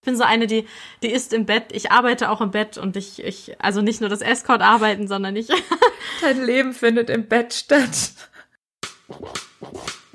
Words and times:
Ich 0.00 0.06
bin 0.06 0.16
so 0.16 0.24
eine, 0.24 0.46
die, 0.46 0.66
die 1.02 1.10
ist 1.10 1.34
im 1.34 1.44
Bett. 1.44 1.72
Ich 1.72 1.92
arbeite 1.92 2.30
auch 2.30 2.40
im 2.40 2.52
Bett 2.52 2.78
und 2.78 2.96
ich, 2.96 3.22
ich, 3.22 3.54
also 3.60 3.82
nicht 3.82 4.00
nur 4.00 4.08
das 4.08 4.22
Escort 4.22 4.62
arbeiten, 4.62 5.06
sondern 5.08 5.36
ich. 5.36 5.48
Dein 6.22 6.42
Leben 6.42 6.72
findet 6.72 7.10
im 7.10 7.28
Bett 7.28 7.52
statt. 7.52 8.12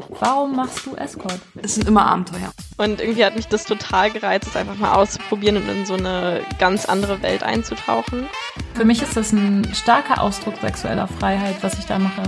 Warum 0.09 0.55
machst 0.55 0.87
du 0.87 0.95
Escort? 0.95 1.39
Es 1.61 1.75
sind 1.75 1.87
immer 1.87 2.03
Abenteuer. 2.07 2.51
Und 2.77 2.99
irgendwie 2.99 3.23
hat 3.23 3.35
mich 3.35 3.45
das 3.45 3.65
total 3.65 4.09
gereizt, 4.09 4.47
es 4.47 4.55
einfach 4.55 4.75
mal 4.75 4.95
auszuprobieren 4.95 5.57
und 5.57 5.69
in 5.69 5.85
so 5.85 5.93
eine 5.93 6.41
ganz 6.57 6.85
andere 6.85 7.21
Welt 7.21 7.43
einzutauchen. 7.43 8.25
Für 8.73 8.85
mich 8.85 9.03
ist 9.03 9.15
das 9.15 9.33
ein 9.33 9.71
starker 9.75 10.19
Ausdruck 10.19 10.55
sexueller 10.61 11.07
Freiheit, 11.07 11.57
was 11.61 11.77
ich 11.77 11.85
da 11.85 11.99
mache. 11.99 12.23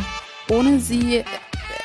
Ohne 0.52 0.80
sie 0.80 1.26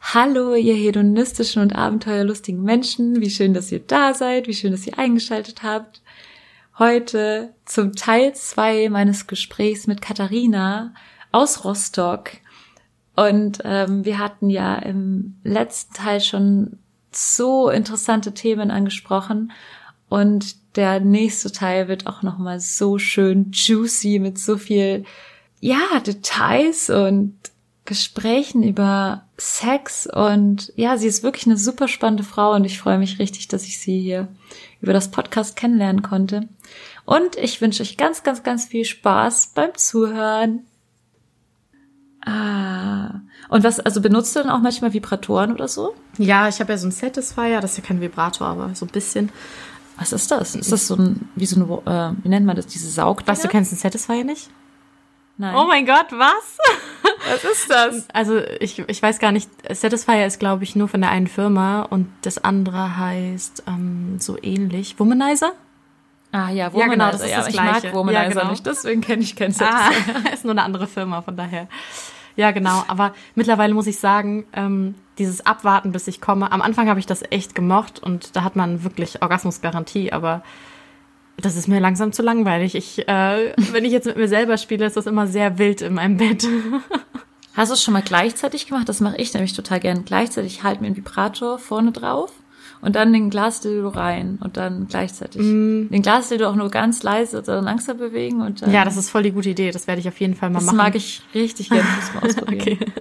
Hallo, 0.00 0.54
ihr 0.54 0.74
hedonistischen 0.74 1.62
und 1.62 1.74
abenteuerlustigen 1.74 2.62
Menschen. 2.62 3.20
Wie 3.20 3.30
schön, 3.30 3.54
dass 3.54 3.72
ihr 3.72 3.80
da 3.80 4.14
seid. 4.14 4.46
Wie 4.46 4.54
schön, 4.54 4.72
dass 4.72 4.86
ihr 4.86 4.98
eingeschaltet 4.98 5.62
habt 5.62 6.00
heute 6.78 7.54
zum 7.64 7.94
Teil 7.94 8.34
zwei 8.34 8.88
meines 8.88 9.26
Gesprächs 9.26 9.86
mit 9.86 10.00
Katharina 10.00 10.94
aus 11.32 11.64
Rostock. 11.64 12.30
Und 13.16 13.58
ähm, 13.64 14.04
wir 14.04 14.18
hatten 14.18 14.48
ja 14.48 14.76
im 14.76 15.36
letzten 15.42 15.94
Teil 15.94 16.20
schon 16.20 16.78
so 17.10 17.68
interessante 17.68 18.32
Themen 18.32 18.70
angesprochen. 18.70 19.50
Und 20.08 20.76
der 20.76 21.00
nächste 21.00 21.50
Teil 21.50 21.88
wird 21.88 22.06
auch 22.06 22.22
nochmal 22.22 22.60
so 22.60 22.98
schön 22.98 23.50
juicy 23.52 24.20
mit 24.20 24.38
so 24.38 24.56
viel, 24.56 25.04
ja, 25.60 25.98
Details 26.06 26.88
und 26.88 27.34
Gesprächen 27.88 28.62
über 28.62 29.24
Sex. 29.38 30.06
Und 30.06 30.72
ja, 30.76 30.98
sie 30.98 31.08
ist 31.08 31.22
wirklich 31.22 31.46
eine 31.46 31.56
super 31.56 31.88
spannende 31.88 32.22
Frau 32.22 32.54
und 32.54 32.64
ich 32.64 32.78
freue 32.78 32.98
mich 32.98 33.18
richtig, 33.18 33.48
dass 33.48 33.64
ich 33.64 33.80
sie 33.80 33.98
hier 33.98 34.28
über 34.82 34.92
das 34.92 35.10
Podcast 35.10 35.56
kennenlernen 35.56 36.02
konnte. 36.02 36.48
Und 37.06 37.36
ich 37.36 37.60
wünsche 37.62 37.82
euch 37.82 37.96
ganz, 37.96 38.22
ganz, 38.22 38.42
ganz 38.42 38.66
viel 38.66 38.84
Spaß 38.84 39.52
beim 39.54 39.74
Zuhören. 39.74 40.66
Ah. 42.24 43.22
Und 43.48 43.64
was, 43.64 43.80
also 43.80 44.02
benutzt 44.02 44.36
du 44.36 44.40
dann 44.40 44.50
auch 44.50 44.60
manchmal 44.60 44.92
Vibratoren 44.92 45.52
oder 45.52 45.66
so? 45.66 45.94
Ja, 46.18 46.46
ich 46.46 46.60
habe 46.60 46.72
ja 46.72 46.78
so 46.78 46.86
ein 46.86 46.92
Satisfier, 46.92 47.62
das 47.62 47.72
ist 47.72 47.78
ja 47.78 47.84
kein 47.84 48.02
Vibrator, 48.02 48.46
aber 48.46 48.74
so 48.74 48.84
ein 48.84 48.92
bisschen. 48.92 49.32
Was 49.96 50.12
ist 50.12 50.30
das? 50.30 50.54
Ist 50.54 50.70
das 50.70 50.86
so 50.86 50.96
ein, 50.96 51.28
wie 51.34 51.46
so 51.46 51.58
ein, 51.58 51.86
äh, 51.86 52.12
wie 52.22 52.28
nennt 52.28 52.44
man 52.44 52.54
das, 52.54 52.66
diese 52.66 52.90
Saug? 52.90 53.22
Was, 53.24 53.40
du 53.40 53.48
kennst 53.48 53.72
ein 53.72 53.76
Satisfier 53.76 54.24
nicht? 54.24 54.50
Nein. 55.38 55.54
Oh 55.54 55.66
mein 55.66 55.86
Gott, 55.86 56.08
was? 56.10 56.58
Was 57.30 57.44
ist 57.44 57.70
das? 57.70 58.08
Also 58.12 58.40
ich, 58.60 58.78
ich 58.78 59.02
weiß 59.02 59.18
gar 59.18 59.32
nicht, 59.32 59.50
Satisfier 59.70 60.26
ist, 60.26 60.38
glaube 60.38 60.64
ich, 60.64 60.76
nur 60.76 60.88
von 60.88 61.00
der 61.00 61.10
einen 61.10 61.26
Firma 61.26 61.82
und 61.82 62.08
das 62.22 62.42
andere 62.42 62.96
heißt 62.96 63.64
ähm, 63.66 64.16
so 64.18 64.36
ähnlich. 64.42 64.98
Womanizer? 64.98 65.52
Ah 66.32 66.50
ja, 66.50 66.72
Womanizer. 66.72 66.78
Ja, 66.78 66.86
genau, 66.88 67.10
das 67.10 67.20
ist 67.22 67.30
ja, 67.30 67.36
das 67.38 67.48
ich 67.48 67.54
Gleiche. 67.54 67.86
mag 67.86 67.94
Womanizer 67.94 68.22
ja, 68.22 68.28
genau. 68.28 68.50
nicht, 68.50 68.66
deswegen 68.66 69.00
kenne 69.00 69.22
ich 69.22 69.36
kein 69.36 69.52
Satisfier. 69.52 70.14
Ah, 70.24 70.28
ist 70.32 70.44
nur 70.44 70.52
eine 70.52 70.62
andere 70.62 70.86
Firma, 70.86 71.22
von 71.22 71.36
daher. 71.36 71.68
Ja, 72.36 72.52
genau. 72.52 72.84
Aber 72.86 73.14
mittlerweile 73.34 73.74
muss 73.74 73.88
ich 73.88 73.98
sagen, 73.98 74.46
ähm, 74.52 74.94
dieses 75.18 75.44
Abwarten, 75.44 75.90
bis 75.90 76.06
ich 76.06 76.20
komme. 76.20 76.52
Am 76.52 76.62
Anfang 76.62 76.88
habe 76.88 77.00
ich 77.00 77.06
das 77.06 77.24
echt 77.30 77.54
gemocht 77.54 78.00
und 78.00 78.36
da 78.36 78.44
hat 78.44 78.54
man 78.54 78.84
wirklich 78.84 79.22
Orgasmusgarantie, 79.22 80.12
aber 80.12 80.42
das 81.40 81.56
ist 81.56 81.68
mir 81.68 81.80
langsam 81.80 82.12
zu 82.12 82.22
langweilig. 82.22 82.74
Ich, 82.74 83.08
äh, 83.08 83.52
wenn 83.72 83.84
ich 83.84 83.92
jetzt 83.92 84.06
mit 84.06 84.16
mir 84.16 84.28
selber 84.28 84.56
spiele, 84.56 84.86
ist 84.86 84.96
das 84.96 85.06
immer 85.06 85.26
sehr 85.26 85.58
wild 85.58 85.82
in 85.82 85.94
meinem 85.94 86.16
Bett. 86.16 86.46
Hast 87.54 87.70
du 87.70 87.74
es 87.74 87.82
schon 87.82 87.94
mal 87.94 88.02
gleichzeitig 88.02 88.66
gemacht? 88.66 88.88
Das 88.88 89.00
mache 89.00 89.16
ich 89.16 89.34
nämlich 89.34 89.52
total 89.52 89.80
gern. 89.80 90.04
Gleichzeitig 90.04 90.62
halt 90.62 90.80
mir 90.80 90.86
einen 90.86 90.96
Vibrator 90.96 91.58
vorne 91.58 91.90
drauf 91.90 92.32
und 92.80 92.94
dann 92.94 93.12
den 93.12 93.30
Glasdildo 93.30 93.88
rein 93.88 94.38
und 94.40 94.56
dann 94.56 94.86
gleichzeitig 94.86 95.42
mm. 95.42 95.88
den 95.88 96.02
Glasdildo 96.02 96.48
auch 96.48 96.54
nur 96.54 96.70
ganz 96.70 97.02
leise 97.02 97.40
oder 97.40 97.60
langsam 97.60 97.98
bewegen 97.98 98.42
und 98.42 98.62
dann 98.62 98.72
Ja, 98.72 98.84
das 98.84 98.96
ist 98.96 99.10
voll 99.10 99.24
die 99.24 99.32
gute 99.32 99.48
Idee. 99.48 99.72
Das 99.72 99.88
werde 99.88 100.00
ich 100.00 100.06
auf 100.06 100.20
jeden 100.20 100.36
Fall 100.36 100.50
mal 100.50 100.60
das 100.60 100.66
machen. 100.66 100.76
Das 100.76 100.86
mag 100.86 100.94
ich 100.94 101.22
richtig 101.34 101.70
gerne. 101.70 101.84
Das 101.98 102.14
mal 102.14 102.28
ausprobieren. 102.28 102.60
okay. 102.60 102.92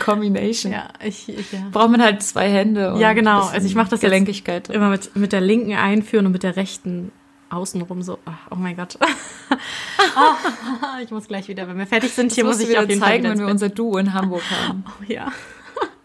Combination. 0.00 0.72
Ja, 0.72 0.88
ich, 1.02 1.30
ich 1.30 1.52
ja. 1.52 1.60
Braucht 1.70 1.92
man 1.92 2.02
halt 2.02 2.22
zwei 2.22 2.50
Hände. 2.50 2.92
Und 2.92 3.00
ja, 3.00 3.14
genau. 3.14 3.42
Also 3.42 3.66
ich 3.66 3.74
mache 3.74 3.88
das 3.90 4.00
Gelenkigkeit. 4.00 4.68
immer 4.68 4.90
mit, 4.90 5.16
mit 5.16 5.32
der 5.32 5.40
linken 5.40 5.74
einführen 5.74 6.26
und 6.26 6.32
mit 6.32 6.42
der 6.42 6.56
rechten 6.56 7.10
außenrum 7.52 8.02
so, 8.02 8.18
oh 8.50 8.56
mein 8.56 8.76
Gott. 8.76 8.98
ich 11.02 11.10
muss 11.10 11.28
gleich 11.28 11.48
wieder, 11.48 11.68
wenn 11.68 11.78
wir 11.78 11.86
fertig 11.86 12.12
sind, 12.12 12.30
das 12.30 12.34
hier 12.34 12.44
muss 12.44 12.60
ich 12.60 12.68
wieder 12.68 12.82
auf 12.82 12.88
jeden 12.88 13.00
zeigen, 13.00 13.24
Fall 13.24 13.32
wenn 13.32 13.40
wir 13.40 13.48
unser 13.48 13.68
Duo 13.68 13.98
in 13.98 14.14
Hamburg 14.14 14.42
haben. 14.50 14.84
Oh 15.00 15.04
ja. 15.06 15.32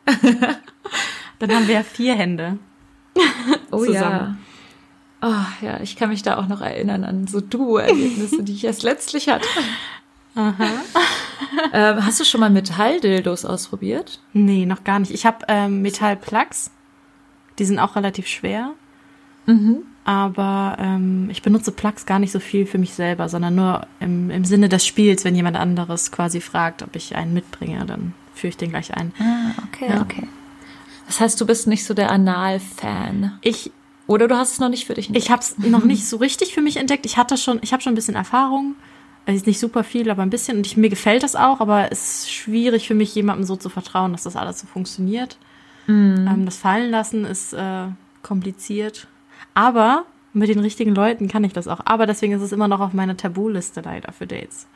Dann 1.39 1.53
haben 1.53 1.67
wir 1.67 1.75
ja 1.75 1.83
vier 1.83 2.15
Hände. 2.15 2.57
Oh 3.71 3.85
zusammen. 3.85 4.39
ja. 5.21 5.21
Oh 5.21 5.65
ja, 5.65 5.79
ich 5.81 5.95
kann 5.95 6.09
mich 6.09 6.23
da 6.23 6.37
auch 6.37 6.47
noch 6.47 6.61
erinnern 6.61 7.03
an 7.03 7.27
so 7.27 7.41
Duo-Erlebnisse, 7.41 8.43
die 8.43 8.53
ich 8.53 8.63
erst 8.63 8.83
letztlich 8.83 9.29
hatte. 9.29 9.47
Aha. 10.35 10.65
ähm, 11.73 12.05
hast 12.05 12.19
du 12.19 12.23
schon 12.23 12.39
mal 12.39 12.49
Metalldildos 12.49 13.45
ausprobiert? 13.45 14.19
Nee, 14.33 14.65
noch 14.65 14.83
gar 14.83 14.99
nicht. 14.99 15.11
Ich 15.11 15.25
habe 15.25 15.45
ähm, 15.47 15.81
Metallplugs. 15.81 16.71
Die 17.59 17.65
sind 17.65 17.79
auch 17.79 17.95
relativ 17.95 18.27
schwer. 18.27 18.73
Mhm 19.47 19.83
aber 20.07 20.77
ähm, 20.79 21.27
ich 21.29 21.41
benutze 21.41 21.73
Plugs 21.73 22.05
gar 22.05 22.17
nicht 22.17 22.31
so 22.31 22.39
viel 22.39 22.65
für 22.65 22.77
mich 22.77 22.93
selber, 22.93 23.27
sondern 23.27 23.55
nur 23.55 23.85
im, 23.99 24.29
im 24.29 24.45
Sinne 24.45 24.69
des 24.69 24.85
Spiels, 24.85 25.25
wenn 25.25 25.35
jemand 25.35 25.57
anderes 25.57 26.13
quasi 26.13 26.39
fragt, 26.39 26.81
ob 26.81 26.95
ich 26.95 27.17
einen 27.17 27.33
mitbringe, 27.33 27.85
dann 27.85 28.13
führe 28.33 28.51
ich 28.51 28.57
den 28.57 28.69
gleich 28.69 28.93
ein. 28.93 29.11
Ah, 29.19 29.51
okay, 29.67 29.87
ja. 29.89 30.01
okay. 30.01 30.25
Das 31.07 31.19
heißt, 31.19 31.41
du 31.41 31.45
bist 31.45 31.67
nicht 31.67 31.83
so 31.83 31.93
der 31.93 32.09
Anal-Fan. 32.09 33.37
Ich 33.41 33.73
oder 34.07 34.29
du 34.29 34.37
hast 34.37 34.53
es 34.53 34.59
noch 34.61 34.69
nicht 34.69 34.87
für 34.87 34.93
dich 34.93 35.07
entdeckt? 35.07 35.25
Ich 35.25 35.29
habe 35.29 35.41
es 35.41 35.57
noch 35.57 35.83
nicht 35.83 36.07
so 36.07 36.15
richtig 36.15 36.53
für 36.53 36.61
mich 36.61 36.77
entdeckt. 36.77 37.05
Ich 37.05 37.17
hatte 37.17 37.35
schon, 37.35 37.59
ich 37.61 37.73
habe 37.73 37.83
schon 37.83 37.91
ein 37.91 37.95
bisschen 37.95 38.15
Erfahrung. 38.15 38.75
Es 39.25 39.35
ist 39.35 39.45
nicht 39.45 39.59
super 39.59 39.83
viel, 39.83 40.09
aber 40.09 40.21
ein 40.21 40.29
bisschen. 40.29 40.55
Und 40.55 40.65
ich, 40.65 40.77
mir 40.77 40.87
gefällt 40.87 41.23
das 41.23 41.35
auch, 41.35 41.59
aber 41.59 41.91
es 41.91 42.21
ist 42.21 42.31
schwierig 42.31 42.87
für 42.87 42.95
mich, 42.95 43.13
jemandem 43.13 43.45
so 43.45 43.57
zu 43.57 43.67
vertrauen, 43.67 44.13
dass 44.13 44.23
das 44.23 44.37
alles 44.37 44.61
so 44.61 44.67
funktioniert. 44.67 45.37
Mm. 45.87 46.27
Ähm, 46.27 46.45
das 46.45 46.55
Fallen 46.55 46.91
lassen 46.91 47.25
ist 47.25 47.51
äh, 47.51 47.87
kompliziert. 48.23 49.09
Aber 49.57 50.05
mit 50.33 50.49
den 50.49 50.59
richtigen 50.59 50.93
Leuten 50.93 51.27
kann 51.27 51.43
ich 51.43 51.51
das 51.51 51.67
auch. 51.67 51.79
Aber 51.83 52.05
deswegen 52.05 52.33
ist 52.33 52.43
es 52.43 52.51
immer 52.51 52.67
noch 52.67 52.79
auf 52.79 52.93
meiner 52.93 53.17
Tabuliste 53.17 53.81
leider 53.81 54.11
für 54.11 54.27
Dates. 54.27 54.67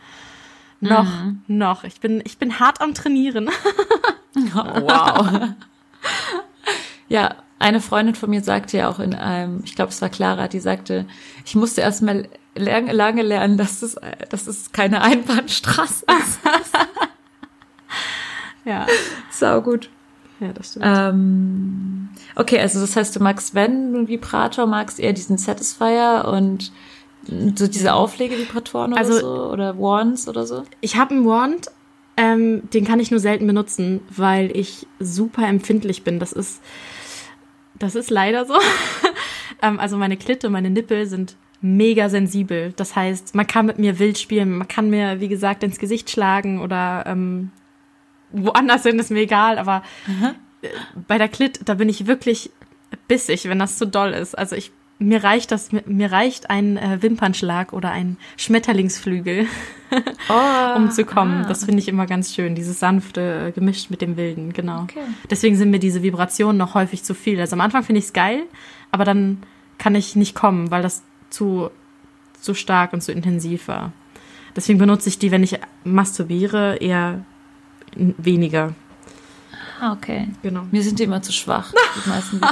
Noch, 0.80 1.06
mhm. 1.06 1.44
noch. 1.46 1.84
Ich 1.84 2.00
bin, 2.00 2.19
ich 2.25 2.40
bin 2.40 2.59
hart 2.59 2.81
am 2.81 2.96
Trainieren. 2.96 3.47
oh, 4.36 4.81
wow. 4.81 5.50
ja, 7.09 7.36
eine 7.59 7.80
Freundin 7.80 8.16
von 8.16 8.31
mir 8.31 8.41
sagte 8.41 8.78
ja 8.78 8.90
auch 8.90 8.97
in 8.97 9.14
einem, 9.14 9.62
ich 9.64 9.75
glaube, 9.75 9.91
es 9.91 10.02
war 10.02 10.09
Clara, 10.09 10.47
die 10.47 10.59
sagte, 10.59 11.06
ich 11.46 11.53
musste 11.53 11.81
erst 11.81 12.02
mal 12.02 12.28
lange, 12.56 12.91
lange 12.91 13.22
lernen, 13.22 13.58
dass 13.58 13.84
es, 13.84 13.97
dass 14.30 14.47
es 14.47 14.72
keine 14.72 15.03
Einbahnstraße 15.03 16.06
ist. 16.22 16.40
ja. 18.66 18.88
Sau 19.30 19.62
gut. 19.62 19.91
Ja, 20.41 20.52
das 20.53 20.72
stimmt. 20.72 20.85
Ähm, 20.88 22.09
okay, 22.35 22.59
also 22.59 22.81
das 22.81 22.96
heißt, 22.96 23.16
du 23.16 23.22
magst, 23.22 23.53
wenn 23.53 23.94
du 23.94 24.00
einen 24.00 24.07
Vibrator 24.07 24.66
magst, 24.66 25.00
eher 25.00 25.13
diesen 25.13 25.38
Satisfier 25.38 26.26
und 26.28 26.72
so 27.55 27.67
diese 27.67 27.93
Auflegevibratoren 27.93 28.93
oder 28.93 28.99
also, 28.99 29.20
so 29.20 29.52
oder 29.52 29.78
Wands 29.78 30.28
oder 30.28 30.47
so? 30.47 30.64
Ich 30.82 30.96
habe 30.96 31.11
einen 31.14 31.26
Wand, 31.26 31.67
ähm, 32.17 32.64
den 32.72 32.85
kann 32.85 32.99
ich 32.99 33.11
nur 33.11 33.20
selten 33.20 33.46
benutzen, 33.46 34.02
weil 34.09 34.55
ich 34.58 34.88
super 34.99 35.47
empfindlich 35.47 36.03
bin. 36.03 36.20
Das 36.20 36.34
ist, 36.34 36.59
das 37.78 37.94
ist 37.94 38.09
leider 38.09 38.46
so. 38.46 38.55
ähm, 39.61 39.79
also 39.79 39.96
meine 39.96 40.17
Klitte, 40.17 40.49
meine 40.49 40.72
Nippel 40.72 41.05
sind 41.05 41.35
mega 41.61 42.09
sensibel. 42.09 42.73
Das 42.76 42.96
heißt, 42.96 43.35
man 43.35 43.46
kann 43.46 43.67
mit 43.67 43.78
mir 43.78 43.99
wild 43.99 44.17
spielen, 44.17 44.58
man 44.58 44.67
kann 44.67 44.90
mir, 44.90 45.20
wie 45.20 45.28
gesagt, 45.28 45.64
ins 45.64 45.78
Gesicht 45.78 46.09
schlagen 46.09 46.59
oder 46.59 47.03
ähm, 47.05 47.52
woanders 48.32 48.84
hin, 48.84 49.00
ist 49.00 49.12
mir 49.12 49.22
egal, 49.22 49.58
aber 49.58 49.84
Aha. 50.08 50.36
bei 51.08 51.18
der 51.18 51.28
Klit, 51.28 51.62
da 51.66 51.76
bin 51.76 51.90
ich 51.90 52.08
wirklich 52.08 52.52
bissig, 53.08 53.48
wenn 53.48 53.60
das 53.60 53.78
zu 53.78 53.88
doll 53.88 54.12
ist. 54.12 54.38
Also 54.38 54.56
ich 54.56 54.72
mir 55.02 55.24
reicht 55.24 55.52
das, 55.52 55.70
mir 55.88 56.12
reicht 56.12 56.52
ein 56.52 56.78
äh, 56.78 57.02
Wimpernschlag 57.02 57.74
oder 57.74 57.90
ein 57.90 58.18
Schmetterlingsflügel, 58.38 59.48
oh, 60.30 60.78
um 60.78 60.92
zu 60.92 61.06
kommen. 61.06 61.44
Ah. 61.44 61.48
Das 61.48 61.66
finde 61.66 61.80
ich 61.80 61.88
immer 61.88 62.06
ganz 62.06 62.36
schön, 62.36 62.54
dieses 62.54 62.80
sanfte 62.80 63.48
äh, 63.48 63.52
gemischt 63.52 63.90
mit 63.90 64.02
dem 64.02 64.16
wilden, 64.16 64.54
genau. 64.54 64.84
Okay. 64.84 65.00
Deswegen 65.30 65.56
sind 65.56 65.72
mir 65.72 65.80
diese 65.80 66.04
Vibrationen 66.04 66.58
noch 66.58 66.76
häufig 66.76 67.04
zu 67.04 67.16
viel. 67.16 67.40
Also 67.40 67.56
am 67.56 67.62
Anfang 67.62 67.82
finde 67.82 67.98
ich 67.98 68.06
es 68.06 68.14
geil, 68.14 68.44
aber 68.92 69.04
dann 69.04 69.42
kann 69.80 69.96
ich 69.96 70.16
nicht 70.16 70.36
kommen, 70.36 70.70
weil 70.70 70.84
das 70.84 71.02
zu 71.32 71.72
zu 72.40 72.54
stark 72.54 72.94
und 72.94 73.02
zu 73.02 73.12
intensiv 73.12 73.68
war. 73.68 73.94
Deswegen 74.56 74.80
benutze 74.80 75.08
ich 75.08 75.20
die, 75.20 75.32
wenn 75.32 75.44
ich 75.44 75.60
masturbiere, 75.84 76.78
eher 76.78 77.24
weniger. 77.96 78.73
Ah, 79.79 79.93
okay. 79.93 80.28
Genau. 80.43 80.61
Mir 80.72 80.84
sind 80.84 80.99
die 80.99 81.03
immer 81.03 81.23
zu 81.23 81.32
schwach, 81.32 81.73
die 81.96 82.09
meisten. 82.09 82.40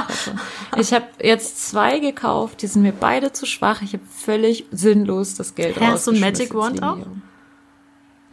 Ich 0.76 0.92
habe 0.92 1.06
jetzt 1.22 1.68
zwei 1.68 1.98
gekauft, 1.98 2.62
die 2.62 2.66
sind 2.66 2.82
mir 2.82 2.92
beide 2.92 3.32
zu 3.32 3.46
schwach. 3.46 3.82
Ich 3.82 3.92
habe 3.92 4.02
völlig 4.04 4.66
sinnlos 4.70 5.34
das 5.34 5.54
Geld 5.54 5.78
Hä, 5.78 5.86
hast 5.86 6.06
du 6.06 6.12
Magic 6.12 6.54
Wand 6.54 6.82
auch? 6.82 6.98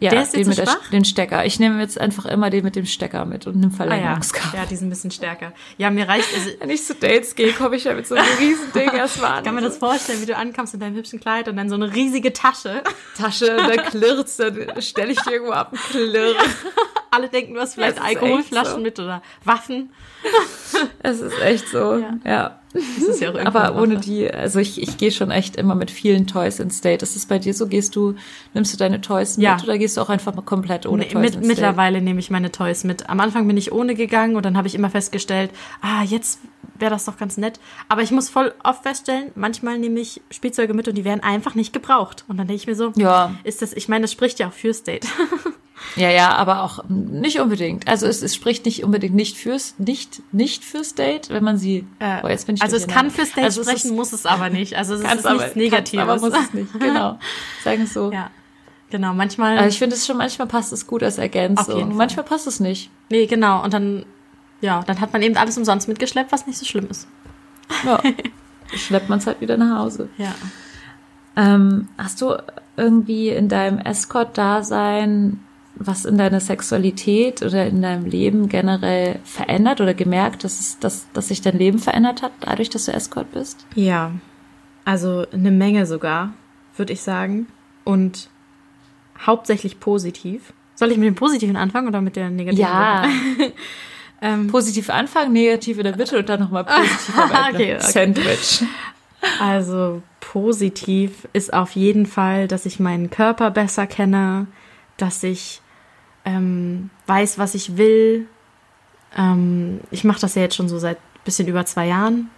Ja, 0.00 0.10
Der 0.10 0.22
ist 0.22 0.32
dir 0.32 0.38
den, 0.44 0.48
mit 0.48 0.56
schwach? 0.56 0.90
den 0.90 1.04
Stecker. 1.04 1.44
Ich 1.44 1.58
nehme 1.58 1.80
jetzt 1.80 2.00
einfach 2.00 2.24
immer 2.26 2.50
den 2.50 2.62
mit 2.62 2.76
dem 2.76 2.86
Stecker 2.86 3.24
mit 3.24 3.46
und 3.48 3.54
einem 3.56 3.64
Ah 3.64 3.68
ja. 3.70 3.76
Verlängerungskabel. 3.76 4.60
ja, 4.60 4.66
die 4.66 4.76
sind 4.76 4.86
ein 4.86 4.90
bisschen 4.90 5.10
stärker. 5.10 5.52
Ja, 5.76 5.90
mir 5.90 6.08
reicht, 6.08 6.28
also, 6.34 6.50
Wenn 6.60 6.70
ich 6.70 6.84
zu 6.84 6.94
Dates 6.94 7.34
gehe, 7.34 7.52
komme 7.52 7.74
ich 7.76 7.84
ja 7.84 7.94
mit 7.94 8.06
so 8.06 8.14
einem 8.14 8.24
riesen 8.38 8.72
Ding 8.72 8.90
erstmal 8.92 9.32
an. 9.32 9.38
ich 9.38 9.44
kann 9.44 9.54
mir 9.56 9.60
das 9.60 9.76
vorstellen, 9.78 10.22
wie 10.22 10.26
du 10.26 10.36
ankommst 10.36 10.74
in 10.74 10.80
deinem 10.80 10.94
hübschen 10.94 11.18
Kleid 11.18 11.48
und 11.48 11.56
dann 11.56 11.68
so 11.68 11.74
eine 11.74 11.92
riesige 11.92 12.32
Tasche. 12.32 12.82
Tasche, 13.16 13.56
da 13.56 13.76
klirrt's, 13.82 14.36
dann 14.36 14.68
stelle 14.80 15.10
ich 15.12 15.20
die 15.22 15.30
irgendwo 15.32 15.52
ab 15.52 15.72
und 15.72 15.80
klirre. 15.80 16.34
Alle 17.10 17.28
denken, 17.28 17.54
du 17.54 17.60
hast 17.60 17.74
vielleicht 17.74 18.00
Alkoholflaschen 18.00 18.74
so. 18.74 18.80
mit 18.80 18.98
oder 19.00 19.20
Waffen. 19.44 19.90
Es 21.00 21.20
ist 21.20 21.40
echt 21.40 21.68
so, 21.68 21.96
Ja. 21.96 22.18
ja. 22.24 22.58
Das 22.72 22.82
ist 23.08 23.20
ja 23.20 23.34
Aber 23.46 23.80
ohne 23.80 23.96
die, 23.96 24.30
also 24.30 24.58
ich, 24.58 24.80
ich 24.82 24.98
gehe 24.98 25.10
schon 25.10 25.30
echt 25.30 25.56
immer 25.56 25.74
mit 25.74 25.90
vielen 25.90 26.26
Toys 26.26 26.58
ins 26.60 26.80
Date. 26.80 27.02
Ist 27.02 27.16
es 27.16 27.26
bei 27.26 27.38
dir 27.38 27.54
so? 27.54 27.66
Gehst 27.66 27.96
du, 27.96 28.14
nimmst 28.54 28.72
du 28.72 28.76
deine 28.76 29.00
Toys 29.00 29.36
Ja. 29.38 29.54
mit 29.54 29.64
oder 29.64 29.78
gehst 29.78 29.96
du 29.96 30.00
auch 30.00 30.10
einfach 30.10 30.34
mal 30.34 30.42
komplett 30.42 30.86
ohne 30.86 31.04
Nee, 31.04 31.08
Toys 31.10 31.22
mit, 31.22 31.34
ins 31.36 31.46
mittlerweile 31.46 32.00
nehme 32.02 32.20
ich 32.20 32.30
meine 32.30 32.52
Toys 32.52 32.84
mit. 32.84 33.08
Am 33.08 33.20
Anfang 33.20 33.46
bin 33.46 33.56
ich 33.56 33.72
ohne 33.72 33.94
gegangen 33.94 34.36
und 34.36 34.44
dann 34.44 34.56
habe 34.56 34.68
ich 34.68 34.74
immer 34.74 34.90
festgestellt, 34.90 35.50
ah, 35.80 36.02
jetzt 36.04 36.40
wäre 36.78 36.90
das 36.90 37.06
doch 37.06 37.16
ganz 37.16 37.36
nett. 37.38 37.58
Aber 37.88 38.02
ich 38.02 38.10
muss 38.10 38.28
voll 38.28 38.52
oft 38.62 38.82
feststellen, 38.82 39.32
manchmal 39.34 39.78
nehme 39.78 39.98
ich 40.00 40.20
Spielzeuge 40.30 40.74
mit 40.74 40.86
und 40.88 40.94
die 40.96 41.04
werden 41.04 41.22
einfach 41.22 41.54
nicht 41.54 41.72
gebraucht. 41.72 42.24
Und 42.28 42.36
dann 42.36 42.46
denke 42.46 42.60
ich 42.60 42.66
mir 42.66 42.74
so, 42.76 42.90
Date? 42.90 43.02
Ja, 43.02 43.34
ist 43.44 43.62
das, 43.62 43.72
ich 43.72 43.88
meine, 43.88 44.02
das 44.02 44.12
spricht 44.12 44.38
ja 44.38 44.48
auch 44.48 44.52
fürs 44.52 44.82
Date. 44.82 45.06
ja, 45.96 46.10
ja, 46.10 46.34
aber 46.34 46.62
auch 46.62 46.84
nicht 46.88 47.40
unbedingt. 47.40 47.88
Also 47.88 48.06
es, 48.06 48.22
es 48.22 48.34
spricht 48.34 48.64
nicht 48.66 48.84
unbedingt 48.84 49.14
nicht 49.14 49.36
fürs, 49.36 49.74
nicht, 49.78 50.22
nicht 50.32 50.64
fürs 50.64 50.94
Date, 50.94 51.30
wenn 51.30 51.42
man 51.44 51.56
sie, 51.58 51.86
Äh, 51.98 52.20
boah, 52.20 52.30
jetzt 52.30 52.46
bin 52.46 52.56
ich 52.56 52.62
also 52.62 52.76
es 52.76 52.82
durcheinander. 52.84 53.10
kann 53.10 53.16
fürs 53.16 53.32
Date 53.34 53.44
Also 53.44 53.60
es 53.62 53.66
sprechen, 53.68 53.90
ist- 53.90 53.96
muss 53.96 54.12
es 54.12 54.26
aber 54.26 54.50
nicht. 54.50 54.76
Also 54.76 54.94
es 54.94 55.00
ist 55.14 55.26
aber, 55.26 55.38
nichts 55.42 55.56
Negatives. 55.56 56.02
aber 56.02 56.18
muss 56.20 56.32
es 56.38 56.52
nicht, 56.54 56.72
genau. 56.80 57.18
Sagen 57.64 57.82
es 57.82 57.94
so. 57.94 58.12
ja, 58.12 58.30
genau. 58.90 59.14
Manchmal, 59.14 59.58
Also 59.58 59.68
ich 59.70 59.78
finde 59.78 59.96
es 59.96 60.06
schon, 60.06 60.16
manchmal 60.18 60.48
passt 60.48 60.72
es 60.72 60.86
gut 60.86 61.02
als 61.02 61.18
Ergänzung. 61.18 61.96
Manchmal 61.96 62.24
passt 62.24 62.46
es 62.46 62.60
nicht. 62.60 62.90
nee, 63.10 63.26
genau. 63.26 63.62
Und 63.64 63.72
dann, 63.74 64.04
ja, 64.60 64.82
dann 64.86 65.00
hat 65.00 65.12
man 65.12 65.22
eben 65.22 65.36
alles 65.36 65.56
umsonst 65.58 65.88
mitgeschleppt, 65.88 66.32
was 66.32 66.46
nicht 66.46 66.58
so 66.58 66.64
schlimm 66.66 66.86
ist. 66.90 67.06
Ja. 67.84 68.00
Schleppt 68.74 69.08
man 69.08 69.18
es 69.18 69.26
halt 69.26 69.40
wieder 69.40 69.56
nach 69.56 69.78
Hause. 69.78 70.08
Ja. 70.18 70.34
Ähm, 71.36 71.88
hast 71.96 72.20
du 72.20 72.34
irgendwie 72.76 73.28
in 73.30 73.48
deinem 73.48 73.78
Escort-Dasein 73.78 75.40
was 75.78 76.04
in 76.04 76.18
deiner 76.18 76.40
Sexualität 76.40 77.42
oder 77.42 77.66
in 77.66 77.82
deinem 77.82 78.04
Leben 78.04 78.48
generell 78.48 79.20
verändert 79.24 79.80
oder 79.80 79.94
gemerkt, 79.94 80.44
dass, 80.44 80.60
es, 80.60 80.78
dass, 80.78 81.06
dass 81.12 81.28
sich 81.28 81.40
dein 81.40 81.56
Leben 81.56 81.78
verändert 81.78 82.22
hat, 82.22 82.32
dadurch, 82.40 82.70
dass 82.70 82.86
du 82.86 82.92
Escort 82.92 83.30
bist? 83.32 83.66
Ja, 83.74 84.12
also 84.84 85.26
eine 85.32 85.50
Menge 85.50 85.86
sogar, 85.86 86.32
würde 86.76 86.92
ich 86.92 87.02
sagen. 87.02 87.46
Und 87.84 88.28
hauptsächlich 89.20 89.80
positiv. 89.80 90.52
Soll 90.74 90.92
ich 90.92 90.98
mit 90.98 91.06
dem 91.06 91.14
Positiven 91.14 91.56
anfangen 91.56 91.88
oder 91.88 92.00
mit 92.00 92.16
der 92.16 92.30
negativen? 92.30 92.68
ähm, 94.22 94.46
Positiv 94.48 94.90
anfangen, 94.90 95.32
negativ 95.32 95.78
in 95.78 95.84
der 95.84 95.96
Mitte 95.96 96.18
und 96.18 96.28
dann 96.28 96.40
nochmal 96.40 96.64
positiv 96.64 97.18
am. 97.18 97.30
Okay, 97.54 97.76
okay. 97.76 97.78
Sandwich. 97.80 98.64
also 99.40 100.02
positiv 100.20 101.28
ist 101.32 101.52
auf 101.52 101.72
jeden 101.72 102.06
Fall, 102.06 102.48
dass 102.48 102.66
ich 102.66 102.80
meinen 102.80 103.10
Körper 103.10 103.50
besser 103.50 103.86
kenne, 103.86 104.46
dass 104.96 105.22
ich 105.22 105.60
ähm, 106.28 106.90
weiß, 107.06 107.38
was 107.38 107.54
ich 107.54 107.76
will. 107.76 108.26
Ähm, 109.16 109.80
ich 109.90 110.04
mache 110.04 110.20
das 110.20 110.34
ja 110.34 110.42
jetzt 110.42 110.56
schon 110.56 110.68
so 110.68 110.78
seit 110.78 110.98
bisschen 111.24 111.48
über 111.48 111.64
zwei 111.66 111.86
Jahren. 111.86 112.30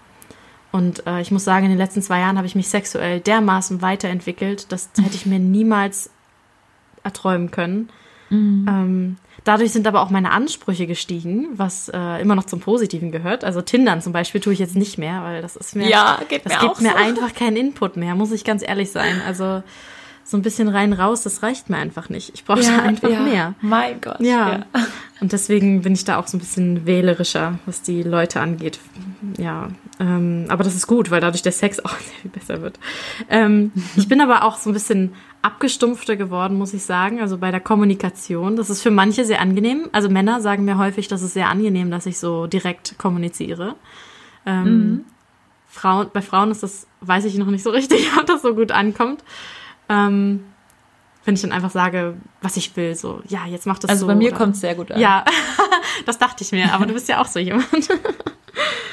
Und 0.72 1.04
äh, 1.06 1.20
ich 1.20 1.30
muss 1.32 1.44
sagen, 1.44 1.64
in 1.64 1.70
den 1.70 1.78
letzten 1.78 2.00
zwei 2.02 2.20
Jahren 2.20 2.36
habe 2.36 2.46
ich 2.46 2.54
mich 2.54 2.68
sexuell 2.68 3.20
dermaßen 3.20 3.82
weiterentwickelt, 3.82 4.70
das 4.70 4.90
hätte 5.02 5.14
ich 5.16 5.26
mir 5.26 5.38
niemals 5.38 6.10
erträumen 7.02 7.50
können. 7.50 7.88
Ähm, 8.32 9.16
dadurch 9.42 9.72
sind 9.72 9.88
aber 9.88 10.02
auch 10.02 10.10
meine 10.10 10.30
Ansprüche 10.30 10.86
gestiegen, 10.86 11.48
was 11.54 11.88
äh, 11.88 12.20
immer 12.22 12.36
noch 12.36 12.44
zum 12.44 12.60
Positiven 12.60 13.10
gehört. 13.10 13.42
Also 13.42 13.60
Tindern 13.60 14.02
zum 14.02 14.12
Beispiel 14.12 14.40
tue 14.40 14.52
ich 14.52 14.60
jetzt 14.60 14.76
nicht 14.76 14.98
mehr, 14.98 15.24
weil 15.24 15.42
das 15.42 15.56
ist 15.56 15.74
mir, 15.74 15.88
Ja, 15.88 16.20
geht 16.28 16.46
das 16.46 16.52
mir 16.52 16.60
gibt 16.60 16.72
auch 16.76 16.80
mir 16.80 16.90
so. 16.90 16.96
einfach 16.96 17.34
keinen 17.34 17.56
Input 17.56 17.96
mehr, 17.96 18.14
muss 18.14 18.30
ich 18.30 18.44
ganz 18.44 18.62
ehrlich 18.62 18.92
sein. 18.92 19.20
Also 19.26 19.64
so 20.24 20.36
ein 20.36 20.42
bisschen 20.42 20.68
rein 20.68 20.92
raus, 20.92 21.22
das 21.22 21.42
reicht 21.42 21.70
mir 21.70 21.76
einfach 21.76 22.08
nicht. 22.08 22.30
Ich 22.34 22.44
brauche 22.44 22.62
da 22.62 22.82
einfach 22.82 23.10
ja. 23.10 23.20
mehr. 23.20 23.54
Mein 23.60 24.00
Gott. 24.00 24.20
Ja. 24.20 24.66
Und 25.20 25.32
deswegen 25.32 25.82
bin 25.82 25.92
ich 25.92 26.04
da 26.04 26.18
auch 26.18 26.26
so 26.28 26.36
ein 26.36 26.40
bisschen 26.40 26.86
wählerischer, 26.86 27.58
was 27.66 27.82
die 27.82 28.02
Leute 28.02 28.40
angeht. 28.40 28.78
Ja. 29.38 29.68
Ähm, 29.98 30.46
aber 30.48 30.64
das 30.64 30.74
ist 30.74 30.86
gut, 30.86 31.10
weil 31.10 31.20
dadurch 31.20 31.42
der 31.42 31.52
Sex 31.52 31.80
auch 31.84 31.96
sehr 31.98 32.14
viel 32.22 32.30
besser 32.30 32.62
wird. 32.62 32.78
Ähm, 33.28 33.72
ich 33.96 34.08
bin 34.08 34.20
aber 34.20 34.44
auch 34.44 34.56
so 34.56 34.70
ein 34.70 34.72
bisschen 34.72 35.12
abgestumpfter 35.42 36.16
geworden, 36.16 36.56
muss 36.56 36.74
ich 36.74 36.84
sagen. 36.84 37.20
Also 37.20 37.38
bei 37.38 37.50
der 37.50 37.60
Kommunikation. 37.60 38.56
Das 38.56 38.70
ist 38.70 38.82
für 38.82 38.90
manche 38.90 39.24
sehr 39.24 39.40
angenehm. 39.40 39.88
Also 39.92 40.08
Männer 40.08 40.40
sagen 40.40 40.64
mir 40.64 40.78
häufig, 40.78 41.08
das 41.08 41.22
ist 41.22 41.34
sehr 41.34 41.48
angenehm, 41.48 41.90
dass 41.90 42.06
ich 42.06 42.18
so 42.18 42.46
direkt 42.46 42.98
kommuniziere. 42.98 43.74
Ähm, 44.46 45.04
Frauen, 45.68 46.08
bei 46.12 46.20
Frauen 46.22 46.50
ist 46.50 46.62
das, 46.62 46.86
weiß 47.00 47.24
ich 47.24 47.36
noch 47.36 47.46
nicht 47.46 47.62
so 47.62 47.70
richtig, 47.70 48.10
ob 48.18 48.26
das 48.26 48.42
so 48.42 48.54
gut 48.54 48.72
ankommt. 48.72 49.22
Ähm, 49.90 50.44
wenn 51.26 51.34
ich 51.34 51.42
dann 51.42 51.52
einfach 51.52 51.70
sage, 51.70 52.14
was 52.40 52.56
ich 52.56 52.74
will, 52.76 52.94
so, 52.94 53.20
ja, 53.28 53.44
jetzt 53.46 53.66
mach 53.66 53.78
das 53.78 53.90
Also 53.90 54.00
so. 54.02 54.06
bei 54.06 54.14
mir 54.14 54.32
kommt 54.32 54.54
es 54.54 54.60
sehr 54.62 54.74
gut 54.74 54.90
an. 54.90 54.98
Ja, 55.00 55.24
das 56.06 56.16
dachte 56.18 56.42
ich 56.42 56.52
mir, 56.52 56.72
aber 56.72 56.86
du 56.86 56.94
bist 56.94 57.08
ja 57.08 57.20
auch 57.20 57.26
so 57.26 57.38
jemand. 57.38 57.66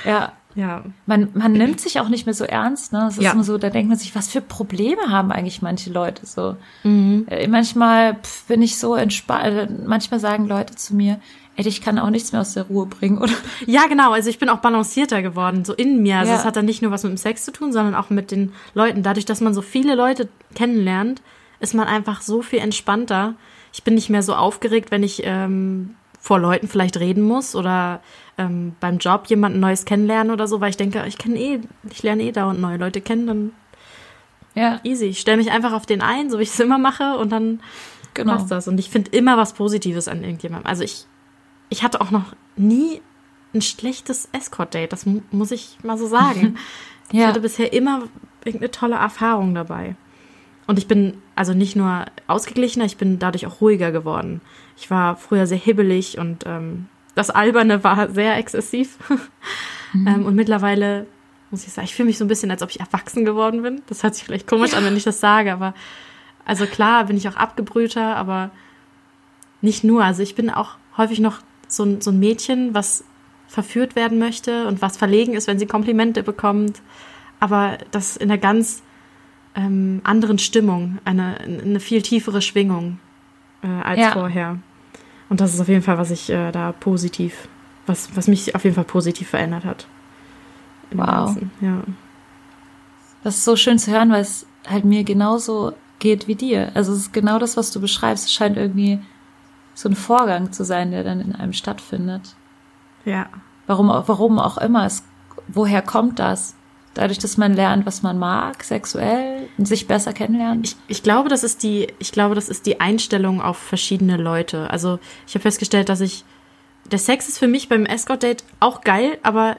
ja. 0.05 0.33
Ja. 0.55 0.83
Man, 1.05 1.29
man 1.35 1.51
nimmt 1.51 1.79
sich 1.79 1.99
auch 1.99 2.09
nicht 2.09 2.25
mehr 2.25 2.33
so 2.33 2.43
ernst, 2.43 2.91
ne? 2.91 3.05
Es 3.09 3.17
ist 3.19 3.23
Ja. 3.23 3.33
immer 3.33 3.43
so, 3.43 3.59
da 3.59 3.69
denkt 3.69 3.89
man 3.89 3.97
sich, 3.99 4.15
was 4.15 4.27
für 4.27 4.41
Probleme 4.41 5.09
haben 5.09 5.31
eigentlich 5.31 5.61
manche 5.61 5.91
Leute 5.91 6.25
so. 6.25 6.57
Mhm. 6.83 7.27
Äh, 7.29 7.47
Manchmal 7.47 8.17
bin 8.47 8.63
ich 8.63 8.79
so 8.79 8.95
entspannt, 8.95 9.87
manchmal 9.87 10.19
sagen 10.19 10.47
Leute 10.47 10.73
zu 10.75 10.95
mir, 10.95 11.19
ey, 11.57 11.67
ich 11.67 11.81
kann 11.81 11.99
auch 11.99 12.09
nichts 12.09 12.31
mehr 12.31 12.41
aus 12.41 12.53
der 12.53 12.63
Ruhe 12.63 12.85
bringen, 12.85 13.17
oder? 13.17 13.33
Ja, 13.65 13.87
genau. 13.87 14.11
Also 14.11 14.29
ich 14.29 14.39
bin 14.39 14.47
auch 14.49 14.59
balancierter 14.59 15.21
geworden, 15.21 15.65
so 15.65 15.73
in 15.73 16.01
mir. 16.01 16.17
Also 16.19 16.31
Ja. 16.31 16.39
es 16.39 16.45
hat 16.45 16.55
dann 16.55 16.65
nicht 16.65 16.81
nur 16.81 16.91
was 16.91 17.03
mit 17.03 17.11
dem 17.11 17.17
Sex 17.17 17.43
zu 17.43 17.51
tun, 17.51 17.73
sondern 17.73 17.95
auch 17.95 18.09
mit 18.09 18.31
den 18.31 18.53
Leuten. 18.73 19.03
Dadurch, 19.03 19.25
dass 19.25 19.41
man 19.41 19.53
so 19.53 19.61
viele 19.61 19.95
Leute 19.95 20.29
kennenlernt, 20.55 21.21
ist 21.59 21.73
man 21.73 21.87
einfach 21.87 22.21
so 22.21 22.41
viel 22.41 22.59
entspannter. 22.59 23.33
Ich 23.73 23.83
bin 23.83 23.95
nicht 23.95 24.09
mehr 24.09 24.23
so 24.23 24.35
aufgeregt, 24.35 24.91
wenn 24.91 25.03
ich 25.03 25.21
ähm, 25.25 25.95
vor 26.19 26.39
Leuten 26.39 26.67
vielleicht 26.67 26.97
reden 26.97 27.23
muss 27.23 27.55
oder 27.55 28.01
ähm, 28.37 28.75
beim 28.79 28.99
Job 28.99 29.25
jemanden 29.27 29.59
Neues 29.59 29.85
kennenlernen 29.85 30.31
oder 30.31 30.47
so, 30.47 30.61
weil 30.61 30.69
ich 30.69 30.77
denke, 30.77 31.03
ich 31.07 31.17
kenne 31.17 31.39
eh, 31.39 31.59
ich 31.89 32.03
lerne 32.03 32.23
eh 32.23 32.31
dauernd 32.31 32.59
neue 32.61 32.77
Leute 32.77 33.01
kennen, 33.01 33.25
dann 33.27 33.51
Ja, 34.55 34.79
easy. 34.83 35.05
Ich 35.05 35.19
stelle 35.19 35.37
mich 35.37 35.51
einfach 35.51 35.73
auf 35.73 35.85
den 35.85 36.01
ein, 36.01 36.29
so 36.29 36.37
wie 36.37 36.43
ich 36.43 36.49
es 36.49 36.59
immer 36.59 36.77
mache 36.77 37.17
und 37.17 37.31
dann 37.31 37.61
genau. 38.13 38.33
passt 38.33 38.51
das. 38.51 38.67
Und 38.67 38.79
ich 38.79 38.89
finde 38.89 39.11
immer 39.11 39.37
was 39.37 39.53
Positives 39.53 40.07
an 40.07 40.23
irgendjemandem. 40.23 40.67
Also 40.67 40.83
ich, 40.83 41.05
ich 41.69 41.83
hatte 41.83 42.01
auch 42.01 42.11
noch 42.11 42.35
nie 42.55 43.01
ein 43.53 43.61
schlechtes 43.61 44.29
Escort-Date, 44.31 44.91
das 44.93 45.05
mu- 45.05 45.21
muss 45.31 45.51
ich 45.51 45.77
mal 45.83 45.97
so 45.97 46.07
sagen. 46.07 46.57
Ich 47.09 47.19
Ja. 47.19 47.27
hatte 47.27 47.39
bisher 47.39 47.71
immer 47.71 48.03
irgendeine 48.43 48.69
tolle 48.69 48.95
Erfahrung 48.95 49.55
dabei. 49.55 49.95
Und 50.67 50.77
ich 50.77 50.89
bin 50.89 51.21
also 51.35 51.53
nicht 51.53 51.77
nur 51.77 52.03
ausgeglichener, 52.27 52.83
ich 52.83 52.97
bin 52.97 53.17
dadurch 53.17 53.47
auch 53.47 53.61
ruhiger 53.61 53.93
geworden. 53.93 54.41
Ich 54.75 54.91
war 54.91 55.15
früher 55.15 55.47
sehr 55.47 55.57
hibbelig 55.57 56.17
und 56.17 56.43
ähm, 56.45 56.87
das 57.15 57.29
Alberne 57.29 57.81
war 57.85 58.09
sehr 58.09 58.35
exzessiv. 58.35 58.97
ähm, 59.93 60.25
und 60.25 60.35
mittlerweile 60.35 61.07
muss 61.49 61.65
ich 61.65 61.71
sagen, 61.71 61.85
ich 61.85 61.95
fühle 61.95 62.07
mich 62.07 62.17
so 62.17 62.25
ein 62.25 62.27
bisschen, 62.27 62.51
als 62.51 62.61
ob 62.61 62.71
ich 62.71 62.81
erwachsen 62.81 63.23
geworden 63.23 63.61
bin. 63.61 63.81
Das 63.87 64.03
hört 64.03 64.13
sich 64.15 64.25
vielleicht 64.25 64.45
komisch 64.47 64.73
an, 64.73 64.83
wenn 64.83 64.97
ich 64.97 65.05
das 65.05 65.21
sage, 65.21 65.53
aber 65.53 65.73
also 66.43 66.65
klar 66.65 67.05
bin 67.05 67.15
ich 67.15 67.29
auch 67.29 67.37
abgebrühter, 67.37 68.17
aber 68.17 68.51
nicht 69.61 69.85
nur. 69.85 70.03
Also 70.03 70.23
ich 70.23 70.35
bin 70.35 70.49
auch 70.49 70.71
häufig 70.97 71.21
noch 71.21 71.39
so 71.67 71.83
ein, 71.83 72.01
so 72.01 72.11
ein 72.11 72.19
Mädchen, 72.19 72.73
was 72.73 73.03
verführt 73.47 73.95
werden 73.95 74.19
möchte 74.19 74.67
und 74.67 74.81
was 74.81 74.97
verlegen 74.97 75.33
ist, 75.33 75.47
wenn 75.47 75.59
sie 75.59 75.65
Komplimente 75.65 76.23
bekommt. 76.23 76.81
Aber 77.39 77.77
das 77.91 78.17
in 78.17 78.29
einer 78.29 78.37
ganz 78.39 78.81
ähm, 79.55 80.01
anderen 80.03 80.37
Stimmung, 80.39 80.97
eine, 81.05 81.37
eine 81.39 81.79
viel 81.79 82.01
tiefere 82.01 82.41
Schwingung 82.41 82.99
äh, 83.63 83.67
als 83.67 83.99
Ja. 83.99 84.11
vorher. 84.11 84.59
Und 85.29 85.41
das 85.41 85.53
ist 85.53 85.59
auf 85.61 85.67
jeden 85.67 85.81
Fall, 85.81 85.97
was 85.97 86.11
ich 86.11 86.29
äh, 86.29 86.51
da 86.51 86.71
positiv, 86.71 87.47
was, 87.85 88.15
was 88.15 88.27
mich 88.27 88.55
auf 88.55 88.63
jeden 88.63 88.75
Fall 88.75 88.85
positiv 88.85 89.29
verändert 89.29 89.65
hat. 89.65 89.87
Im 90.89 90.99
Wow. 90.99 91.05
Ganzen, 91.07 91.51
Ja. 91.61 91.83
Das 93.23 93.37
ist 93.37 93.45
so 93.45 93.55
schön 93.55 93.77
zu 93.77 93.91
hören, 93.91 94.09
weil 94.11 94.21
es 94.21 94.45
halt 94.67 94.85
mir 94.85 95.03
genauso 95.03 95.73
geht 95.99 96.27
wie 96.27 96.35
dir. 96.35 96.71
Also 96.75 96.93
es 96.93 96.99
ist 96.99 97.13
genau 97.13 97.39
das, 97.39 97.57
was 97.57 97.71
du 97.71 97.81
beschreibst. 97.81 98.25
Es 98.25 98.31
scheint 98.33 98.55
irgendwie 98.57 98.99
so 99.77 99.87
ein 99.87 99.95
Vorgang 99.95 100.51
zu 100.51 100.65
sein, 100.65 100.89
der 100.89 101.03
dann 101.03 101.21
in 101.21 101.35
einem 101.35 101.53
stattfindet. 101.53 102.35
Ja. 103.05 103.27
Warum, 103.67 103.89
warum 103.89 104.39
auch 104.39 104.57
immer 104.57 104.87
es, 104.87 105.03
woher 105.47 105.83
kommt 105.83 106.17
das? 106.17 106.55
Dadurch, 106.95 107.19
dass 107.19 107.37
man 107.37 107.53
lernt, 107.53 107.85
was 107.85 108.01
man 108.01 108.17
mag, 108.17 108.63
sexuell, 108.63 109.47
und 109.59 109.67
sich 109.67 109.85
besser 109.85 110.13
kennenlernt. 110.13 110.65
Ich, 110.65 110.75
ich 110.87 111.03
glaube, 111.03 111.29
das 111.29 111.43
ist 111.43 111.61
die, 111.61 111.93
ich 111.99 112.11
glaube, 112.11 112.33
das 112.33 112.49
ist 112.49 112.65
die 112.65 112.79
Einstellung 112.79 113.39
auf 113.39 113.59
verschiedene 113.59 114.17
Leute. 114.17 114.67
Also 114.71 114.97
ich 115.27 115.35
habe 115.35 115.43
festgestellt, 115.43 115.89
dass 115.89 116.01
ich 116.01 116.25
der 116.91 116.97
Sex 116.97 117.29
ist 117.29 117.37
für 117.37 117.47
mich 117.47 117.69
beim 117.69 117.85
Escort-Date 117.85 118.43
auch 118.59 118.81
geil, 118.81 119.19
aber 119.21 119.57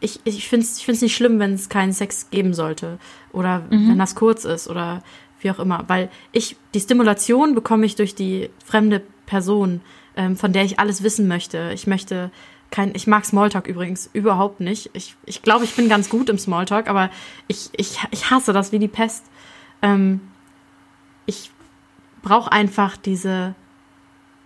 ich, 0.00 0.18
ich 0.24 0.48
finde 0.48 0.66
es 0.66 0.78
ich 0.78 0.84
find's 0.84 1.02
nicht 1.02 1.14
schlimm, 1.14 1.38
wenn 1.38 1.52
es 1.54 1.68
keinen 1.68 1.92
Sex 1.92 2.28
geben 2.30 2.54
sollte. 2.54 2.98
Oder 3.32 3.62
wenn 3.70 3.98
das 3.98 4.16
kurz 4.16 4.44
ist 4.44 4.66
oder 4.66 5.04
wie 5.40 5.50
auch 5.50 5.60
immer. 5.60 5.84
Weil 5.86 6.10
ich, 6.32 6.56
die 6.74 6.80
Stimulation 6.80 7.54
bekomme 7.54 7.86
ich 7.86 7.94
durch 7.94 8.16
die 8.16 8.50
fremde 8.64 9.02
Person, 9.30 9.80
ähm, 10.16 10.36
von 10.36 10.52
der 10.52 10.64
ich 10.64 10.80
alles 10.80 11.04
wissen 11.04 11.28
möchte. 11.28 11.70
Ich 11.72 11.86
möchte 11.86 12.32
kein, 12.70 12.92
ich 12.94 13.06
mag 13.06 13.24
Smalltalk 13.24 13.68
übrigens 13.68 14.10
überhaupt 14.12 14.60
nicht. 14.60 14.90
Ich, 14.92 15.16
ich 15.24 15.42
glaube, 15.42 15.64
ich 15.64 15.74
bin 15.74 15.88
ganz 15.88 16.08
gut 16.08 16.28
im 16.28 16.38
Smalltalk, 16.38 16.88
aber 16.88 17.10
ich, 17.46 17.70
ich, 17.76 17.98
ich 18.10 18.30
hasse 18.30 18.52
das 18.52 18.72
wie 18.72 18.80
die 18.80 18.88
Pest. 18.88 19.24
Ähm, 19.82 20.20
ich 21.26 21.52
brauche 22.22 22.50
einfach 22.50 22.96
diese 22.96 23.54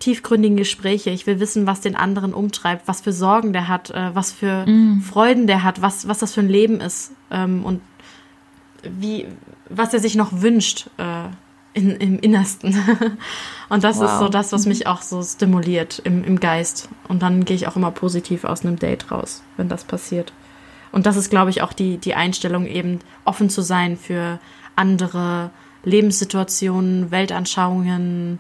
tiefgründigen 0.01 0.59
Gespräche. 0.59 1.11
Ich 1.11 1.27
will 1.27 1.41
wissen, 1.41 1.67
was 1.67 1.81
den 1.81 1.97
anderen 1.97 2.35
umtreibt, 2.35 2.87
was 2.87 3.01
für 3.01 3.13
Sorgen 3.13 3.55
der 3.55 3.69
hat, 3.69 3.91
äh, 3.91 4.15
was 4.15 4.33
für 4.33 4.67
Freuden 5.03 5.47
der 5.47 5.63
hat, 5.63 5.81
was, 5.81 6.07
was 6.07 6.19
das 6.19 6.35
für 6.35 6.41
ein 6.41 6.49
Leben 6.49 6.81
ist 6.81 7.13
ähm, 7.31 7.65
und 7.65 7.81
wie, 8.83 9.27
was 9.71 9.95
er 9.95 10.01
sich 10.01 10.15
noch 10.15 10.43
wünscht 10.43 10.91
äh, 10.99 11.29
in, 11.75 11.91
im 11.91 12.19
Innersten. 12.19 12.75
und 13.69 13.85
das 13.85 13.97
ist 13.97 14.19
so 14.19 14.25
Wow. 14.25 14.31
das, 14.31 14.53
was 14.53 14.65
mich 14.67 14.87
auch 14.87 15.03
so 15.03 15.23
stimuliert 15.23 16.01
im, 16.05 16.25
im 16.25 16.41
Geist. 16.41 16.89
Und 17.09 17.23
dann 17.23 17.45
gehe 17.45 17.57
ich 17.57 17.69
auch 17.69 17.77
immer 17.77 17.91
positiv 17.91 18.45
aus 18.45 18.65
einem 18.65 18.79
Date 18.79 19.11
raus, 19.11 19.43
wenn 19.57 19.69
das 19.69 19.85
passiert. 19.85 20.33
Und 20.93 21.07
das 21.07 21.17
ist, 21.17 21.29
glaube 21.29 21.51
ich, 21.51 21.61
auch 21.61 21.73
die, 21.73 21.99
die 21.99 22.15
Einstellung, 22.15 22.67
eben 22.67 23.01
offen 23.25 23.51
zu 23.51 23.63
sein 23.63 23.97
für 23.97 24.39
andere 24.77 25.51
Lebenssituationen, 25.83 27.11
Weltanschauungen, 27.11 28.39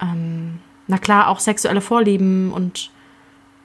ähm, 0.00 0.58
na 0.88 0.98
klar, 0.98 1.28
auch 1.28 1.38
sexuelle 1.38 1.80
Vorlieben 1.80 2.52
und 2.52 2.90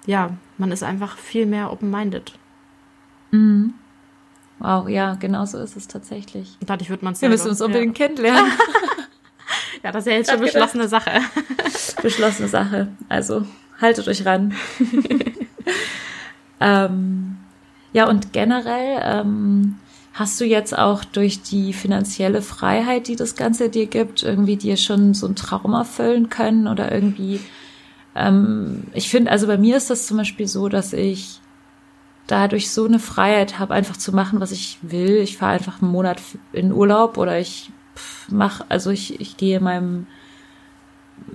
ja, 0.05 0.29
man 0.57 0.71
ist 0.71 0.83
einfach 0.83 1.17
viel 1.17 1.45
mehr 1.45 1.71
open-minded. 1.71 2.37
Wow, 4.59 4.89
ja, 4.89 5.15
genau 5.15 5.45
so 5.45 5.59
ist 5.59 5.75
es 5.77 5.87
tatsächlich. 5.87 6.57
Und 6.59 6.69
dadurch 6.69 6.89
wird 6.89 7.03
man 7.03 7.19
Wir 7.19 7.29
müssen 7.29 7.49
uns 7.49 7.61
unbedingt 7.61 7.95
kennenlernen. 7.95 8.51
Ja, 8.51 8.57
ja 9.83 9.91
das 9.91 10.05
ist 10.05 10.11
ja 10.11 10.17
jetzt 10.17 10.31
schon 10.31 10.39
beschlossene 10.39 10.87
Sache. 10.87 11.11
Beschlossene 12.01 12.47
Sache. 12.47 12.87
Also 13.07 13.45
haltet 13.79 14.07
euch 14.07 14.25
ran. 14.25 14.55
ähm, 16.59 17.37
ja, 17.93 18.09
und 18.09 18.33
generell 18.33 18.99
ähm, 19.03 19.75
hast 20.13 20.41
du 20.41 20.45
jetzt 20.45 20.77
auch 20.77 21.03
durch 21.03 21.43
die 21.43 21.73
finanzielle 21.73 22.41
Freiheit, 22.41 23.07
die 23.07 23.15
das 23.15 23.35
Ganze 23.35 23.69
dir 23.69 23.85
gibt, 23.85 24.23
irgendwie 24.23 24.55
dir 24.55 24.77
schon 24.77 25.13
so 25.13 25.27
einen 25.27 25.35
Traum 25.35 25.73
erfüllen 25.73 26.29
können 26.29 26.67
oder 26.67 26.91
irgendwie. 26.91 27.39
Ähm, 28.15 28.85
ich 28.93 29.09
finde, 29.09 29.31
also 29.31 29.45
bei 29.45 29.57
mir 29.57 29.77
ist 29.77 29.91
das 29.91 30.07
zum 30.07 30.17
Beispiel 30.17 30.47
so, 30.47 30.69
dass 30.69 30.93
ich 30.93 31.39
dadurch 32.27 32.71
so 32.71 32.85
eine 32.85 32.99
Freiheit 32.99 33.57
habe, 33.57 33.73
einfach 33.73 33.97
zu 33.97 34.13
machen, 34.13 34.39
was 34.39 34.51
ich 34.51 34.77
will. 34.81 35.17
Ich 35.17 35.37
fahre 35.37 35.53
einfach 35.53 35.81
einen 35.81 35.91
Monat 35.91 36.21
in 36.53 36.71
Urlaub 36.71 37.17
oder 37.17 37.39
ich 37.39 37.71
mache, 38.29 38.65
also 38.69 38.91
ich, 38.91 39.19
ich 39.19 39.37
gehe 39.37 39.59
meinem 39.59 40.07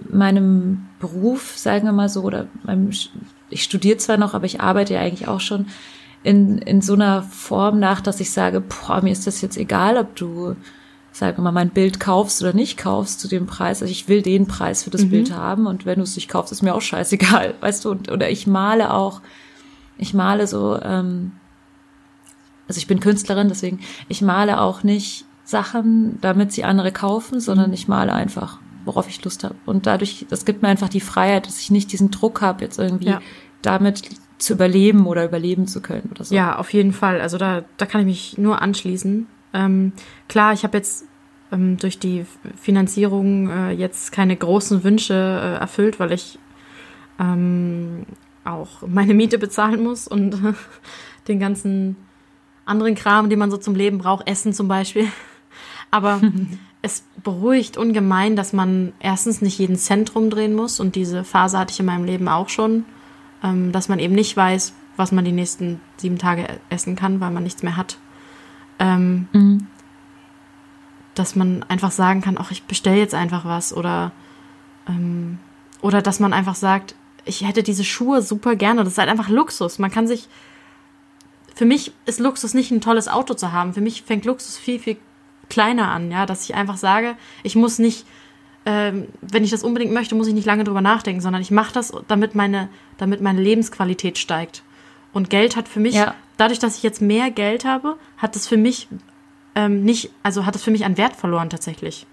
meinem 0.09 0.87
Beruf, 1.01 1.57
sagen 1.57 1.87
wir 1.87 1.93
mal 1.93 2.09
so, 2.09 2.23
oder 2.23 2.47
meinem, 2.63 2.91
ich 3.51 3.65
studiere 3.65 3.97
zwar 3.97 4.17
noch, 4.17 4.35
aber 4.35 4.47
ich 4.47 4.61
arbeite 4.61 4.95
ja 4.95 5.01
eigentlich 5.01 5.29
auch 5.29 5.41
schon 5.41 5.67
in, 6.23 6.59
in 6.59 6.81
so 6.81 6.95
einer 6.95 7.23
Form 7.23 7.81
nach, 7.81 8.01
dass 8.01 8.21
ich 8.21 8.31
sage, 8.31 8.61
boah, 8.61 9.03
mir 9.03 9.11
ist 9.11 9.27
das 9.27 9.41
jetzt 9.41 9.57
egal, 9.57 9.97
ob 9.97 10.15
du, 10.15 10.55
sagen 11.11 11.39
wir 11.39 11.43
mal, 11.43 11.53
mein 11.53 11.71
Bild 11.71 11.99
kaufst 11.99 12.43
oder 12.43 12.53
nicht 12.53 12.79
kaufst 12.79 13.21
zu 13.21 13.29
dem 13.29 13.47
Preis. 13.47 13.83
Also 13.83 13.91
ich 13.91 14.09
will 14.09 14.23
den 14.23 14.47
Preis 14.47 14.85
für 14.85 14.91
das 14.91 15.09
Bild 15.09 15.33
haben 15.35 15.67
und 15.67 15.85
wenn 15.85 15.97
du 15.97 16.03
es 16.03 16.15
nicht 16.15 16.29
kaufst, 16.29 16.53
ist 16.53 16.63
mir 16.63 16.75
auch 16.75 16.81
scheißegal, 16.81 17.55
weißt 17.61 17.85
du. 17.85 17.91
Und, 17.91 18.11
oder 18.11 18.31
ich 18.31 18.47
male 18.47 18.93
auch, 18.95 19.21
ich 20.03 20.15
male 20.15 20.47
so, 20.47 20.79
ähm, 20.83 21.33
also 22.69 22.79
ich 22.79 22.87
bin 22.87 23.01
Künstlerin, 23.01 23.49
deswegen, 23.49 23.81
ich 24.09 24.21
male 24.23 24.61
auch 24.61 24.83
nicht 24.83 25.25
Sachen, 25.45 26.19
damit 26.21 26.53
sie 26.53 26.65
andere 26.65 26.93
kaufen, 26.93 27.41
sondern 27.41 27.73
ich 27.73 27.89
male 27.89 28.13
einfach, 28.13 28.59
worauf 28.85 29.09
ich 29.09 29.23
Lust 29.25 29.45
habe. 29.45 29.55
Und 29.67 29.87
dadurch, 29.87 30.27
das 30.31 30.45
gibt 30.45 30.63
mir 30.63 30.69
einfach 30.69 30.89
die 30.89 31.01
Freiheit, 31.01 31.47
dass 31.47 31.61
ich 31.61 31.71
nicht 31.71 31.93
diesen 31.93 32.11
Druck 32.11 32.41
habe, 32.41 32.63
jetzt 32.65 32.79
irgendwie 32.79 33.09
Ja. 33.11 33.21
damit 33.63 34.03
zu 34.39 34.55
überleben 34.55 35.07
oder 35.07 35.25
überleben 35.25 35.67
zu 35.67 35.81
können 35.81 36.09
oder 36.11 36.25
so. 36.25 36.35
Ja, 36.35 36.57
auf 36.59 36.73
jeden 36.73 36.93
Fall. 36.93 37.21
Also 37.21 37.39
da, 37.39 37.63
da 37.77 37.87
kann 37.87 38.01
ich 38.03 38.07
mich 38.07 38.39
nur 38.39 38.61
anschließen. 38.61 39.27
Ähm, 39.55 39.93
klar, 40.29 40.53
ich 40.53 40.65
habe 40.65 40.79
jetzt 40.79 41.05
ähm, 41.53 41.77
durch 41.77 41.99
die 41.99 42.25
Finanzierung 42.61 43.51
äh, 43.51 43.71
jetzt 43.73 44.11
keine 44.11 44.35
großen 44.37 44.83
Wünsche 44.83 45.15
äh, 45.15 45.61
erfüllt, 45.61 46.01
weil 46.01 46.11
ich 46.13 46.39
ähm, 47.21 48.05
auch 48.45 48.83
meine 48.87 49.15
Miete 49.15 49.39
bezahlen 49.39 49.83
muss 49.83 50.09
und 50.09 50.37
den 51.29 51.39
ganzen 51.39 51.97
anderen 52.65 52.95
Kram, 52.95 53.29
den 53.31 53.39
man 53.39 53.51
so 53.51 53.57
zum 53.57 53.75
Leben 53.75 53.99
braucht, 53.99 54.29
Essen 54.29 54.53
zum 54.53 54.69
Beispiel. 54.69 55.09
Aber 55.91 56.21
es 56.83 57.05
beruhigt 57.23 57.77
ungemein, 57.77 58.37
dass 58.37 58.53
man 58.53 58.93
erstens 59.01 59.43
nicht 59.43 59.59
jeden 59.59 59.77
Cent 59.77 60.15
rumdrehen 60.15 60.55
muss 60.55 60.81
und 60.81 60.95
diese 60.97 61.25
Phase 61.25 61.59
hatte 61.59 61.73
ich 61.73 61.81
in 61.81 61.87
meinem 61.87 62.05
Leben 62.05 62.29
auch 62.29 62.49
schon, 62.49 62.85
ähm, 63.45 63.73
dass 63.73 63.89
man 63.89 63.99
eben 63.99 64.15
nicht 64.15 64.37
weiß, 64.37 64.73
was 64.97 65.13
man 65.13 65.25
die 65.25 65.33
nächsten 65.33 65.81
sieben 65.97 66.19
Tage 66.19 66.43
e- 66.43 66.59
essen 66.71 66.97
kann, 66.97 67.21
weil 67.21 67.31
man 67.31 67.43
nichts 67.43 67.63
mehr 67.63 67.77
hat. 67.77 67.99
Ähm, 68.79 69.29
Mhm. 69.33 69.67
dass 71.15 71.37
man 71.37 71.63
einfach 71.65 71.91
sagen 71.91 72.21
kann, 72.23 72.37
ach, 72.39 72.51
ich 72.51 72.63
bestelle 72.65 72.97
jetzt 72.97 73.15
einfach 73.15 73.45
was 73.45 73.75
oder 73.77 74.13
ähm, 74.89 75.39
oder 75.83 76.01
dass 76.01 76.21
man 76.21 76.33
einfach 76.33 76.55
sagt, 76.55 76.95
ich 77.25 77.47
hätte 77.47 77.63
diese 77.63 77.85
Schuhe 77.85 78.23
super 78.23 78.57
gerne. 78.57 78.85
Das 78.85 78.95
ist 78.95 78.99
halt 78.99 79.09
einfach 79.09 79.29
Luxus. 79.29 79.79
Man 79.79 79.91
kann 79.91 80.07
sich 80.07 80.29
für 81.55 81.65
mich 81.67 81.93
ist 82.07 82.19
Luxus 82.19 82.55
nicht 82.55 82.71
ein 82.71 82.81
tolles 82.81 83.09
Auto 83.09 83.35
zu 83.35 83.53
haben. 83.53 83.75
Für 83.75 83.81
mich 83.81 84.03
fängt 84.03 84.25
Luxus 84.25 84.57
viel 84.57 84.79
viel 84.79 84.97
kleiner 85.49 85.89
an, 85.91 86.11
ja, 86.11 86.25
dass 86.27 86.45
ich 86.45 86.55
einfach 86.55 86.77
sage, 86.77 87.17
ich 87.43 87.57
muss 87.57 87.79
nicht 87.79 88.07
ähm, 88.65 89.09
wenn 89.21 89.43
ich 89.43 89.51
das 89.51 89.65
unbedingt 89.65 89.93
möchte, 89.93 90.15
muss 90.15 90.29
ich 90.29 90.35
nicht 90.35 90.47
lange 90.47 90.63
drüber 90.63 90.81
nachdenken, 90.81 91.21
sondern 91.21 91.43
ich 91.43 91.51
mache 91.51 91.73
das, 91.73 91.93
damit 92.07 92.37
meine, 92.37 92.69
damit 92.97 93.21
meine 93.21 93.41
Lebensqualität 93.41 94.19
steigt. 94.19 94.63
Und 95.13 95.31
Geld 95.31 95.57
hat 95.57 95.69
für 95.69 95.81
mich, 95.81 95.95
Ja. 95.95 96.15
dadurch, 96.37 96.61
dass 96.61 96.77
ich 96.77 96.85
jetzt 96.85 97.03
mehr 97.03 97.33
Geld 97.33 97.65
habe, 97.65 97.97
hat 98.19 98.37
es 98.37 98.47
für 98.47 98.57
mich 98.57 98.87
ähm, 99.57 99.83
nicht, 99.83 100.11
also 100.23 100.47
hat 100.47 100.55
es 100.55 100.63
für 100.63 100.71
mich 100.71 100.85
an 100.85 100.97
Wert 100.97 101.17
verloren 101.17 101.51
tatsächlich. 101.51 102.07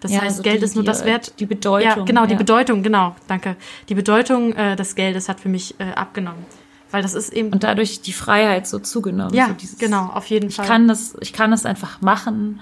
Das 0.00 0.12
Ja, 0.12 0.18
heißt, 0.20 0.30
also 0.38 0.42
Geld 0.42 0.60
die- 0.60 0.64
ist 0.64 0.74
nur 0.76 0.84
das 0.84 1.04
Wert. 1.04 1.32
die 1.40 1.46
Bedeutung, 1.46 1.88
Ja, 1.88 2.04
genau, 2.04 2.24
die 2.26 2.32
ja. 2.32 2.38
Bedeutung, 2.38 2.82
genau, 2.82 3.16
danke. 3.26 3.56
Die 3.88 3.94
Bedeutung 3.94 4.52
äh, 4.54 4.76
des 4.76 4.94
Geldes 4.94 5.28
hat 5.28 5.40
für 5.40 5.48
mich 5.48 5.74
äh, 5.80 5.92
abgenommen. 5.94 6.44
Weil 6.90 7.02
das 7.02 7.14
ist 7.14 7.30
eben. 7.32 7.50
Und 7.52 7.64
dadurch 7.64 8.00
die 8.00 8.12
Freiheit 8.12 8.66
so 8.66 8.78
zugenommen. 8.78 9.34
ja, 9.34 9.48
so 9.48 9.52
dieses, 9.54 9.78
genau, 9.78 10.06
auf 10.06 10.26
jeden 10.26 10.48
Ich 10.48 10.56
Fall. 10.56 10.66
kann 10.66 10.88
das, 10.88 11.16
ich 11.20 11.32
kann 11.32 11.50
das 11.50 11.66
einfach 11.66 12.00
machen. 12.00 12.60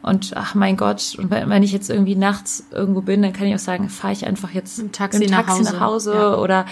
Und 0.00 0.32
ach 0.36 0.54
mein 0.54 0.76
Gott, 0.76 1.16
und 1.18 1.30
wenn, 1.32 1.50
wenn 1.50 1.62
ich 1.64 1.72
jetzt 1.72 1.90
irgendwie 1.90 2.14
nachts 2.14 2.64
irgendwo 2.70 3.00
bin, 3.02 3.20
dann 3.20 3.32
kann 3.32 3.46
ich 3.48 3.54
auch 3.54 3.58
sagen, 3.58 3.88
fahre 3.88 4.12
ich 4.12 4.24
einfach 4.26 4.52
jetzt 4.52 4.78
Im 4.78 4.92
Taxi 4.92 5.24
im 5.24 5.30
nach 5.30 5.38
Taxi 5.44 5.58
Hause. 5.64 5.72
nach 5.72 5.80
Hause 5.80 6.14
Ja. 6.14 6.34
oder 6.36 6.66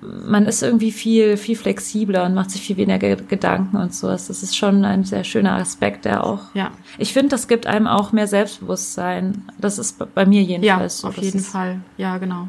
man 0.00 0.46
ist 0.46 0.62
irgendwie 0.62 0.92
viel, 0.92 1.36
viel 1.36 1.56
flexibler 1.56 2.24
und 2.24 2.34
macht 2.34 2.50
sich 2.50 2.62
viel 2.62 2.76
weniger 2.76 2.98
Ge- 2.98 3.24
Gedanken 3.28 3.76
und 3.76 3.92
sowas. 3.94 4.28
Das 4.28 4.42
ist 4.42 4.56
schon 4.56 4.84
ein 4.84 5.04
sehr 5.04 5.24
schöner 5.24 5.54
Aspekt, 5.54 6.04
der 6.04 6.24
auch. 6.24 6.54
Ja, 6.54 6.70
Ich 6.96 7.12
finde, 7.12 7.30
das 7.30 7.48
gibt 7.48 7.66
einem 7.66 7.86
auch 7.86 8.12
mehr 8.12 8.26
Selbstbewusstsein. 8.26 9.42
Das 9.58 9.78
ist 9.78 9.98
bei- 10.14 10.26
mir 10.26 10.42
ja, 10.42 10.48
jedenfalls 10.58 10.98
so. 10.98 11.08
auf 11.08 11.16
dass 11.16 11.24
jeden 11.24 11.40
Fall. 11.40 11.80
Ja, 11.96 12.18
genau. 12.18 12.48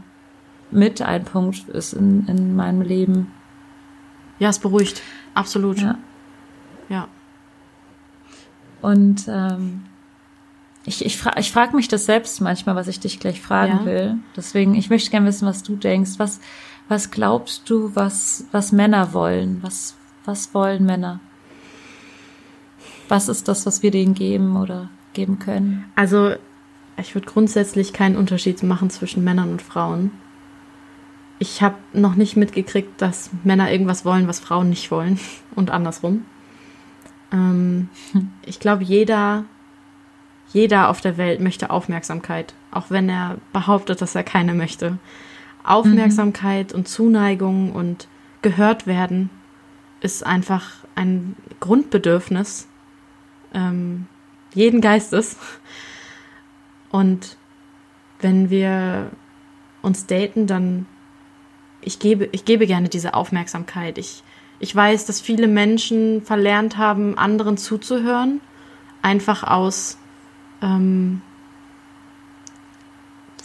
Mit 0.69 1.01
ein 1.01 1.25
Punkt 1.25 1.67
ist 1.69 1.93
in, 1.93 2.27
in 2.27 2.55
meinem 2.55 2.81
Leben. 2.81 3.31
Ja, 4.39 4.49
es 4.49 4.59
beruhigt. 4.59 5.01
Absolut. 5.33 5.79
Ja. 5.79 5.97
ja. 6.89 7.07
Und 8.81 9.25
ähm, 9.27 9.83
ich, 10.85 11.05
ich, 11.05 11.17
fra 11.17 11.37
ich 11.37 11.51
frage 11.51 11.75
mich 11.75 11.87
das 11.87 12.05
selbst 12.05 12.41
manchmal, 12.41 12.75
was 12.75 12.87
ich 12.87 12.99
dich 12.99 13.19
gleich 13.19 13.39
fragen 13.41 13.79
Ja. 13.79 13.85
will. 13.85 14.15
Deswegen, 14.35 14.73
ich 14.75 14.89
möchte 14.89 15.11
gerne 15.11 15.27
wissen, 15.27 15.47
was 15.47 15.61
du 15.63 15.75
denkst. 15.75 16.11
Was, 16.17 16.39
was 16.87 17.11
glaubst 17.11 17.69
du, 17.69 17.95
was, 17.95 18.45
was 18.51 18.71
Männer 18.71 19.13
wollen? 19.13 19.59
Was, 19.61 19.95
was 20.25 20.53
wollen 20.53 20.85
Männer? 20.85 21.19
Was 23.07 23.27
ist 23.27 23.47
das, 23.47 23.65
was 23.65 23.83
wir 23.83 23.91
denen 23.91 24.13
geben 24.13 24.55
oder 24.55 24.89
geben 25.13 25.39
können? 25.39 25.85
Also, 25.95 26.35
ich 26.97 27.15
würde 27.15 27.27
grundsätzlich 27.27 27.93
keinen 27.93 28.15
Unterschied 28.15 28.61
machen 28.63 28.89
zwischen 28.89 29.23
Männern 29.23 29.51
und 29.51 29.61
Frauen. 29.61 30.11
Ich 31.39 31.61
habe 31.61 31.75
noch 31.93 32.15
nicht 32.15 32.37
mitgekriegt, 32.37 33.01
dass 33.01 33.31
Männer 33.43 33.71
irgendwas 33.71 34.05
wollen, 34.05 34.27
was 34.27 34.39
Frauen 34.39 34.69
nicht 34.69 34.91
wollen 34.91 35.19
und 35.55 35.71
andersrum. 35.71 36.25
Ähm, 37.31 37.89
ich 38.45 38.59
glaube, 38.59 38.83
jeder, 38.83 39.45
jeder 40.53 40.89
auf 40.89 41.01
der 41.01 41.17
Welt 41.17 41.39
möchte 41.39 41.69
Aufmerksamkeit, 41.69 42.53
auch 42.71 42.89
wenn 42.89 43.09
er 43.09 43.37
behauptet, 43.53 44.01
dass 44.01 44.15
er 44.15 44.23
keine 44.23 44.53
möchte. 44.53 44.99
Aufmerksamkeit 45.63 46.73
und 46.73 46.87
Zuneigung 46.87 47.71
und 47.71 48.07
gehört 48.41 48.87
werden 48.87 49.29
ist 50.01 50.25
einfach 50.25 50.71
ein 50.95 51.35
Grundbedürfnis 51.59 52.67
ähm, 53.53 54.07
jeden 54.53 54.81
Geistes. 54.81 55.37
Und 56.89 57.37
wenn 58.19 58.49
wir 58.49 59.11
uns 59.81 60.07
daten, 60.07 60.47
dann 60.47 60.85
ich 61.81 61.99
gebe, 61.99 62.29
ich 62.31 62.45
gebe 62.45 62.67
gerne 62.67 62.89
diese 62.89 63.13
Aufmerksamkeit. 63.13 63.97
Ich, 63.97 64.23
ich 64.59 64.75
weiß, 64.75 65.05
dass 65.05 65.19
viele 65.19 65.47
Menschen 65.47 66.21
verlernt 66.21 66.77
haben, 66.77 67.17
anderen 67.17 67.57
zuzuhören, 67.57 68.41
einfach 69.01 69.43
aus, 69.43 69.97
ähm, 70.61 71.21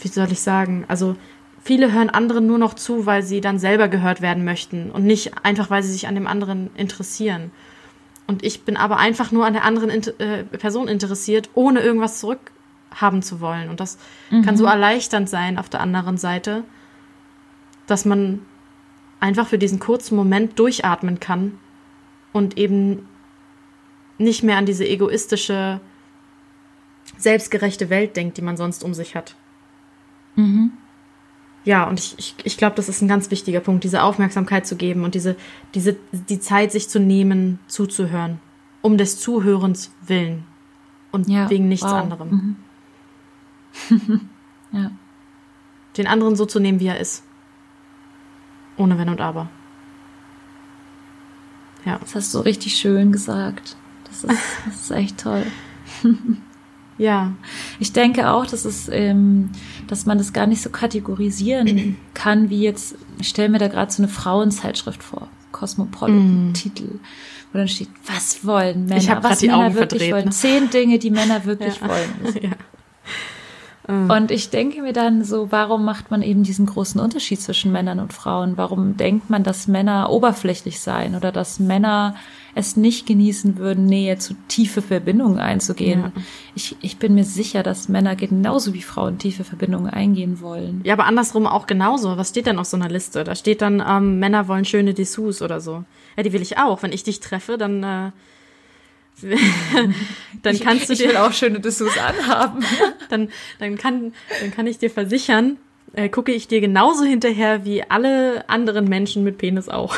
wie 0.01 0.07
soll 0.07 0.31
ich 0.31 0.41
sagen, 0.41 0.85
also 0.87 1.15
viele 1.67 1.91
hören 1.91 2.09
anderen 2.09 2.47
nur 2.47 2.57
noch 2.57 2.75
zu, 2.75 3.05
weil 3.05 3.23
sie 3.23 3.41
dann 3.41 3.59
selber 3.59 3.89
gehört 3.89 4.21
werden 4.21 4.45
möchten 4.45 4.89
und 4.89 5.03
nicht 5.03 5.33
einfach, 5.43 5.69
weil 5.69 5.83
sie 5.83 5.91
sich 5.91 6.07
an 6.07 6.15
dem 6.15 6.25
anderen 6.25 6.69
interessieren. 6.75 7.51
Und 8.25 8.41
ich 8.45 8.63
bin 8.63 8.77
aber 8.77 8.97
einfach 8.97 9.33
nur 9.33 9.45
an 9.45 9.51
der 9.51 9.65
anderen 9.65 9.89
äh, 9.89 10.45
Person 10.45 10.87
interessiert, 10.87 11.49
ohne 11.55 11.81
irgendwas 11.81 12.21
zurückhaben 12.21 13.21
zu 13.21 13.41
wollen. 13.41 13.69
Und 13.69 13.81
das 13.81 13.97
mhm. 14.29 14.43
kann 14.43 14.55
so 14.55 14.63
erleichternd 14.63 15.29
sein 15.29 15.57
auf 15.57 15.67
der 15.67 15.81
anderen 15.81 16.17
Seite, 16.17 16.63
dass 17.85 18.05
man 18.05 18.45
einfach 19.19 19.47
für 19.47 19.57
diesen 19.57 19.79
kurzen 19.79 20.15
Moment 20.15 20.57
durchatmen 20.59 21.19
kann 21.19 21.59
und 22.31 22.57
eben 22.57 23.09
nicht 24.17 24.41
mehr 24.41 24.55
an 24.55 24.65
diese 24.65 24.87
egoistische, 24.87 25.81
selbstgerechte 27.17 27.89
Welt 27.89 28.15
denkt, 28.15 28.37
die 28.37 28.41
man 28.41 28.55
sonst 28.55 28.85
um 28.85 28.93
sich 28.93 29.15
hat. 29.15 29.35
Mhm. 30.35 30.71
Ja, 31.67 31.83
und 31.83 31.99
ich, 31.99 32.15
ich, 32.17 32.35
ich 32.45 32.57
glaube, 32.57 32.77
das 32.77 32.87
ist 32.87 33.01
ein 33.01 33.09
ganz 33.09 33.29
wichtiger 33.29 33.59
Punkt, 33.59 33.83
diese 33.83 34.01
Aufmerksamkeit 34.01 34.65
zu 34.65 34.77
geben 34.77 35.03
und 35.03 35.15
diese, 35.15 35.35
diese, 35.73 35.97
die 36.13 36.39
Zeit 36.39 36.71
sich 36.71 36.87
zu 36.87 36.97
nehmen, 36.97 37.59
zuzuhören. 37.67 38.39
Um 38.81 38.97
des 38.97 39.19
Zuhörens 39.19 39.91
willen. 40.05 40.45
Und 41.11 41.27
ja, 41.27 41.49
wegen 41.49 41.67
nichts 41.67 41.85
wow. 41.85 41.91
anderem. 41.91 42.55
Mhm. 43.89 44.29
ja. 44.71 44.91
Den 45.97 46.07
anderen 46.07 46.37
so 46.37 46.45
zu 46.45 46.61
nehmen, 46.61 46.79
wie 46.79 46.87
er 46.87 47.01
ist. 47.01 47.25
Ohne 48.77 48.97
Wenn 48.97 49.09
und 49.09 49.19
Aber. 49.19 49.49
Ja. 51.83 51.97
Das 51.97 52.15
hast 52.15 52.33
du 52.33 52.39
richtig 52.39 52.77
schön 52.77 53.11
gesagt. 53.11 53.75
Das 54.05 54.23
ist, 54.23 54.39
das 54.65 54.75
ist 54.83 54.91
echt 54.91 55.17
toll. 55.19 55.45
ja. 56.97 57.33
Ich 57.77 57.91
denke 57.91 58.29
auch, 58.29 58.45
dass 58.45 58.63
es, 58.63 58.87
ähm, 58.87 59.49
dass 59.87 60.05
man 60.05 60.17
das 60.17 60.33
gar 60.33 60.47
nicht 60.47 60.61
so 60.61 60.69
kategorisieren 60.69 61.97
kann, 62.13 62.49
wie 62.49 62.61
jetzt, 62.61 62.95
ich 63.19 63.29
stelle 63.29 63.49
mir 63.49 63.59
da 63.59 63.67
gerade 63.67 63.91
so 63.91 64.01
eine 64.01 64.11
Frauenzeitschrift 64.11 65.03
vor, 65.03 65.27
Cosmopolitan-Titel, 65.51 66.85
mm. 66.85 66.99
wo 67.53 67.57
dann 67.57 67.67
steht, 67.67 67.89
was 68.05 68.45
wollen 68.45 68.85
Männer? 68.85 69.01
Ich 69.01 69.09
was 69.09 69.39
die 69.39 69.47
Männer 69.47 69.65
Augen 69.65 69.75
wirklich 69.75 70.09
verdreht, 70.09 70.13
wollen? 70.13 70.25
Ne? 70.25 70.31
Zehn 70.31 70.69
Dinge, 70.69 70.99
die 70.99 71.11
Männer 71.11 71.45
wirklich 71.45 71.79
ja. 71.79 71.87
wollen. 71.87 72.43
ja. 72.43 72.51
Mhm. 73.87 74.09
Und 74.09 74.31
ich 74.31 74.49
denke 74.49 74.81
mir 74.81 74.93
dann 74.93 75.23
so, 75.23 75.51
warum 75.51 75.85
macht 75.85 76.11
man 76.11 76.21
eben 76.21 76.43
diesen 76.43 76.65
großen 76.65 76.99
Unterschied 76.99 77.41
zwischen 77.41 77.71
Männern 77.71 77.99
und 77.99 78.13
Frauen? 78.13 78.57
Warum 78.57 78.97
denkt 78.97 79.29
man, 79.29 79.43
dass 79.43 79.67
Männer 79.67 80.09
oberflächlich 80.09 80.79
seien 80.81 81.15
oder 81.15 81.31
dass 81.31 81.59
Männer 81.59 82.15
es 82.53 82.75
nicht 82.75 83.05
genießen 83.05 83.57
würden, 83.57 83.85
Nähe 83.85 84.17
zu 84.17 84.33
tiefe 84.49 84.81
Verbindungen 84.81 85.39
einzugehen? 85.39 86.01
Ja. 86.01 86.21
Ich, 86.55 86.75
ich 86.81 86.97
bin 86.97 87.15
mir 87.15 87.23
sicher, 87.23 87.63
dass 87.63 87.87
Männer 87.87 88.15
genauso 88.15 88.73
wie 88.73 88.81
Frauen 88.81 89.19
tiefe 89.19 89.45
Verbindungen 89.45 89.89
eingehen 89.89 90.41
wollen. 90.41 90.81
Ja, 90.83 90.93
aber 90.93 91.05
andersrum 91.05 91.47
auch 91.47 91.65
genauso. 91.65 92.17
Was 92.17 92.29
steht 92.29 92.47
denn 92.47 92.59
auf 92.59 92.67
so 92.67 92.75
einer 92.75 92.89
Liste? 92.89 93.23
Da 93.23 93.35
steht 93.35 93.61
dann, 93.61 93.81
ähm, 93.87 94.19
Männer 94.19 94.47
wollen 94.49 94.65
schöne 94.65 94.93
Dessous 94.93 95.41
oder 95.41 95.61
so. 95.61 95.85
Ja, 96.17 96.23
die 96.23 96.33
will 96.33 96.41
ich 96.41 96.57
auch. 96.57 96.83
Wenn 96.83 96.91
ich 96.91 97.03
dich 97.03 97.21
treffe, 97.21 97.57
dann 97.57 97.83
äh, 97.83 98.11
dann 100.43 100.59
kannst 100.59 100.89
du 100.89 100.93
ich, 100.93 101.01
ich 101.01 101.07
will 101.07 101.17
auch 101.17 101.33
schöne 101.33 101.59
Dessous 101.59 101.97
anhaben. 101.97 102.63
dann, 103.09 103.29
dann, 103.59 103.77
kann, 103.77 104.13
dann 104.41 104.51
kann 104.51 104.67
ich 104.67 104.77
dir 104.77 104.89
versichern, 104.89 105.57
äh, 105.93 106.09
gucke 106.09 106.31
ich 106.31 106.47
dir 106.47 106.61
genauso 106.61 107.03
hinterher 107.03 107.65
wie 107.65 107.83
alle 107.89 108.47
anderen 108.49 108.85
Menschen 108.87 109.23
mit 109.23 109.37
Penis 109.37 109.69
auch. 109.69 109.95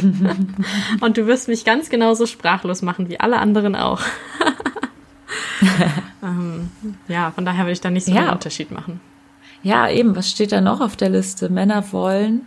Und 1.00 1.16
du 1.16 1.26
wirst 1.26 1.48
mich 1.48 1.64
ganz 1.64 1.88
genauso 1.88 2.26
sprachlos 2.26 2.82
machen 2.82 3.08
wie 3.08 3.20
alle 3.20 3.38
anderen 3.38 3.76
auch. 3.76 4.00
ähm, 6.22 6.70
ja, 7.08 7.30
von 7.30 7.44
daher 7.44 7.64
würde 7.64 7.72
ich 7.72 7.80
da 7.80 7.90
nicht 7.90 8.06
so 8.06 8.12
ja. 8.12 8.22
einen 8.22 8.30
Unterschied 8.30 8.70
machen. 8.70 9.00
Ja, 9.62 9.88
eben, 9.88 10.14
was 10.16 10.30
steht 10.30 10.52
da 10.52 10.60
noch 10.60 10.80
auf 10.80 10.96
der 10.96 11.08
Liste? 11.08 11.48
Männer 11.48 11.92
wollen 11.92 12.46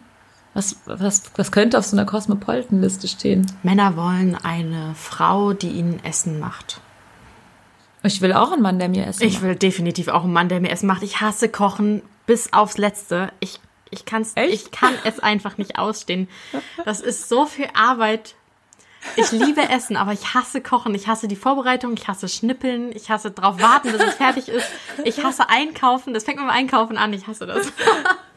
was, 0.60 0.76
was, 0.86 1.24
was 1.38 1.52
könnte 1.52 1.80
auf 1.80 1.86
so 1.86 1.96
einer 1.96 2.06
Cosmopolitan-Liste 2.06 3.08
stehen? 3.08 3.50
Männer 3.64 3.96
wollen 3.96 4.36
eine 4.36 4.94
Frau, 4.96 5.54
die 5.54 5.70
ihnen 5.70 6.04
Essen 6.04 6.40
macht. 6.40 6.82
Ich 8.04 8.22
will 8.22 8.34
auch 8.34 8.52
einen 8.52 8.62
Mann, 8.62 8.78
der 8.78 8.90
mir 8.90 9.06
Essen 9.06 9.24
ich 9.24 9.34
macht. 9.34 9.38
Ich 9.38 9.48
will 9.48 9.56
definitiv 9.56 10.10
auch 10.10 10.24
einen 10.24 10.34
Mann, 10.34 10.50
der 10.50 10.60
mir 10.60 10.70
Essen 10.70 10.88
macht. 10.88 11.04
Ich 11.04 11.22
hasse 11.22 11.50
Kochen 11.50 12.02
bis 12.26 12.52
aufs 12.52 12.78
Letzte. 12.78 13.32
Ich, 13.40 13.60
ich, 13.90 14.04
kann's, 14.04 14.34
ich 14.36 14.72
kann 14.72 14.94
es 15.06 15.20
einfach 15.20 15.58
nicht 15.58 15.80
ausstehen. 15.80 16.28
Das 16.84 17.00
ist 17.00 17.30
so 17.30 17.46
viel 17.46 17.68
Arbeit. 17.74 18.36
Ich 19.16 19.32
liebe 19.32 19.62
Essen, 19.62 19.96
aber 19.96 20.12
ich 20.12 20.34
hasse 20.34 20.60
Kochen. 20.60 20.94
Ich 20.94 21.08
hasse 21.08 21.30
die 21.30 21.38
Vorbereitung, 21.38 21.94
ich 21.94 22.10
hasse 22.10 22.28
Schnippeln, 22.28 22.92
ich 22.94 23.10
hasse 23.10 23.32
drauf 23.32 23.62
warten, 23.62 23.94
bis 23.94 24.02
es 24.02 24.16
fertig 24.16 24.50
ist. 24.50 24.68
Ich 25.06 25.24
hasse 25.24 25.48
Einkaufen. 25.48 26.14
Das 26.14 26.26
fängt 26.26 26.38
mit 26.38 26.48
dem 26.48 26.52
Einkaufen 26.52 26.98
an. 26.98 27.14
Ich 27.14 27.28
hasse 27.28 27.48
das. 27.48 27.72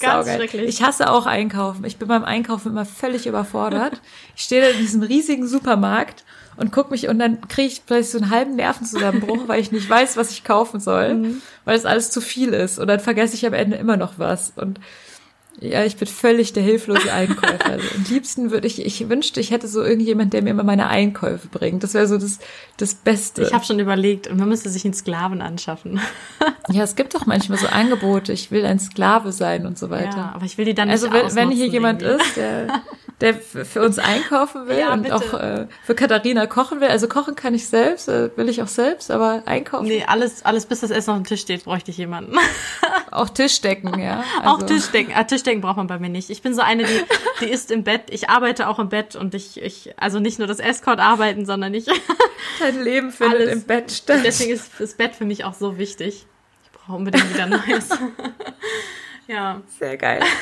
Ganz 0.00 0.26
Saugeil. 0.26 0.38
schrecklich. 0.38 0.68
Ich 0.68 0.82
hasse 0.82 1.10
auch 1.10 1.26
Einkaufen. 1.26 1.84
Ich 1.84 1.96
bin 1.96 2.08
beim 2.08 2.24
Einkaufen 2.24 2.72
immer 2.72 2.84
völlig 2.84 3.26
überfordert. 3.26 4.00
Ich 4.34 4.42
stehe 4.42 4.60
da 4.60 4.68
in 4.68 4.78
diesem 4.78 5.02
riesigen 5.02 5.46
Supermarkt 5.46 6.24
und 6.56 6.72
guck 6.72 6.90
mich 6.90 7.08
und 7.08 7.18
dann 7.18 7.46
kriege 7.48 7.68
ich 7.68 7.82
vielleicht 7.86 8.10
so 8.10 8.18
einen 8.18 8.30
halben 8.30 8.56
Nervenzusammenbruch, 8.56 9.46
weil 9.46 9.60
ich 9.60 9.72
nicht 9.72 9.88
weiß, 9.88 10.16
was 10.16 10.30
ich 10.30 10.44
kaufen 10.44 10.80
soll, 10.80 11.14
mhm. 11.14 11.42
weil 11.64 11.76
es 11.76 11.84
alles 11.84 12.10
zu 12.10 12.20
viel 12.20 12.52
ist. 12.52 12.78
Und 12.78 12.88
dann 12.88 13.00
vergesse 13.00 13.34
ich 13.34 13.46
am 13.46 13.54
Ende 13.54 13.76
immer 13.76 13.96
noch 13.96 14.18
was. 14.18 14.52
Und 14.56 14.80
ja, 15.60 15.84
ich 15.84 15.96
bin 15.96 16.06
völlig 16.06 16.52
der 16.52 16.62
hilflose 16.62 17.12
Einkäufer. 17.12 17.64
Also, 17.64 17.86
am 17.96 18.04
liebsten 18.10 18.50
würde 18.50 18.66
ich, 18.66 18.84
ich 18.84 19.08
wünschte, 19.08 19.40
ich 19.40 19.50
hätte 19.50 19.68
so 19.68 19.82
irgendjemand, 19.82 20.32
der 20.32 20.42
mir 20.42 20.50
immer 20.50 20.64
meine 20.64 20.88
Einkäufe 20.88 21.48
bringt. 21.48 21.82
Das 21.82 21.94
wäre 21.94 22.06
so 22.06 22.18
das, 22.18 22.38
das 22.76 22.94
Beste. 22.94 23.42
Ich 23.42 23.54
habe 23.54 23.64
schon 23.64 23.78
überlegt, 23.78 24.34
man 24.34 24.48
müsste 24.48 24.68
sich 24.68 24.84
einen 24.84 24.94
Sklaven 24.94 25.40
anschaffen. 25.40 26.00
ja, 26.70 26.82
es 26.82 26.94
gibt 26.94 27.14
doch 27.14 27.26
manchmal 27.26 27.58
so 27.58 27.68
Angebote, 27.68 28.32
ich 28.32 28.50
will 28.50 28.66
ein 28.66 28.78
Sklave 28.78 29.32
sein 29.32 29.66
und 29.66 29.78
so 29.78 29.88
weiter. 29.88 30.16
Ja, 30.16 30.32
aber 30.34 30.44
ich 30.44 30.58
will 30.58 30.66
die 30.66 30.74
dann 30.74 30.88
nicht 30.88 31.02
Also 31.02 31.12
wenn, 31.12 31.34
wenn 31.34 31.50
hier 31.50 31.68
jemand 31.68 32.02
irgendwie. 32.02 32.26
ist, 32.26 32.36
der, 32.36 32.82
der 33.22 33.34
für 33.34 33.82
uns 33.82 33.98
einkaufen 33.98 34.68
will 34.68 34.78
ja, 34.78 34.92
und 34.92 35.10
auch 35.10 35.32
äh, 35.32 35.68
für 35.84 35.94
Katharina 35.94 36.46
kochen 36.46 36.80
will. 36.82 36.88
Also 36.88 37.08
kochen 37.08 37.34
kann 37.34 37.54
ich 37.54 37.66
selbst, 37.66 38.08
äh, 38.08 38.30
will 38.36 38.50
ich 38.50 38.60
auch 38.62 38.68
selbst, 38.68 39.10
aber 39.10 39.42
einkaufen. 39.46 39.86
Nee, 39.86 40.04
alles, 40.06 40.44
alles 40.44 40.66
bis 40.66 40.80
das 40.80 40.90
Essen 40.90 41.10
auf 41.10 41.16
dem 41.16 41.24
Tisch 41.24 41.40
steht, 41.40 41.64
bräuchte 41.64 41.90
ich 41.90 41.96
jemanden. 41.96 42.36
auch 43.10 43.30
Tischdecken, 43.30 43.98
ja. 43.98 44.22
Also. 44.42 44.50
Auch 44.50 44.62
Tischdecken. 44.66 45.14
Ah, 45.16 45.24
Tischdecken 45.46 45.60
braucht 45.60 45.76
man 45.76 45.86
bei 45.86 45.98
mir 45.98 46.08
nicht. 46.08 46.30
Ich 46.30 46.42
bin 46.42 46.54
so 46.54 46.62
eine, 46.62 46.84
die, 46.84 47.04
die 47.40 47.46
ist 47.46 47.70
im 47.70 47.84
Bett. 47.84 48.04
Ich 48.10 48.28
arbeite 48.28 48.68
auch 48.68 48.78
im 48.78 48.88
Bett 48.88 49.14
und 49.14 49.34
ich, 49.34 49.62
ich 49.62 49.94
also 49.96 50.18
nicht 50.18 50.38
nur 50.38 50.48
das 50.48 50.58
Escort 50.58 50.98
arbeiten, 50.98 51.46
sondern 51.46 51.72
ich. 51.74 51.86
Dein 52.58 52.82
Leben 52.82 53.12
findet 53.12 53.40
alles. 53.40 53.52
im 53.52 53.62
Bett 53.62 53.92
statt. 53.92 54.20
Deswegen 54.24 54.52
ist 54.52 54.72
das 54.78 54.94
Bett 54.94 55.14
für 55.14 55.24
mich 55.24 55.44
auch 55.44 55.54
so 55.54 55.78
wichtig. 55.78 56.26
Ich 56.64 56.72
brauche 56.72 56.96
unbedingt 56.96 57.32
wieder 57.32 57.46
Neues. 57.46 57.88
ja. 59.28 59.62
Sehr 59.78 59.96
geil. 59.96 60.22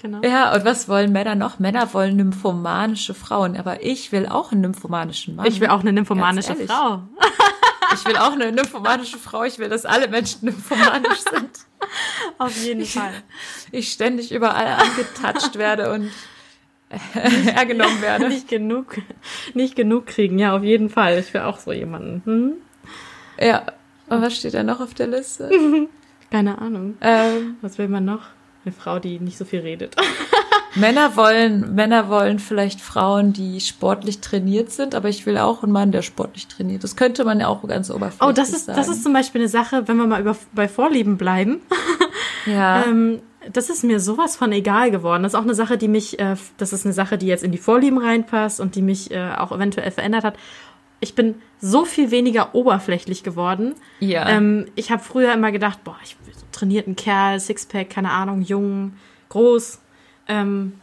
Genau. 0.00 0.20
Ja, 0.24 0.52
und 0.52 0.64
was 0.64 0.88
wollen 0.88 1.12
Männer 1.12 1.36
noch? 1.36 1.60
Männer 1.60 1.94
wollen 1.94 2.16
nymphomanische 2.16 3.14
Frauen, 3.14 3.56
aber 3.56 3.84
ich 3.84 4.10
will 4.10 4.26
auch 4.26 4.50
einen 4.50 4.62
nymphomanischen 4.62 5.36
Mann. 5.36 5.46
Ich 5.46 5.60
will 5.60 5.68
auch 5.68 5.78
eine 5.78 5.92
nymphomanische 5.92 6.56
Frau. 6.56 7.02
Ich 7.94 8.04
will 8.06 8.16
auch 8.16 8.32
eine 8.32 8.52
nymphomanische 8.52 9.18
Frau. 9.18 9.44
Ich 9.44 9.58
will, 9.58 9.68
dass 9.68 9.84
alle 9.84 10.08
Menschen 10.08 10.46
nymphomanisch 10.46 11.20
sind. 11.20 11.50
Auf 12.38 12.56
jeden 12.56 12.84
Fall. 12.84 13.12
Ich 13.70 13.92
ständig 13.92 14.32
überall 14.32 14.66
angetatscht 14.66 15.56
werde 15.56 15.92
und 15.92 16.10
hergenommen 17.14 18.02
werde. 18.02 18.28
Nicht 18.28 18.48
genug, 18.48 18.98
nicht 19.54 19.76
genug 19.76 20.06
kriegen, 20.06 20.38
ja, 20.38 20.56
auf 20.56 20.62
jeden 20.62 20.90
Fall. 20.90 21.18
Ich 21.18 21.32
will 21.32 21.42
auch 21.42 21.58
so 21.58 21.72
jemanden. 21.72 22.22
Hm? 22.24 22.52
Ja. 23.38 23.66
Und 24.08 24.20
was 24.20 24.36
steht 24.36 24.54
da 24.54 24.62
noch 24.62 24.80
auf 24.80 24.94
der 24.94 25.06
Liste? 25.06 25.50
Keine 26.30 26.58
Ahnung. 26.58 26.96
Ähm, 27.00 27.56
was 27.62 27.78
will 27.78 27.88
man 27.88 28.04
noch? 28.04 28.22
Eine 28.64 28.72
Frau, 28.72 28.98
die 28.98 29.18
nicht 29.18 29.38
so 29.38 29.44
viel 29.44 29.60
redet. 29.60 29.96
Männer 30.74 31.16
wollen, 31.16 31.74
Männer 31.74 32.08
wollen 32.08 32.38
vielleicht 32.38 32.80
Frauen, 32.80 33.32
die 33.32 33.60
sportlich 33.60 34.20
trainiert 34.20 34.70
sind, 34.70 34.94
aber 34.94 35.08
ich 35.08 35.26
will 35.26 35.38
auch 35.38 35.62
einen 35.62 35.72
Mann, 35.72 35.92
der 35.92 36.02
sportlich 36.02 36.48
trainiert. 36.48 36.82
Das 36.82 36.96
könnte 36.96 37.24
man 37.24 37.40
ja 37.40 37.48
auch 37.48 37.66
ganz 37.66 37.90
oberflächlich 37.90 38.28
Oh, 38.28 38.32
das 38.32 38.50
ist, 38.50 38.66
sagen. 38.66 38.78
das 38.78 38.88
ist 38.88 39.02
zum 39.02 39.12
Beispiel 39.12 39.42
eine 39.42 39.48
Sache, 39.48 39.86
wenn 39.86 39.96
wir 39.96 40.06
mal 40.06 40.20
über, 40.20 40.36
bei 40.52 40.68
Vorlieben 40.68 41.16
bleiben. 41.18 41.60
Ja. 42.46 42.84
ähm, 42.86 43.20
das 43.52 43.70
ist 43.70 43.82
mir 43.84 44.00
sowas 44.00 44.36
von 44.36 44.52
egal 44.52 44.90
geworden. 44.90 45.22
Das 45.24 45.32
ist 45.32 45.38
auch 45.38 45.44
eine 45.44 45.54
Sache, 45.54 45.76
die 45.76 45.88
mich, 45.88 46.18
äh, 46.18 46.36
das 46.58 46.72
ist 46.72 46.84
eine 46.86 46.92
Sache, 46.92 47.18
die 47.18 47.26
jetzt 47.26 47.44
in 47.44 47.52
die 47.52 47.58
Vorlieben 47.58 47.98
reinpasst 47.98 48.60
und 48.60 48.74
die 48.74 48.82
mich 48.82 49.10
äh, 49.10 49.32
auch 49.36 49.52
eventuell 49.52 49.90
verändert 49.90 50.24
hat. 50.24 50.36
Ich 51.00 51.16
bin 51.16 51.34
so 51.60 51.84
viel 51.84 52.12
weniger 52.12 52.54
oberflächlich 52.54 53.24
geworden. 53.24 53.74
Ja. 53.98 54.28
Ähm, 54.28 54.66
ich 54.76 54.92
habe 54.92 55.02
früher 55.02 55.32
immer 55.32 55.50
gedacht, 55.50 55.82
boah, 55.82 55.96
ich 56.04 56.16
will 56.24 56.32
so 56.34 56.46
trainierten 56.52 56.94
Kerl, 56.94 57.40
Sixpack, 57.40 57.90
keine 57.90 58.10
Ahnung, 58.12 58.42
jung, 58.42 58.94
groß. 59.28 59.80
Ähm, 60.28 60.74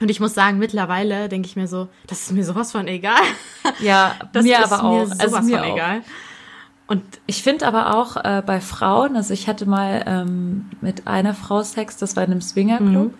Und 0.00 0.10
ich 0.10 0.18
muss 0.20 0.34
sagen, 0.34 0.58
mittlerweile 0.58 1.28
denke 1.28 1.46
ich 1.46 1.56
mir 1.56 1.68
so, 1.68 1.88
das 2.06 2.22
ist 2.22 2.32
mir 2.32 2.44
sowas 2.44 2.72
von 2.72 2.88
egal. 2.88 3.20
Ja, 3.80 4.14
Das 4.32 4.44
mir 4.44 4.58
ist 4.58 4.72
aber 4.72 4.84
auch. 4.84 4.98
mir 4.98 5.06
sowas 5.06 5.20
also 5.20 5.40
mir 5.42 5.58
von 5.58 5.68
auch. 5.70 5.74
egal. 5.74 6.02
Und 6.88 7.02
Ich 7.26 7.42
finde 7.42 7.66
aber 7.66 7.94
auch 7.96 8.16
äh, 8.16 8.42
bei 8.44 8.60
Frauen, 8.60 9.16
also 9.16 9.32
ich 9.32 9.46
hatte 9.48 9.66
mal 9.66 10.02
ähm, 10.06 10.68
mit 10.80 11.06
einer 11.06 11.34
Frau 11.34 11.62
Sex, 11.62 11.96
das 11.96 12.16
war 12.16 12.24
in 12.24 12.32
einem 12.32 12.40
Swingerclub. 12.42 13.14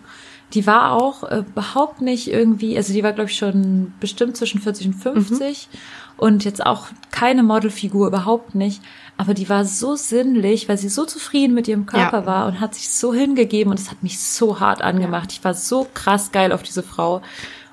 Die 0.53 0.67
war 0.67 0.91
auch 0.91 1.23
äh, 1.23 1.37
überhaupt 1.39 2.01
nicht 2.01 2.27
irgendwie, 2.27 2.77
also 2.77 2.93
die 2.93 3.01
war 3.01 3.13
glaube 3.13 3.29
ich 3.31 3.37
schon 3.37 3.93
bestimmt 3.99 4.37
zwischen 4.37 4.61
40 4.61 4.87
und 4.87 4.93
50 4.93 5.69
und 6.17 6.45
jetzt 6.45 6.65
auch 6.65 6.87
keine 7.11 7.43
Modelfigur, 7.43 8.07
überhaupt 8.07 8.55
nicht. 8.55 8.81
Aber 9.17 9.33
die 9.33 9.49
war 9.49 9.65
so 9.65 9.95
sinnlich, 9.95 10.69
weil 10.69 10.77
sie 10.77 10.89
so 10.89 11.05
zufrieden 11.05 11.53
mit 11.53 11.67
ihrem 11.67 11.85
Körper 11.85 12.21
Ja. 12.21 12.25
war 12.25 12.47
und 12.47 12.59
hat 12.59 12.75
sich 12.75 12.89
so 12.89 13.13
hingegeben 13.13 13.71
und 13.71 13.79
es 13.79 13.91
hat 13.91 14.01
mich 14.03 14.19
so 14.19 14.59
hart 14.59 14.81
angemacht. 14.81 15.31
Ich 15.31 15.43
war 15.43 15.53
so 15.53 15.87
krass 15.93 16.31
geil 16.31 16.51
auf 16.51 16.63
diese 16.63 16.83
Frau. 16.83 17.21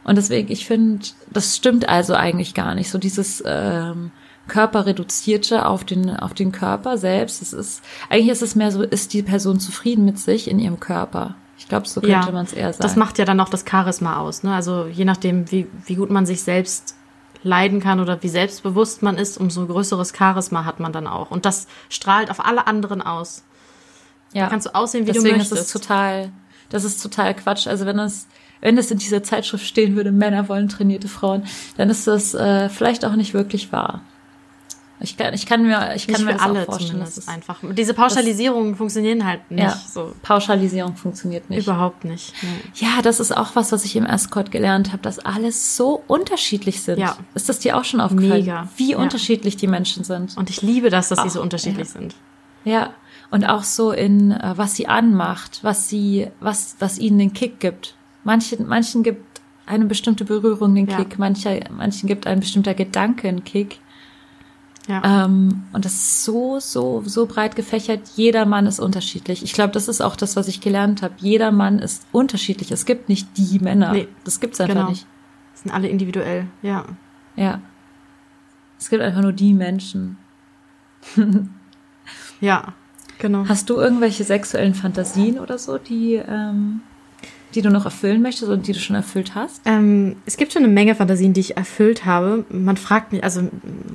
Und 0.04 0.16
deswegen, 0.16 0.50
ich 0.50 0.66
finde, 0.66 1.06
das 1.30 1.56
stimmt 1.56 1.88
also 1.88 2.14
eigentlich 2.14 2.54
gar 2.54 2.74
nicht. 2.74 2.90
So 2.90 2.98
dieses 2.98 3.42
ähm, 3.46 4.10
Körperreduzierte 4.48 5.66
auf 5.66 5.84
den, 5.84 6.10
auf 6.10 6.34
den 6.34 6.52
Körper 6.52 6.98
selbst. 6.98 7.42
Es 7.42 7.52
ist, 7.52 7.82
eigentlich 8.08 8.28
ist 8.30 8.42
es 8.42 8.54
mehr 8.54 8.70
so, 8.70 8.82
ist 8.82 9.12
die 9.12 9.22
Person 9.22 9.60
zufrieden 9.60 10.04
mit 10.04 10.18
sich 10.18 10.50
in 10.50 10.58
ihrem 10.58 10.80
Körper? 10.80 11.34
Ich 11.58 11.68
glaube, 11.68 11.86
so 11.86 12.00
könnte 12.00 12.12
ja, 12.26 12.32
man 12.32 12.46
es 12.46 12.52
eher 12.52 12.72
sagen. 12.72 12.82
das 12.82 12.96
macht 12.96 13.18
ja 13.18 13.24
dann 13.24 13.38
auch 13.40 13.48
das 13.50 13.64
Charisma 13.68 14.18
aus. 14.18 14.42
Ne? 14.42 14.54
Also 14.54 14.86
je 14.86 15.04
nachdem, 15.04 15.50
wie, 15.50 15.66
wie 15.86 15.94
gut 15.94 16.10
man 16.10 16.24
sich 16.24 16.42
selbst 16.42 16.94
leiden 17.42 17.80
kann 17.80 18.00
oder 18.00 18.22
wie 18.22 18.28
selbstbewusst 18.28 19.02
man 19.02 19.16
ist, 19.16 19.38
umso 19.38 19.66
größeres 19.66 20.12
Charisma 20.16 20.64
hat 20.64 20.80
man 20.80 20.92
dann 20.92 21.06
auch. 21.06 21.30
Und 21.30 21.44
das 21.46 21.66
strahlt 21.88 22.30
auf 22.30 22.44
alle 22.44 22.66
anderen 22.66 23.02
aus. 23.02 23.44
ja. 24.32 24.48
kannst 24.48 24.66
du 24.66 24.74
aussehen, 24.74 25.06
wie 25.06 25.12
Deswegen 25.12 25.36
du 25.36 25.40
ist 25.40 25.46
es 25.46 25.50
möchtest. 25.52 25.72
total, 25.72 26.32
das 26.68 26.84
ist 26.84 27.02
total 27.02 27.34
Quatsch. 27.34 27.66
Also 27.66 27.86
wenn 27.86 27.96
das, 27.96 28.26
wenn 28.60 28.78
es 28.78 28.90
in 28.90 28.98
dieser 28.98 29.22
Zeitschrift 29.22 29.64
stehen 29.66 29.96
würde, 29.96 30.12
Männer 30.12 30.48
wollen 30.48 30.68
trainierte 30.68 31.08
Frauen, 31.08 31.44
dann 31.76 31.90
ist 31.90 32.06
das 32.06 32.34
äh, 32.34 32.68
vielleicht 32.68 33.04
auch 33.04 33.16
nicht 33.16 33.34
wirklich 33.34 33.72
wahr. 33.72 34.02
Ich 35.02 35.16
kann, 35.16 35.32
ich 35.32 35.46
kann 35.46 35.62
mir, 35.62 35.94
ich 35.96 36.06
kann 36.06 36.16
Nicht 36.16 36.26
mir 36.26 36.32
das 36.34 36.42
alle 36.42 36.60
auch 36.62 36.66
vorstellen. 36.66 37.00
dass 37.00 37.16
es- 37.16 37.26
einfach. 37.26 37.58
Diese 37.72 37.94
Pauschalisierungen 37.94 38.76
funktionieren 38.76 39.24
halt 39.24 39.50
nicht 39.50 39.62
ja, 39.64 39.70
so. 39.92 40.12
Pauschalisierung 40.22 40.94
funktioniert 40.96 41.48
nicht. 41.48 41.66
Überhaupt 41.66 42.04
nicht. 42.04 42.34
Nee. 42.42 42.48
Ja, 42.74 43.00
das 43.02 43.18
ist 43.18 43.34
auch 43.34 43.56
was, 43.56 43.72
was 43.72 43.84
ich 43.86 43.96
im 43.96 44.04
Escort 44.04 44.50
gelernt 44.50 44.92
habe, 44.92 45.02
dass 45.02 45.18
alles 45.18 45.76
so 45.76 46.02
unterschiedlich 46.06 46.82
sind. 46.82 46.98
Ja. 46.98 47.16
Ist 47.34 47.48
das 47.48 47.60
dir 47.60 47.78
auch 47.78 47.84
schon 47.84 48.00
aufgefallen? 48.00 48.40
Mega. 48.44 48.68
Wie 48.76 48.90
Ja. 48.92 48.98
unterschiedlich 48.98 49.56
die 49.56 49.68
Menschen 49.68 50.04
sind. 50.04 50.36
Und 50.36 50.50
ich 50.50 50.60
liebe 50.60 50.90
das, 50.90 51.08
dass 51.08 51.22
sie 51.22 51.30
so 51.30 51.40
unterschiedlich 51.40 51.88
ja. 51.88 51.92
sind. 52.00 52.14
Ja. 52.64 52.90
Und 53.30 53.44
auch 53.44 53.62
so 53.62 53.92
in, 53.92 54.32
äh, 54.32 54.52
was 54.56 54.74
sie 54.76 54.86
anmacht, 54.86 55.60
was 55.62 55.88
sie, 55.88 56.28
was, 56.40 56.76
was 56.78 56.98
ihnen 56.98 57.18
den 57.18 57.32
Kick 57.32 57.58
gibt. 57.60 57.94
Manchen, 58.24 58.66
manchen 58.68 59.02
gibt 59.02 59.40
eine 59.66 59.86
bestimmte 59.86 60.24
Berührung 60.24 60.74
den. 60.74 60.88
Kick, 60.88 61.18
mancher, 61.18 61.58
manchen 61.70 62.06
gibt 62.08 62.26
ein 62.26 62.40
bestimmter 62.40 62.74
Gedanke 62.74 63.28
einen 63.28 63.44
Kick. 63.44 63.78
Ja. 64.90 65.24
Ähm, 65.24 65.62
und 65.72 65.84
das 65.84 65.92
ist 65.92 66.24
so, 66.24 66.58
so, 66.58 67.02
so 67.06 67.26
breit 67.26 67.54
gefächert. 67.54 68.00
Jeder 68.16 68.44
Mann 68.44 68.66
ist 68.66 68.80
unterschiedlich. 68.80 69.44
Ich 69.44 69.52
glaube, 69.52 69.72
das 69.72 69.86
ist 69.86 70.00
auch 70.00 70.16
das, 70.16 70.34
was 70.34 70.48
ich 70.48 70.60
gelernt 70.60 71.02
habe. 71.02 71.14
Jeder 71.18 71.52
Mann 71.52 71.78
ist 71.78 72.04
unterschiedlich. 72.10 72.72
Es 72.72 72.86
gibt 72.86 73.08
nicht 73.08 73.28
die 73.36 73.60
Männer. 73.60 73.92
Nee, 73.92 74.08
das 74.24 74.40
gibt's 74.40 74.60
einfach 74.60 74.74
genau. 74.74 74.88
nicht. 74.90 75.06
sind 75.54 75.72
alle 75.72 75.88
individuell. 75.88 76.48
Ja. 76.60 76.86
Ja. 77.36 77.60
Es 78.80 78.90
gibt 78.90 79.00
einfach 79.00 79.22
nur 79.22 79.32
die 79.32 79.54
Menschen. 79.54 80.18
Ja. 82.40 82.72
Genau. 83.18 83.46
Hast 83.46 83.68
du 83.68 83.76
irgendwelche 83.76 84.24
sexuellen 84.24 84.74
Fantasien 84.74 85.38
oder 85.38 85.58
so, 85.58 85.76
die, 85.76 86.14
ähm, 86.14 86.80
die 87.54 87.62
du 87.62 87.70
noch 87.70 87.84
erfüllen 87.84 88.22
möchtest 88.22 88.48
oder 88.48 88.56
die 88.56 88.72
du 88.72 88.78
schon 88.78 88.96
erfüllt 88.96 89.34
hast? 89.34 89.62
Ähm, 89.64 90.16
es 90.26 90.36
gibt 90.36 90.52
schon 90.52 90.62
eine 90.62 90.72
Menge 90.72 90.94
Fantasien, 90.94 91.32
die 91.32 91.40
ich 91.40 91.56
erfüllt 91.56 92.04
habe. 92.04 92.44
Man 92.48 92.76
fragt 92.76 93.12
mich, 93.12 93.24
also 93.24 93.48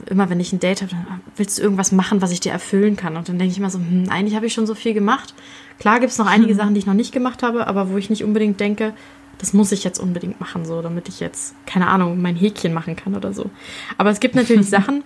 immer 0.09 0.29
wenn 0.29 0.39
ich 0.39 0.51
ein 0.53 0.59
Date 0.59 0.81
habe, 0.81 0.91
dann 0.91 1.21
willst 1.35 1.57
du 1.57 1.61
irgendwas 1.61 1.91
machen, 1.91 2.21
was 2.21 2.31
ich 2.31 2.39
dir 2.39 2.51
erfüllen 2.51 2.95
kann? 2.95 3.17
Und 3.17 3.29
dann 3.29 3.39
denke 3.39 3.51
ich 3.51 3.57
immer 3.57 3.69
so, 3.69 3.79
hm, 3.79 4.07
eigentlich 4.09 4.35
habe 4.35 4.45
ich 4.45 4.53
schon 4.53 4.67
so 4.67 4.75
viel 4.75 4.93
gemacht. 4.93 5.33
Klar 5.79 5.99
gibt 5.99 6.11
es 6.11 6.17
noch 6.17 6.27
einige 6.27 6.55
Sachen, 6.55 6.73
die 6.73 6.79
ich 6.79 6.85
noch 6.85 6.93
nicht 6.93 7.11
gemacht 7.11 7.43
habe, 7.43 7.67
aber 7.67 7.89
wo 7.89 7.97
ich 7.97 8.09
nicht 8.09 8.23
unbedingt 8.23 8.59
denke, 8.59 8.93
das 9.37 9.53
muss 9.53 9.71
ich 9.71 9.83
jetzt 9.83 9.99
unbedingt 9.99 10.39
machen, 10.39 10.65
so, 10.65 10.81
damit 10.81 11.09
ich 11.09 11.19
jetzt, 11.19 11.55
keine 11.65 11.87
Ahnung, 11.87 12.21
mein 12.21 12.35
Häkchen 12.35 12.73
machen 12.73 12.95
kann 12.95 13.15
oder 13.15 13.33
so. 13.33 13.49
Aber 13.97 14.09
es 14.09 14.19
gibt 14.19 14.35
natürlich 14.35 14.69
Sachen, 14.69 15.03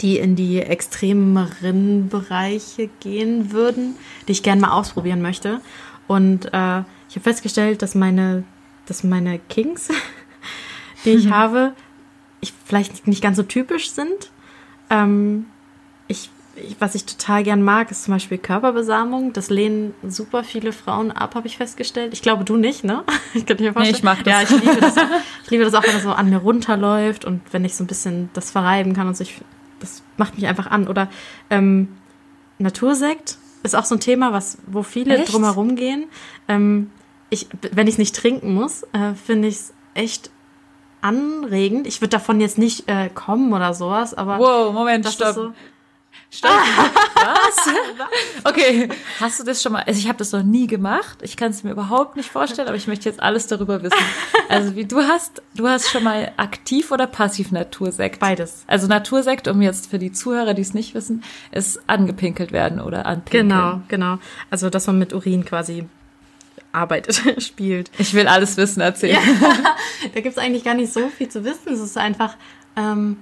die 0.00 0.18
in 0.18 0.36
die 0.36 0.60
extremeren 0.60 2.08
Bereiche 2.08 2.88
gehen 3.00 3.52
würden, 3.52 3.96
die 4.28 4.32
ich 4.32 4.42
gerne 4.42 4.60
mal 4.60 4.72
ausprobieren 4.72 5.22
möchte. 5.22 5.60
Und 6.06 6.52
äh, 6.52 6.82
ich 7.10 7.16
habe 7.16 7.24
festgestellt, 7.24 7.82
dass 7.82 7.96
meine, 7.96 8.44
dass 8.86 9.02
meine 9.02 9.40
Kings, 9.48 9.88
die 11.04 11.10
ich 11.10 11.30
habe, 11.30 11.74
ich 12.40 12.54
vielleicht 12.64 13.08
nicht 13.08 13.20
ganz 13.20 13.36
so 13.36 13.42
typisch 13.42 13.90
sind. 13.90 14.30
Ähm, 14.90 15.46
ich, 16.06 16.30
ich, 16.54 16.76
was 16.78 16.94
ich 16.94 17.06
total 17.06 17.42
gern 17.42 17.62
mag, 17.62 17.90
ist 17.90 18.04
zum 18.04 18.14
Beispiel 18.14 18.38
Körperbesamung. 18.38 19.32
Das 19.32 19.50
lehnen 19.50 19.92
super 20.06 20.44
viele 20.44 20.72
Frauen 20.72 21.10
ab, 21.10 21.34
habe 21.34 21.48
ich 21.48 21.56
festgestellt. 21.56 22.12
Ich 22.12 22.22
glaube, 22.22 22.44
du 22.44 22.56
nicht, 22.56 22.84
ne? 22.84 23.02
Ich 23.34 23.44
könnte 23.44 23.64
mir 23.64 23.72
vorstellen. 23.72 23.96
ich 23.96 24.04
mag 24.04 24.22
das. 24.22 24.32
Ja, 24.32 24.42
ich 24.42 24.64
liebe 24.64 24.80
das 24.80 24.96
auch. 24.96 25.02
Ich 25.44 25.50
liebe 25.50 25.64
das 25.64 25.74
auch, 25.74 25.82
wenn 25.82 25.94
das 25.94 26.04
so 26.04 26.12
an 26.12 26.30
mir 26.30 26.38
runterläuft 26.38 27.24
und 27.24 27.40
wenn 27.50 27.64
ich 27.64 27.74
so 27.74 27.82
ein 27.82 27.88
bisschen 27.88 28.30
das 28.34 28.52
verreiben 28.52 28.94
kann 28.94 29.08
und 29.08 29.16
so. 29.16 29.22
Ich, 29.22 29.40
das 29.80 30.04
macht 30.16 30.36
mich 30.36 30.46
einfach 30.46 30.68
an. 30.68 30.86
Oder 30.86 31.08
ähm, 31.50 31.88
Natursekt 32.58 33.36
ist 33.64 33.74
auch 33.74 33.84
so 33.84 33.96
ein 33.96 34.00
Thema, 34.00 34.32
was, 34.32 34.58
wo 34.66 34.84
viele 34.84 35.18
Echt? 35.18 35.32
drumherum 35.32 35.74
gehen. 35.74 36.04
Ähm, 36.46 36.92
ich, 37.30 37.48
wenn 37.72 37.86
ich 37.86 37.94
es 37.94 37.98
nicht 37.98 38.14
trinken 38.16 38.54
muss, 38.54 38.82
äh, 38.92 39.14
finde 39.14 39.48
ich 39.48 39.54
es 39.56 39.72
echt 39.94 40.30
anregend. 41.00 41.86
Ich 41.86 42.00
würde 42.00 42.10
davon 42.10 42.40
jetzt 42.40 42.58
nicht 42.58 42.88
äh, 42.88 43.08
kommen 43.08 43.52
oder 43.52 43.72
sowas, 43.74 44.14
aber 44.14 44.38
Wow, 44.38 44.72
Moment, 44.72 45.06
stopp. 45.08 45.34
so. 45.34 45.52
Stopp. 46.32 46.50
Was? 47.14 47.68
Okay, 48.44 48.88
hast 49.18 49.40
du 49.40 49.44
das 49.44 49.60
schon 49.62 49.72
mal? 49.72 49.82
Also 49.82 49.98
ich 49.98 50.06
habe 50.06 50.18
das 50.18 50.30
noch 50.32 50.42
nie 50.44 50.66
gemacht. 50.68 51.18
Ich 51.22 51.36
kann 51.36 51.50
es 51.50 51.64
mir 51.64 51.72
überhaupt 51.72 52.16
nicht 52.16 52.30
vorstellen, 52.30 52.68
aber 52.68 52.76
ich 52.76 52.86
möchte 52.86 53.08
jetzt 53.08 53.20
alles 53.20 53.48
darüber 53.48 53.82
wissen. 53.82 53.96
Also 54.48 54.76
wie 54.76 54.84
du 54.84 54.98
hast, 54.98 55.42
du 55.56 55.66
hast 55.68 55.88
schon 55.88 56.04
mal 56.04 56.32
aktiv 56.36 56.92
oder 56.92 57.06
passiv 57.08 57.50
Natursekt? 57.50 58.20
Beides. 58.20 58.64
Also 58.68 58.86
Natursekt, 58.86 59.48
um 59.48 59.60
jetzt 59.60 59.90
für 59.90 59.98
die 59.98 60.12
Zuhörer, 60.12 60.54
die 60.54 60.62
es 60.62 60.72
nicht 60.72 60.94
wissen, 60.94 61.24
ist 61.50 61.80
angepinkelt 61.88 62.52
werden 62.52 62.80
oder 62.80 63.06
anpinkeln. 63.06 63.48
Genau, 63.48 63.80
genau. 63.88 64.18
Also, 64.50 64.70
dass 64.70 64.86
man 64.86 64.98
mit 64.98 65.12
Urin 65.12 65.44
quasi 65.44 65.86
arbeitet, 66.72 67.42
spielt. 67.42 67.90
Ich 67.98 68.14
will 68.14 68.28
alles 68.28 68.56
wissen, 68.56 68.80
erzählen. 68.80 69.18
Da 70.14 70.20
gibt's 70.20 70.38
eigentlich 70.38 70.64
gar 70.64 70.74
nicht 70.74 70.92
so 70.92 71.08
viel 71.08 71.28
zu 71.28 71.44
wissen. 71.44 71.72
Es 71.72 71.80
ist 71.80 71.98
einfach, 71.98 72.36
ähm, 72.76 73.18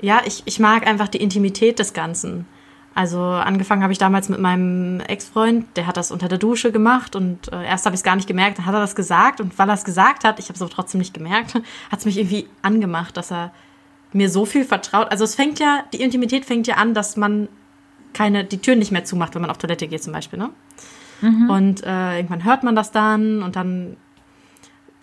ja, 0.00 0.22
ich, 0.24 0.42
ich 0.44 0.60
mag 0.60 0.86
einfach 0.86 1.08
die 1.08 1.20
Intimität 1.20 1.78
des 1.78 1.92
Ganzen. 1.92 2.46
Also 2.94 3.20
angefangen 3.20 3.82
habe 3.82 3.92
ich 3.92 3.98
damals 3.98 4.28
mit 4.28 4.38
meinem 4.38 5.00
Ex-Freund, 5.00 5.66
der 5.74 5.88
hat 5.88 5.96
das 5.96 6.12
unter 6.12 6.28
der 6.28 6.38
Dusche 6.38 6.70
gemacht 6.70 7.16
und 7.16 7.52
äh, 7.52 7.64
erst 7.64 7.86
habe 7.86 7.94
ich 7.94 8.00
es 8.00 8.04
gar 8.04 8.14
nicht 8.14 8.28
gemerkt, 8.28 8.58
dann 8.58 8.66
hat 8.66 8.74
er 8.74 8.80
das 8.80 8.94
gesagt 8.94 9.40
und 9.40 9.58
weil 9.58 9.68
er 9.68 9.74
es 9.74 9.84
gesagt 9.84 10.22
hat, 10.22 10.38
ich 10.38 10.44
habe 10.44 10.54
es 10.54 10.62
aber 10.62 10.70
trotzdem 10.70 11.00
nicht 11.00 11.12
gemerkt, 11.12 11.54
hat 11.90 11.98
es 11.98 12.04
mich 12.04 12.18
irgendwie 12.18 12.46
angemacht, 12.62 13.16
dass 13.16 13.32
er 13.32 13.52
mir 14.12 14.30
so 14.30 14.46
viel 14.46 14.64
vertraut. 14.64 15.10
Also 15.10 15.24
es 15.24 15.34
fängt 15.34 15.58
ja, 15.58 15.84
die 15.92 16.02
Intimität 16.02 16.44
fängt 16.44 16.68
ja 16.68 16.76
an, 16.76 16.94
dass 16.94 17.16
man 17.16 17.48
keine, 18.12 18.44
die 18.44 18.58
Tür 18.58 18.76
nicht 18.76 18.92
mehr 18.92 19.04
zumacht, 19.04 19.34
wenn 19.34 19.42
man 19.42 19.50
auf 19.50 19.58
Toilette 19.58 19.88
geht 19.88 20.04
zum 20.04 20.12
Beispiel, 20.12 20.38
ne? 20.38 20.50
Und 21.48 21.84
äh, 21.84 22.16
irgendwann 22.16 22.44
hört 22.44 22.62
man 22.64 22.76
das 22.76 22.92
dann 22.92 23.42
und 23.42 23.56
dann 23.56 23.96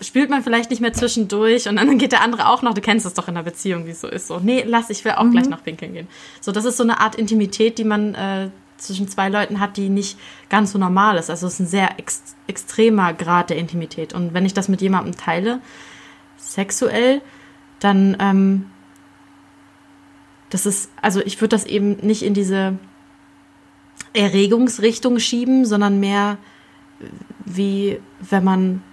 spült 0.02 0.30
man 0.30 0.44
vielleicht 0.44 0.70
nicht 0.70 0.82
mehr 0.82 0.94
zwischendurch 0.94 1.68
und 1.68 1.76
dann 1.76 1.98
geht 2.00 2.12
der 2.12 2.22
andere 2.22 2.50
auch 2.50 2.62
noch, 2.62 2.74
du 2.74 2.82
kennst 2.82 3.06
es 3.06 3.14
doch 3.14 3.28
in 3.28 3.36
der 3.36 3.44
Beziehung, 3.44 3.86
wie 3.86 3.92
es 3.92 4.02
so 4.02 4.08
ist. 4.08 4.28
So, 4.28 4.40
nee, 4.40 4.64
lass, 4.66 4.90
ich 4.90 5.06
will 5.06 5.14
auch 5.14 5.30
gleich 5.30 5.48
noch 5.48 5.64
pinkeln 5.64 5.94
gehen. 5.94 6.08
So, 6.42 6.52
das 6.52 6.66
ist 6.66 6.78
so 6.78 6.84
eine 6.84 7.00
Art 7.00 7.16
Intimität, 7.16 7.78
die 7.78 7.84
man 7.84 8.16
äh, 8.16 8.50
zwischen 8.78 9.08
zwei 9.08 9.30
Leuten 9.30 9.60
hat, 9.60 9.78
die 9.78 9.90
nicht 9.90 10.18
ganz 10.50 10.72
so 10.72 10.80
normal 10.80 11.18
ist. 11.18 11.30
Also 11.30 11.48
es 11.48 11.54
ist 11.54 11.60
ein 11.60 11.68
sehr 11.68 12.00
ex 12.00 12.36
extremer 12.48 13.14
Grad 13.14 13.50
der 13.50 13.58
Intimität. 13.58 14.14
Und 14.14 14.34
wenn 14.34 14.46
ich 14.46 14.54
das 14.54 14.68
mit 14.68 14.82
jemandem 14.82 15.16
teile, 15.16 15.62
sexuell, 16.38 17.22
dann 17.80 18.18
ähm, 18.20 18.66
das 20.50 20.66
ist, 20.66 20.92
also 21.02 21.22
ich 21.22 21.40
würde 21.40 21.56
das 21.56 21.66
eben 21.66 21.98
nicht 22.02 22.24
in 22.24 22.34
diese 22.34 22.78
Erregungsrichtung 24.14 25.20
schieben, 25.20 25.66
sondern 25.66 26.00
mehr 26.00 26.38
wie 27.46 28.00
wenn 28.20 28.44
man, 28.44 28.84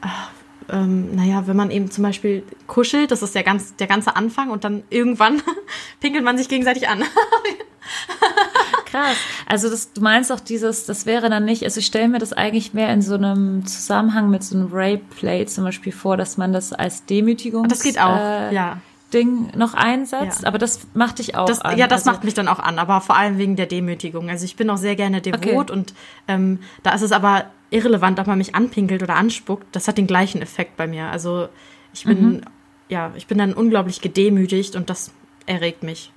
ach, 0.00 0.30
ähm, 0.70 1.14
naja, 1.14 1.46
wenn 1.46 1.56
man 1.56 1.70
eben 1.70 1.90
zum 1.90 2.04
Beispiel 2.04 2.44
kuschelt, 2.66 3.10
das 3.10 3.22
ist 3.22 3.34
der, 3.34 3.42
ganz, 3.42 3.76
der 3.76 3.86
ganze 3.86 4.16
Anfang 4.16 4.50
und 4.50 4.64
dann 4.64 4.82
irgendwann 4.90 5.42
pinkelt 6.00 6.24
man 6.24 6.38
sich 6.38 6.48
gegenseitig 6.48 6.88
an. 6.88 7.02
Krass. 8.86 9.16
Also 9.46 9.70
das, 9.70 9.92
du 9.92 10.02
meinst 10.02 10.30
auch 10.30 10.40
dieses, 10.40 10.86
das 10.86 11.06
wäre 11.06 11.30
dann 11.30 11.44
nicht, 11.44 11.64
also 11.64 11.80
ich 11.80 11.86
stelle 11.86 12.08
mir 12.08 12.18
das 12.18 12.32
eigentlich 12.32 12.74
mehr 12.74 12.92
in 12.92 13.02
so 13.02 13.14
einem 13.14 13.66
Zusammenhang 13.66 14.30
mit 14.30 14.44
so 14.44 14.56
einem 14.56 14.68
Rape-Play 14.70 15.46
zum 15.46 15.64
Beispiel 15.64 15.92
vor, 15.92 16.16
dass 16.16 16.36
man 16.36 16.52
das 16.52 16.72
als 16.72 17.04
Demütigung 17.06 17.68
Das 17.68 17.82
geht 17.82 17.98
auch, 17.98 18.18
äh, 18.18 18.54
ja. 18.54 18.80
Ding 19.12 19.50
noch 19.56 19.74
einsetzt, 19.74 20.42
Ja. 20.42 20.48
aber 20.48 20.58
das 20.58 20.80
macht 20.94 21.18
dich 21.18 21.36
auch 21.36 21.46
Das, 21.46 21.60
an. 21.60 21.76
ja, 21.78 21.86
das 21.86 22.00
also, 22.02 22.10
macht 22.12 22.24
mich 22.24 22.34
dann 22.34 22.48
auch 22.48 22.58
an, 22.58 22.78
aber 22.78 23.00
vor 23.00 23.16
allem 23.16 23.38
wegen 23.38 23.56
der 23.56 23.66
Demütigung. 23.66 24.30
Also 24.30 24.44
ich 24.44 24.56
bin 24.56 24.68
auch 24.70 24.76
sehr 24.78 24.96
gerne 24.96 25.20
devot 25.20 25.42
Okay. 25.70 25.72
und 25.72 25.94
ähm, 26.28 26.58
da 26.82 26.92
ist 26.94 27.02
es 27.02 27.12
aber 27.12 27.46
irrelevant, 27.70 28.18
ob 28.20 28.26
man 28.26 28.38
mich 28.38 28.54
anpinkelt 28.54 29.02
oder 29.02 29.16
anspuckt, 29.16 29.66
das 29.72 29.88
hat 29.88 29.98
den 29.98 30.06
gleichen 30.06 30.42
Effekt 30.42 30.76
bei 30.76 30.86
mir. 30.86 31.06
Also 31.06 31.48
ich 31.94 32.04
bin, 32.04 32.22
Mhm. 32.32 32.40
ja, 32.88 33.12
ich 33.16 33.26
bin 33.26 33.38
dann 33.38 33.52
unglaublich 33.54 34.00
gedemütigt 34.00 34.76
und 34.76 34.90
das 34.90 35.10
erregt 35.46 35.82
mich. 35.82 36.12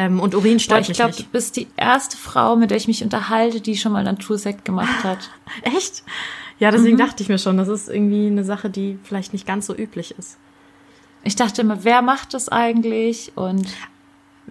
Ähm, 0.00 0.20
und 0.20 0.34
Urin 0.34 0.60
stört 0.60 0.78
Boah, 0.78 0.82
ich 0.82 0.88
mich 0.88 0.96
glaube, 0.98 1.12
du 1.12 1.18
nicht. 1.18 1.32
bist 1.32 1.56
die 1.56 1.66
erste 1.76 2.16
Frau, 2.16 2.54
mit 2.56 2.70
der 2.70 2.76
ich 2.76 2.86
mich 2.88 3.02
unterhalte, 3.02 3.60
die 3.60 3.76
schon 3.76 3.92
mal 3.92 4.04
Natursekt 4.04 4.64
gemacht 4.64 5.02
hat. 5.02 5.30
Echt? 5.62 6.04
Ja, 6.60 6.70
deswegen 6.70 6.94
Mhm. 6.96 7.00
dachte 7.00 7.22
ich 7.22 7.28
mir 7.28 7.38
schon, 7.38 7.56
das 7.56 7.68
ist 7.68 7.88
irgendwie 7.88 8.26
eine 8.28 8.44
Sache, 8.44 8.70
die 8.70 8.98
vielleicht 9.02 9.32
nicht 9.32 9.46
ganz 9.46 9.66
so 9.66 9.74
üblich 9.76 10.14
ist. 10.18 10.36
Ich 11.24 11.36
dachte 11.36 11.60
immer, 11.62 11.84
wer 11.84 12.00
macht 12.02 12.32
das 12.34 12.48
eigentlich 12.48 13.32
und 13.34 13.66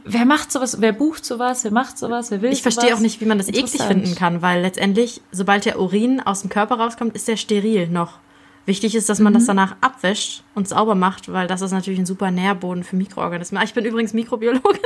wer 0.04 0.26
macht 0.26 0.52
sowas, 0.52 0.80
wer 0.82 0.94
bucht 0.94 1.26
sowas, 1.26 1.64
wer 1.64 1.72
macht 1.72 1.98
sowas, 1.98 2.30
wer 2.32 2.42
will 2.42 2.52
Ich 2.52 2.62
verstehe 2.62 2.94
auch 2.96 3.00
nicht, 3.00 3.20
wie 3.22 3.26
man 3.26 3.38
das 3.38 3.48
eklig 3.48 3.82
finden 3.82 4.16
kann, 4.16 4.42
weil 4.42 4.62
letztendlich, 4.62 5.22
sobald 5.32 5.66
der 5.66 5.80
Urin 5.80 6.20
aus 6.22 6.42
dem 6.42 6.50
Körper 6.50 6.76
rauskommt, 6.76 7.16
ist 7.16 7.28
der 7.28 7.38
steril 7.38 7.88
noch. 7.88 8.20
Wichtig 8.66 8.96
ist, 8.96 9.08
dass 9.10 9.20
man 9.20 9.32
Mhm. 9.32 9.38
das 9.38 9.46
danach 9.46 9.76
abwäscht 9.80 10.44
und 10.54 10.68
sauber 10.68 10.94
macht, 10.94 11.32
weil 11.32 11.48
das 11.48 11.62
ist 11.62 11.72
natürlich 11.72 12.00
ein 12.00 12.06
super 12.06 12.32
Nährboden 12.32 12.84
für 12.84 12.98
Mikroorganismen. 12.98 13.60
Ah, 13.62 13.64
Ich 13.64 13.74
bin 13.74 13.86
übrigens 13.86 14.14
Mikrobiologin. 14.14 14.82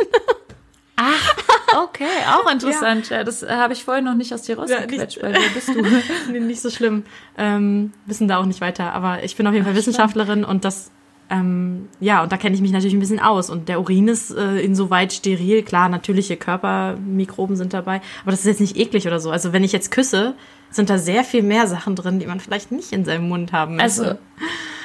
Okay, 1.75 2.05
auch 2.29 2.51
interessant. 2.51 3.09
Ja, 3.09 3.23
das 3.23 3.43
äh, 3.43 3.47
habe 3.49 3.73
ich 3.73 3.83
vorhin 3.83 4.03
noch 4.05 4.13
nicht 4.13 4.33
aus 4.33 4.43
dir 4.43 4.57
rausgequetscht, 4.59 5.21
weil 5.23 5.33
wer 5.33 5.49
bist 5.53 5.69
du? 5.69 5.81
Nee, 6.31 6.39
nicht 6.41 6.61
so 6.61 6.69
schlimm. 6.69 7.03
Ähm, 7.37 7.93
wissen 8.05 8.27
da 8.27 8.37
auch 8.39 8.45
nicht 8.45 8.61
weiter. 8.61 8.93
Aber 8.93 9.23
ich 9.23 9.35
bin 9.35 9.47
auf 9.47 9.53
jeden 9.53 9.65
Fall 9.65 9.75
Wissenschaftlerin 9.75 10.43
und 10.43 10.65
das, 10.65 10.91
ähm, 11.31 11.87
ja, 12.01 12.21
und 12.21 12.31
da 12.31 12.37
kenne 12.37 12.53
ich 12.55 12.61
mich 12.61 12.71
natürlich 12.71 12.93
ein 12.93 12.99
bisschen 12.99 13.19
aus. 13.21 13.49
Und 13.49 13.69
der 13.69 13.79
Urin 13.79 14.07
ist 14.09 14.31
äh, 14.31 14.59
insoweit 14.59 15.13
steril. 15.13 15.63
Klar, 15.63 15.87
natürliche 15.89 16.35
Körpermikroben 16.37 17.55
sind 17.55 17.73
dabei. 17.73 18.01
Aber 18.23 18.31
das 18.31 18.41
ist 18.41 18.45
jetzt 18.47 18.61
nicht 18.61 18.77
eklig 18.77 19.07
oder 19.07 19.19
so. 19.19 19.31
Also 19.31 19.53
wenn 19.53 19.63
ich 19.63 19.71
jetzt 19.71 19.91
küsse, 19.91 20.35
sind 20.69 20.89
da 20.89 20.97
sehr 20.97 21.23
viel 21.23 21.41
mehr 21.43 21.67
Sachen 21.67 21.95
drin, 21.95 22.19
die 22.19 22.25
man 22.27 22.39
vielleicht 22.39 22.71
nicht 22.71 22.91
in 22.91 23.05
seinem 23.05 23.27
Mund 23.29 23.51
haben 23.53 23.75
möchte. 23.77 24.01
Also, 24.03 24.19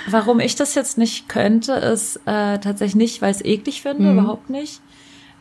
warum 0.09 0.41
ich 0.41 0.55
das 0.57 0.75
jetzt 0.75 0.99
nicht 0.99 1.29
könnte, 1.29 1.73
ist 1.73 2.17
äh, 2.27 2.59
tatsächlich 2.59 2.95
nicht, 2.97 3.23
weil 3.23 3.31
ich 3.33 3.39
es 3.39 3.45
eklig 3.45 3.83
finde, 3.83 4.05
Mhm. 4.05 4.19
überhaupt 4.19 4.51
nicht. 4.51 4.81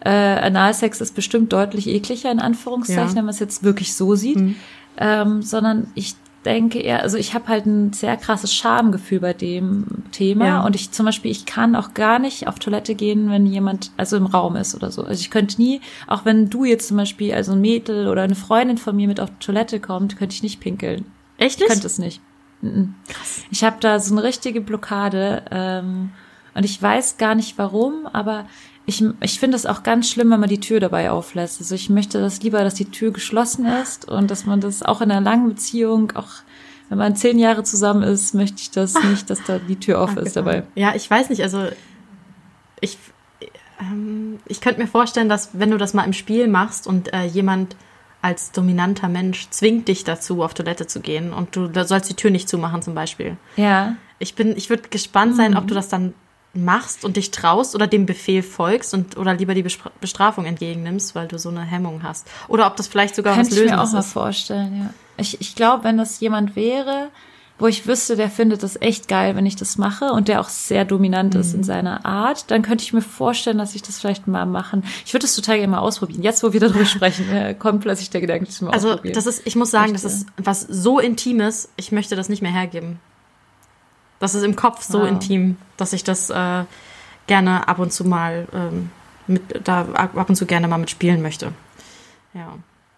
Äh, 0.02 0.10
Analsex 0.10 1.02
ist 1.02 1.16
bestimmt 1.16 1.52
deutlich 1.54 1.88
ekliger, 1.88 2.32
in 2.32 2.40
Anführungszeichen, 2.40 3.10
Ja. 3.10 3.16
wenn 3.16 3.26
man 3.26 3.34
es 3.34 3.40
jetzt 3.40 3.64
wirklich 3.64 3.96
so 3.96 4.16
sieht. 4.16 4.38
Mhm. 4.40 4.56
Ähm, 4.98 5.42
sondern 5.42 5.88
ich 5.96 6.16
denke 6.46 6.80
eher, 6.80 7.02
also 7.02 7.18
ich 7.18 7.34
habe 7.34 7.48
halt 7.48 7.66
ein 7.66 7.92
sehr 7.92 8.16
krasses 8.18 8.54
Schamgefühl 8.54 9.20
bei 9.20 9.34
dem 9.34 9.86
Thema. 10.12 10.46
Ja. 10.46 10.66
Und 10.66 10.76
ich 10.76 10.92
zum 10.92 11.06
Beispiel, 11.06 11.32
ich 11.32 11.46
kann 11.46 11.76
auch 11.76 11.94
gar 11.94 12.20
nicht 12.20 12.48
auf 12.48 12.60
Toilette 12.60 12.96
gehen, 12.96 13.30
wenn 13.30 13.46
jemand 13.46 13.92
also 13.98 14.16
im 14.16 14.28
Raum 14.28 14.56
ist 14.56 14.76
oder 14.76 14.92
so. 14.92 15.04
Also 15.04 15.20
ich 15.20 15.32
könnte 15.32 15.60
nie, 15.60 15.82
auch 16.08 16.24
wenn 16.24 16.50
du 16.50 16.64
jetzt 16.64 16.88
zum 16.88 16.98
Beispiel, 16.98 17.34
also 17.34 17.54
ein 17.54 17.62
Mädel 17.62 18.08
oder 18.08 18.22
eine 18.22 18.36
Freundin 18.36 18.78
von 18.78 18.96
mir 18.96 19.08
mit 19.08 19.20
auf 19.20 19.30
Toilette 19.40 19.80
kommt, 19.80 20.18
könnte 20.18 20.36
ich 20.36 20.44
nicht 20.44 20.60
pinkeln. 20.60 21.06
Echt 21.38 21.60
Ich 21.60 21.68
könnte 21.68 21.88
es 21.88 21.98
nicht. 21.98 22.22
Mhm. 22.62 22.96
Ich 23.52 23.64
habe 23.64 23.78
da 23.80 24.00
so 24.00 24.14
eine 24.14 24.24
richtige 24.24 24.62
Blockade 24.62 25.44
ähm, 25.52 26.12
und 26.54 26.64
ich 26.64 26.82
weiß 26.82 27.18
gar 27.18 27.36
nicht 27.36 27.58
warum, 27.58 28.08
aber 28.14 28.46
ich, 28.86 29.04
ich 29.22 29.40
finde 29.40 29.58
es 29.58 29.66
auch 29.66 29.84
ganz 29.84 30.10
schlimm, 30.10 30.30
wenn 30.30 30.40
man 30.40 30.50
die 30.50 30.60
Tür 30.60 30.80
dabei 30.80 31.10
auflässt. 31.10 31.60
Also 31.60 31.74
ich 31.74 31.90
möchte 31.90 32.20
das 32.20 32.42
lieber, 32.42 32.64
dass 32.64 32.76
die 32.76 32.86
Tür 32.86 33.12
geschlossen 33.12 33.66
ist 33.66 34.08
und 34.08 34.30
dass 34.30 34.46
man 34.46 34.62
das 34.62 34.84
auch 34.84 35.02
in 35.02 35.12
einer 35.12 35.22
langen 35.22 35.48
Beziehung, 35.48 36.12
auch 36.16 36.28
wenn 36.90 37.00
man 37.00 37.16
zehn 37.16 37.40
Jahre 37.40 37.64
zusammen 37.64 38.04
ist, 38.04 38.36
möchte 38.36 38.58
ich 38.62 38.72
das 38.72 38.94
nicht, 39.10 39.30
dass 39.30 39.44
da 39.44 39.58
die 39.58 39.80
Tür 39.80 40.02
auf 40.02 40.18
ist 40.18 40.36
dabei. 40.36 40.64
Ja, 40.76 40.94
ich 40.96 41.10
weiß 41.10 41.30
nicht, 41.30 41.42
also 41.42 41.68
ich, 42.80 43.00
ähm, 43.82 44.40
ich 44.46 44.62
könnte 44.62 44.82
mir 44.82 44.88
vorstellen, 44.88 45.30
dass 45.30 45.50
wenn 45.54 45.72
du 45.72 45.78
das 45.78 45.96
mal 45.96 46.04
im 46.04 46.14
Spiel 46.14 46.48
machst 46.48 46.86
und 46.86 47.12
äh, 47.12 47.26
jemand 47.26 47.76
als 48.22 48.52
dominanter 48.52 49.08
Mensch 49.08 49.50
zwingt 49.50 49.88
dich 49.88 50.04
dazu, 50.04 50.44
auf 50.44 50.54
Toilette 50.54 50.86
zu 50.86 51.00
gehen 51.00 51.34
und 51.34 51.56
du 51.56 51.70
sollst 51.86 52.10
die 52.10 52.16
Tür 52.16 52.32
nicht 52.32 52.50
zumachen 52.50 52.82
zum 52.82 52.96
Beispiel. 52.96 53.38
Ja. 53.56 53.98
Ich 54.20 54.36
bin, 54.36 54.56
ich 54.56 54.70
würde 54.70 54.90
gespannt 54.90 55.36
sein, 55.36 55.58
ob 55.58 55.68
du 55.68 55.76
das 55.76 55.90
dann 55.90 56.14
machst 56.56 57.04
und 57.06 57.18
dich 57.18 57.32
traust 57.32 57.76
oder 57.76 57.88
dem 57.88 58.06
Befehl 58.06 58.42
folgst 58.44 58.94
und 58.94 59.18
oder 59.18 59.34
lieber 59.34 59.54
die 59.54 59.66
Bestrafung 60.02 60.46
entgegennimmst, 60.46 61.16
weil 61.16 61.28
du 61.28 61.38
so 61.38 61.50
eine 61.50 61.62
Hemmung 61.64 62.02
hast. 62.04 62.28
Oder 62.48 62.68
ob 62.68 62.76
das 62.78 62.88
vielleicht 62.88 63.16
sogar 63.16 63.36
Könnte 63.36 63.52
was 63.52 63.58
ich 63.60 63.66
mir 63.70 63.82
auch 63.82 63.92
mal 63.92 64.00
ist. 64.00 64.14
vorstellen, 64.14 64.78
ja. 64.80 64.90
Ich, 65.18 65.40
ich 65.42 65.56
glaube, 65.56 65.84
wenn 65.86 65.98
das 65.98 66.20
jemand 66.20 66.56
wäre, 66.56 67.10
wo 67.58 67.68
ich 67.68 67.88
wüsste, 67.88 68.18
der 68.18 68.30
findet 68.30 68.64
das 68.64 68.76
echt 68.82 69.08
geil, 69.08 69.38
wenn 69.38 69.46
ich 69.46 69.56
das 69.56 69.78
mache 69.78 70.12
und 70.12 70.28
der 70.28 70.42
auch 70.42 70.50
sehr 70.50 70.84
dominant 70.84 71.36
ist 71.36 71.54
Mhm. 71.54 71.60
in 71.60 71.64
seiner 71.64 72.06
Art, 72.06 72.52
dann 72.52 72.62
könnte 72.64 72.84
ich 72.84 72.92
mir 72.92 73.02
vorstellen, 73.02 73.58
dass 73.58 73.76
ich 73.76 73.82
das 73.82 73.98
vielleicht 74.00 74.28
mal 74.28 74.46
machen. 74.46 74.84
Ich 75.06 75.14
würde 75.14 75.22
das 75.26 75.36
total 75.36 75.56
gerne 75.58 75.72
mal 75.72 75.80
ausprobieren. 75.80 76.22
Jetzt, 76.22 76.44
wo 76.44 76.52
wir 76.52 76.60
darüber 76.60 76.84
sprechen, 76.86 77.30
äh, 77.32 77.54
kommt 77.54 77.82
plötzlich 77.82 78.10
der 78.10 78.20
Gedanke, 78.20 78.46
das 78.46 78.60
mal 78.60 78.72
Also 78.72 78.96
das 78.96 79.26
ist, 79.26 79.44
ich 79.48 79.56
muss 79.56 79.72
sagen, 79.72 79.94
das 79.94 80.04
ist 80.04 80.28
was 80.36 80.62
so 80.62 81.00
Intimes, 81.00 81.70
ich 81.78 81.94
möchte 81.94 82.18
das 82.18 82.28
nicht 82.28 82.42
mehr 82.42 82.52
hergeben. 82.52 83.00
Das 84.20 84.36
ist 84.36 84.44
im 84.44 84.56
Kopf 84.56 84.82
so 84.84 85.02
Wow. 85.02 85.08
intim, 85.10 85.58
dass 85.78 85.94
ich 85.94 86.04
das 86.04 86.30
äh, 86.30 86.64
gerne 87.28 87.68
ab 87.68 87.80
und 87.80 87.92
zu 87.92 88.06
mal 88.06 88.48
ähm, 88.54 88.92
mit, 89.28 89.42
da 89.68 89.82
ab 89.94 90.30
und 90.30 90.36
zu 90.36 90.46
gerne 90.46 90.68
mal 90.68 90.78
mitspielen 90.78 91.22
möchte. 91.22 91.52
Ja. 92.34 92.54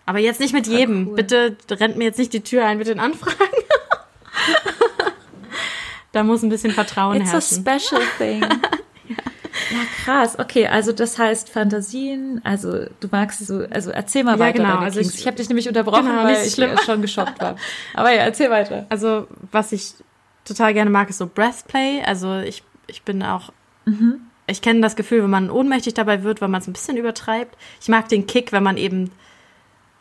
Aber 0.06 0.20
jetzt 0.20 0.40
nicht 0.40 0.54
mit 0.54 0.68
jedem. 0.68 1.10
cool. 1.10 1.16
Bitte 1.16 1.58
rennt 1.70 1.98
mir 1.98 2.06
jetzt 2.06 2.20
nicht 2.20 2.34
die 2.34 2.42
Tür 2.42 2.66
ein 2.66 2.78
mit 2.78 2.88
den 2.88 3.00
Anfragen. 3.00 3.36
da 6.12 6.24
muss 6.24 6.44
ein 6.44 6.50
bisschen 6.50 6.72
Vertrauen 6.72 7.18
It's 7.22 7.30
a 7.30 7.34
herrschen. 7.34 7.66
special 7.66 8.02
thing. 8.18 8.42
ja. 9.08 9.78
krass. 10.06 10.40
Okay, 10.40 10.68
also 10.68 10.92
das 10.92 11.18
heißt 11.18 11.50
Fantasien, 11.50 12.42
also 12.44 12.86
du 13.00 13.08
magst 13.12 13.46
so, 13.46 13.66
also 13.70 13.92
erzähl 13.92 14.24
mal 14.24 14.34
Ja, 14.34 14.40
weiter. 14.40 14.60
genau, 14.64 14.78
also 14.78 15.00
ich- 15.00 15.14
ich 15.16 15.28
habe 15.28 15.38
dich 15.38 15.50
nämlich 15.50 15.68
unterbrochen, 15.68 16.06
Genau, 16.08 16.24
weil 16.24 16.46
ich 16.46 16.54
schlimm. 16.54 16.78
schon 16.86 17.02
geschockt 17.02 17.40
war. 17.42 17.56
Aber 17.94 18.12
ja, 18.12 18.22
erzähl 18.22 18.50
weiter. 18.50 18.86
Also, 18.90 19.28
was 19.52 19.72
ich 19.72 19.94
total 20.48 20.74
gerne 20.74 20.90
mag, 20.90 21.10
ist 21.10 21.18
so 21.18 21.28
Breathplay. 21.28 22.02
Also, 22.06 22.38
ich, 22.40 22.64
ich 22.88 23.04
bin 23.04 23.22
auch. 23.24 23.52
Ich 24.48 24.62
kenne 24.62 24.82
das 24.82 24.96
Gefühl, 24.96 25.24
wenn 25.24 25.30
man 25.30 25.50
ohnmächtig 25.50 25.94
dabei 25.94 26.24
wird, 26.24 26.42
weil 26.42 26.50
man 26.50 26.62
es 26.62 26.68
ein 26.68 26.74
bisschen 26.74 26.98
übertreibt. 26.98 27.58
Ich 27.82 27.88
mag 27.90 28.10
den 28.10 28.28
Kick, 28.28 28.52
wenn 28.52 28.64
man 28.64 28.78
eben, 28.78 29.12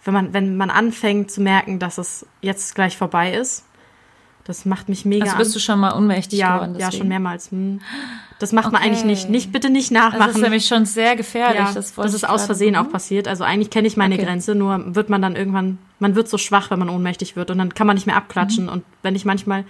wenn 0.04 0.14
man, 0.14 0.32
wenn 0.32 0.56
man 0.56 0.70
anfängt 0.70 1.30
zu 1.30 1.40
merken, 1.40 1.78
dass 1.78 1.98
es 1.98 2.26
jetzt 2.42 2.74
gleich 2.74 2.96
vorbei 2.96 3.32
ist. 3.35 3.64
Das 4.44 4.64
macht 4.64 4.88
mich 4.88 5.04
mega 5.04 5.24
Also 5.24 5.37
bist 5.38 5.54
du 5.56 5.59
schon 5.59 5.80
mal 5.80 5.92
ohnmächtig 5.96 6.38
ja, 6.38 6.54
geworden? 6.54 6.72
ja, 6.74 6.87
deswegen? 6.87 6.98
schon 7.02 7.09
mehrmals. 7.09 7.50
Hm. 7.50 7.80
Das 8.38 8.52
macht 8.52 8.70
man 8.70 8.76
Okay. 8.80 8.87
eigentlich 8.90 9.04
nicht. 9.04 9.28
Nicht, 9.28 9.50
bitte 9.50 9.70
nicht 9.70 9.90
nachmachen. 9.90 10.14
Also 10.20 10.26
das 10.28 10.37
ist 10.37 10.42
nämlich 10.42 10.66
schon 10.66 10.85
sehr 10.87 11.16
gefährlich. 11.16 11.59
Ja, 11.59 11.72
das, 11.72 11.94
das, 11.94 12.14
ist 12.14 12.28
aus 12.28 12.46
Versehen 12.46 12.74
Mhm. 12.74 12.80
auch 12.87 12.90
passiert. 12.90 13.26
Also 13.26 13.42
eigentlich 13.42 13.70
kenne 13.70 13.88
ich 13.88 13.96
meine 13.96 14.14
Okay. 14.14 14.24
Grenze, 14.24 14.54
nur 14.54 14.94
wird 14.94 15.09
man 15.09 15.20
dann 15.22 15.35
irgendwann, 15.35 15.78
man 15.98 16.14
wird 16.14 16.28
so 16.28 16.38
schwach, 16.38 16.70
wenn 16.70 16.78
man 16.78 16.88
ohnmächtig 16.88 17.35
wird 17.35 17.50
und 17.50 17.59
dann 17.59 17.74
kann 17.74 17.87
man 17.88 17.94
nicht 17.96 18.06
mehr 18.06 18.14
Mhm. 18.14 18.22
abklatschen. 18.22 18.68
Und 18.68 18.85
wenn 19.02 19.16
ich 19.16 19.24
manchmal, 19.24 19.64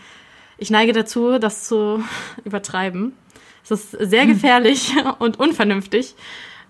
ich 0.59 0.71
neige 0.71 0.93
dazu, 0.93 1.39
das 1.39 1.65
zu 1.69 2.03
übertreiben. 2.45 3.13
Es 3.65 3.71
ist 3.71 3.91
sehr 3.93 4.25
Mhm. 4.25 4.29
gefährlich 4.29 4.93
und 5.19 5.39
unvernünftig. 5.39 6.15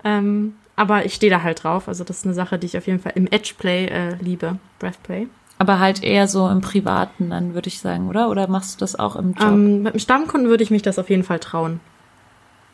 Ähm, 0.05 0.55
aber 0.77 1.05
ich 1.07 1.15
stehe 1.15 1.31
da 1.31 1.43
halt 1.43 1.65
drauf. 1.65 1.89
Also 1.89 2.05
das 2.05 2.19
ist 2.19 2.25
eine 2.27 2.35
Sache, 2.35 2.59
die 2.59 2.67
ich 2.67 2.77
auf 2.77 2.87
jeden 2.87 3.01
Fall 3.01 3.13
im 3.15 3.27
Edgeplay 3.27 3.87
äh, 3.87 4.15
liebe. 4.21 4.59
Breathplay. 4.79 5.27
Aber 5.59 5.79
halt 5.79 6.03
eher 6.03 6.29
so 6.29 6.49
im 6.51 6.61
Privaten, 6.61 7.31
dann 7.31 7.55
würde 7.55 7.69
ich 7.69 7.81
sagen, 7.81 8.09
oder? 8.09 8.29
Oder 8.29 8.47
machst 8.47 8.75
du 8.75 8.81
das 8.81 8.99
auch 8.99 9.17
im 9.17 9.33
Job? 9.33 9.49
Ähm, 9.49 9.83
mit 9.83 9.95
einem 9.95 10.01
Stammkunden 10.01 10.51
würde 10.51 10.63
ich 10.63 10.71
mich 10.71 10.83
das 10.83 10.99
auf 10.99 11.09
jeden 11.09 11.25
Fall 11.25 11.39
trauen. 11.39 11.81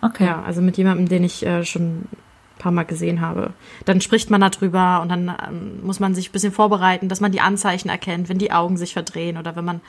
okay. 0.02 0.24
Ja, 0.26 0.42
also 0.42 0.60
mit 0.62 0.76
jemandem, 0.76 1.08
den 1.08 1.22
ich 1.22 1.46
äh, 1.46 1.64
schon 1.64 1.82
ein 2.00 2.08
paar 2.58 2.72
Mal 2.72 2.82
gesehen 2.82 3.20
habe. 3.20 3.52
Dann 3.84 4.00
spricht 4.00 4.30
man 4.30 4.40
darüber 4.40 5.00
und 5.00 5.08
dann 5.10 5.28
ähm, 5.48 5.80
muss 5.86 6.00
man 6.00 6.14
sich 6.16 6.30
ein 6.30 6.32
bisschen 6.32 6.52
vorbereiten, 6.52 7.08
dass 7.08 7.20
man 7.20 7.30
die 7.30 7.40
Anzeichen 7.40 7.88
erkennt, 7.88 8.28
wenn 8.28 8.38
die 8.38 8.50
Augen 8.52 8.76
sich 8.76 8.92
verdrehen 8.94 9.36
oder 9.38 9.54
wenn 9.54 9.64
man, 9.64 9.80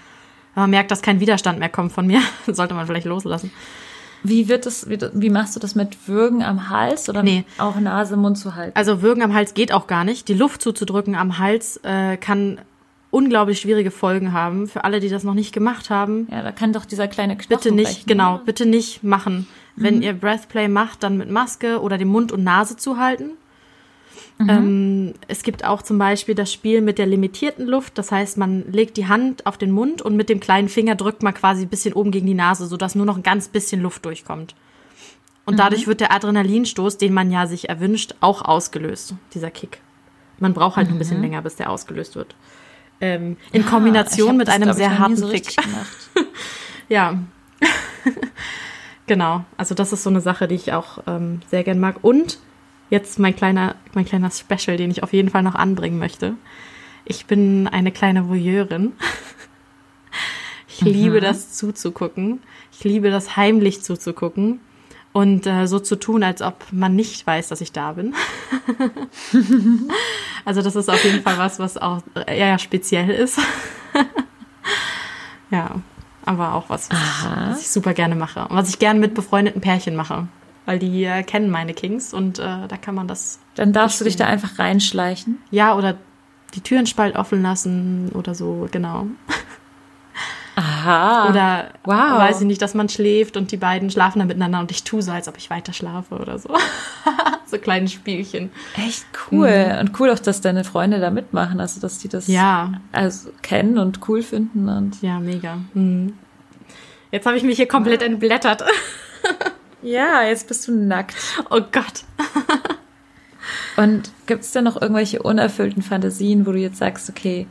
wenn 0.54 0.64
man 0.64 0.70
merkt, 0.70 0.92
dass 0.92 1.02
kein 1.02 1.20
Widerstand 1.20 1.60
mehr 1.60 1.70
kommt 1.70 1.92
von 1.92 2.06
mir, 2.08 2.22
sollte 2.48 2.74
man 2.74 2.86
vielleicht 2.88 3.06
loslassen. 3.06 3.52
Wie 4.26 4.48
wird 4.48 4.66
das, 4.66 4.90
wie, 4.90 4.98
wie 5.14 5.30
machst 5.30 5.56
du 5.56 5.60
das 5.60 5.76
mit 5.76 6.08
Würgen 6.08 6.44
am 6.44 6.70
Hals 6.70 7.10
oder 7.10 7.24
Nee. 7.24 7.44
auch 7.58 7.76
Nase, 7.78 8.16
Mund 8.16 8.38
zu 8.38 8.56
halten? 8.56 8.72
Also 8.76 9.02
Würgen 9.02 9.22
am 9.22 9.34
Hals 9.34 9.54
geht 9.54 9.74
auch 9.74 9.86
gar 9.86 10.06
nicht. 10.06 10.30
Die 10.30 10.34
Luft 10.34 10.62
zuzudrücken 10.62 11.16
am 11.16 11.40
Hals 11.40 11.78
äh, 11.84 12.16
kann 12.16 12.62
unglaublich 13.12 13.60
schwierige 13.60 13.92
Folgen 13.92 14.32
haben. 14.32 14.68
Für 14.68 14.86
alle, 14.86 15.00
die 15.02 15.10
das 15.10 15.24
noch 15.26 15.34
nicht 15.34 15.54
gemacht 15.54 15.90
haben, 15.90 16.28
ja, 16.32 16.42
da 16.42 16.52
kann 16.54 16.72
doch 16.72 16.86
dieser 16.86 17.08
kleine 17.10 17.36
Knochen 17.36 17.50
bitte 17.50 17.72
nicht, 17.76 17.86
brechen, 17.86 18.08
genau, 18.08 18.36
oder? 18.36 18.44
bitte 18.46 18.66
nicht 18.66 19.04
machen. 19.04 19.46
Wenn 19.76 20.02
ihr 20.04 20.14
Breathplay 20.14 20.68
macht, 20.68 21.02
dann 21.04 21.18
mit 21.18 21.30
Maske 21.32 21.82
oder 21.82 21.98
den 21.98 22.08
Mund 22.08 22.32
und 22.32 22.44
Nase 22.44 22.78
zuhalten. 24.38 25.10
Ähm, 25.10 25.14
es 25.28 25.44
gibt 25.44 25.66
auch 25.66 25.82
zum 25.82 25.98
Beispiel 25.98 26.36
das 26.36 26.52
Spiel 26.52 26.82
mit 26.82 26.98
der 26.98 27.06
limitierten 27.06 27.68
Luft. 27.68 27.98
Das 27.98 28.12
heißt, 28.12 28.38
man 28.38 28.72
legt 28.72 28.98
die 28.98 29.08
Hand 29.08 29.46
auf 29.46 29.58
den 29.58 29.72
Mund 29.72 30.02
und 30.02 30.16
mit 30.16 30.30
dem 30.30 30.40
kleinen 30.40 30.70
Finger 30.70 30.96
drückt 30.96 31.24
man 31.24 31.34
quasi 31.34 31.64
ein 31.64 31.70
bisschen 31.70 31.94
oben 31.94 32.12
gegen 32.12 32.28
die 32.28 32.34
Nase, 32.34 32.66
sodass 32.68 32.96
nur 32.96 33.06
noch 33.06 33.18
ein 33.18 33.24
ganz 33.24 33.48
bisschen 33.48 33.82
Luft 33.82 34.06
durchkommt. 34.06 34.56
Und 35.46 35.60
dadurch 35.60 35.88
wird 35.88 36.00
der 36.00 36.14
Adrenalinstoß, 36.14 36.98
den 36.98 37.14
man 37.14 37.30
ja 37.30 37.48
sich 37.48 37.68
erwünscht, 37.68 38.16
auch 38.22 38.44
ausgelöst, 38.44 39.16
dieser 39.34 39.52
Kick. 39.52 39.82
Man 40.40 40.54
braucht 40.54 40.78
halt 40.78 40.88
noch 40.88 40.96
ein 40.96 41.00
bisschen 41.00 41.22
länger, 41.22 41.42
bis 41.42 41.58
der 41.58 41.70
ausgelöst 41.70 42.16
wird. 42.16 42.36
Ähm, 43.02 43.38
in 43.52 43.62
Ah, 43.62 43.66
ich 43.66 43.70
Kombination 43.70 44.38
mit 44.38 44.48
das, 44.48 44.56
einem 44.56 44.72
sehr 44.74 45.00
harten 45.00 45.18
so 45.18 45.30
Kick. 45.30 45.56
Ja. 46.90 47.18
genau. 49.08 49.46
Also 49.58 49.74
das 49.74 49.94
ist 49.94 50.04
so 50.04 50.10
eine 50.10 50.22
Sache, 50.22 50.48
die 50.48 50.56
ich 50.56 50.74
auch 50.74 51.00
ähm, 51.08 51.42
sehr 51.50 51.64
gern 51.64 51.80
mag. 51.80 51.98
Und 52.02 52.40
jetzt 52.90 53.20
mein 53.20 53.36
kleiner, 53.36 53.76
mein 53.94 54.06
kleiner 54.06 54.32
Special, 54.32 54.78
den 54.78 54.92
ich 54.92 55.04
auf 55.04 55.14
jeden 55.14 55.30
Fall 55.30 55.44
noch 55.44 55.56
anbringen 55.56 56.00
möchte. 56.00 56.36
Ich 57.06 57.26
bin 57.26 57.68
eine 57.68 57.92
kleine 57.92 58.30
Voyeurin. 58.30 58.94
liebe 60.80 61.20
das 61.20 61.54
zuzugucken. 61.54 62.42
Ich 62.72 62.84
liebe 62.84 63.10
das 63.10 63.36
heimlich 63.38 63.84
zuzugucken 63.84 64.60
und 65.12 65.46
äh, 65.46 65.68
so 65.68 65.80
zu 65.80 65.96
tun, 65.96 66.24
als 66.24 66.42
ob 66.42 66.66
man 66.72 66.96
nicht 66.96 67.26
weiß, 67.26 67.48
dass 67.50 67.62
ich 67.62 67.72
da 67.72 67.94
bin. 67.94 68.16
also 70.46 70.62
das 70.62 70.76
ist 70.76 70.90
auf 70.90 71.04
jeden 71.04 71.22
Fall 71.22 71.38
was, 71.38 71.60
was 71.60 71.78
auch 71.78 72.02
eher 72.28 72.58
speziell 72.60 73.10
ist. 73.10 73.40
ja, 75.52 75.76
aber 76.26 76.56
auch 76.56 76.70
was, 76.70 76.90
was 76.90 77.00
ich, 77.00 77.26
was 77.50 77.62
ich 77.62 77.70
super 77.70 77.94
gerne 77.94 78.16
mache 78.16 78.48
und 78.48 78.56
was 78.56 78.70
ich 78.70 78.80
gerne 78.80 79.00
mit 79.00 79.14
befreundeten 79.14 79.62
Pärchen 79.62 79.96
mache, 79.96 80.28
weil 80.66 80.80
die 80.80 81.04
äh, 81.04 81.24
kennen 81.24 81.50
meine 81.50 81.74
Kings 81.74 82.14
und 82.14 82.40
äh, 82.40 82.68
da 82.68 82.78
kann 82.82 82.96
man 82.96 83.08
das. 83.08 83.40
Dann 83.56 83.74
darfst 83.74 84.00
du 84.00 84.06
dich 84.06 84.16
da 84.16 84.26
einfach 84.26 84.60
reinschleichen. 84.60 85.40
Ja, 85.52 85.76
oder 85.76 85.98
die 86.56 86.62
Türen 86.62 86.86
spalt 86.86 87.16
offen 87.16 87.42
lassen 87.42 88.12
oder 88.14 88.36
so, 88.36 88.68
genau. 88.72 89.08
Aha. 90.56 91.30
Oder 91.30 91.72
wow. 91.84 92.20
weiß 92.20 92.42
ich 92.42 92.48
nicht, 92.48 92.62
dass 92.62 92.76
man 92.76 92.88
schläft 92.88 93.38
und 93.38 93.52
die 93.52 93.58
beiden 93.58 93.90
schlafen 93.90 94.20
dann 94.20 94.28
miteinander 94.28 94.60
und 94.60 94.70
ich 94.70 94.84
tue 94.84 95.02
so, 95.02 95.12
als 95.12 95.28
ob 95.28 95.38
ich 95.38 95.50
weiter 95.50 95.74
schlafe 95.74 96.16
oder 96.16 96.38
so. 96.38 96.50
so 97.46 97.58
kleine 97.58 97.88
Spielchen. 97.88 98.52
Echt 98.76 99.06
cool. 99.32 99.78
Und 99.80 100.00
cool 100.00 100.12
auch, 100.12 100.20
dass 100.20 100.42
deine 100.42 100.64
Freunde 100.64 101.00
da 101.00 101.10
mitmachen, 101.10 101.60
also 101.60 101.82
dass 101.82 101.98
die 101.98 102.08
das 102.08 102.28
Ja, 102.28 102.74
also 102.92 103.30
kennen 103.42 103.80
und 103.80 104.08
cool 104.08 104.22
finden 104.22 104.70
und 104.70 105.02
ja, 105.02 105.20
mega. 105.20 105.58
Hm. 105.74 106.14
Jetzt 107.12 107.26
habe 107.26 107.38
ich 107.38 107.44
mich 107.44 107.58
hier 107.58 107.68
komplett 107.68 108.02
entblättert. 108.02 108.64
ja, 109.84 110.24
jetzt 110.24 110.48
bist 110.48 110.68
du 110.68 110.74
nackt. 110.74 111.16
Oh 111.50 111.62
Gott. 111.72 112.04
Und 113.78 114.12
gibt 114.26 114.44
es 114.44 114.52
da 114.52 114.62
noch 114.62 114.82
irgendwelche 114.82 115.22
unerfüllten 115.22 115.82
Fantasien, 115.82 116.46
wo 116.46 116.52
du 116.52 116.60
jetzt 116.60 116.78
sagst, 116.78 117.10
okay, 117.10 117.48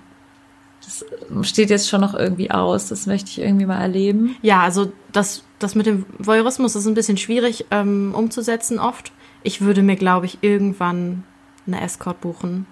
das 0.83 1.05
steht 1.49 1.71
jetzt 1.71 1.88
schon 1.88 2.01
noch 2.01 2.14
irgendwie 2.14 2.51
aus, 2.51 2.88
das 2.88 3.07
möchte 3.07 3.31
ich 3.31 3.40
irgendwie 3.40 3.66
mal 3.66 3.81
erleben? 3.81 4.37
Ja, 4.42 4.62
also 4.62 4.92
das, 5.12 5.45
das 5.59 5.75
mit 5.75 5.87
dem 5.87 6.07
Voyeurismus 6.18 6.75
ist 6.75 6.87
ein 6.87 6.95
bisschen 6.95 7.16
schwierig 7.16 7.66
ähm, 7.71 8.14
umzusetzen 8.14 8.79
oft. 8.79 9.12
Ich 9.42 9.61
würde 9.61 9.83
mir, 9.83 9.97
glaube 9.97 10.27
ich, 10.27 10.38
irgendwann 10.42 11.25
eine 11.66 11.81
Escort 11.81 12.21
buchen 12.21 12.66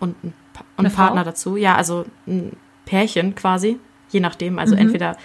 und 0.00 0.16
einen, 0.22 0.34
Pa- 0.52 0.64
und 0.76 0.86
Eine 0.86 0.88
einen 0.88 0.96
Partner 0.96 1.24
dazu. 1.24 1.56
Ja, 1.56 1.76
also 1.76 2.04
ein 2.26 2.56
Pärchen 2.84 3.34
quasi, 3.34 3.78
je 4.10 4.20
nachdem. 4.20 4.58
Also 4.58 4.74
entweder 4.74 5.16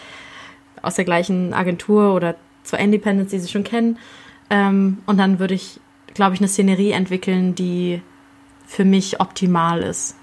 aus 0.81 0.95
der 0.95 1.05
gleichen 1.05 1.53
Agentur 1.53 2.13
oder 2.13 2.35
zwei 2.67 2.77
Independents, 2.77 3.31
die 3.31 3.39
sie 3.39 3.47
schon 3.49 3.63
kennen. 3.63 3.97
Ähm, 4.49 4.99
und 5.05 5.17
dann 5.17 5.39
würde 5.39 5.53
ich, 5.53 5.79
glaube 6.13 6.35
ich, 6.35 6.39
eine 6.41 6.47
Szenerie 6.47 6.91
entwickeln, 6.91 7.55
die 7.55 8.01
für 8.65 8.85
mich 8.85 9.19
optimal 9.19 9.81
ist. 9.81 10.15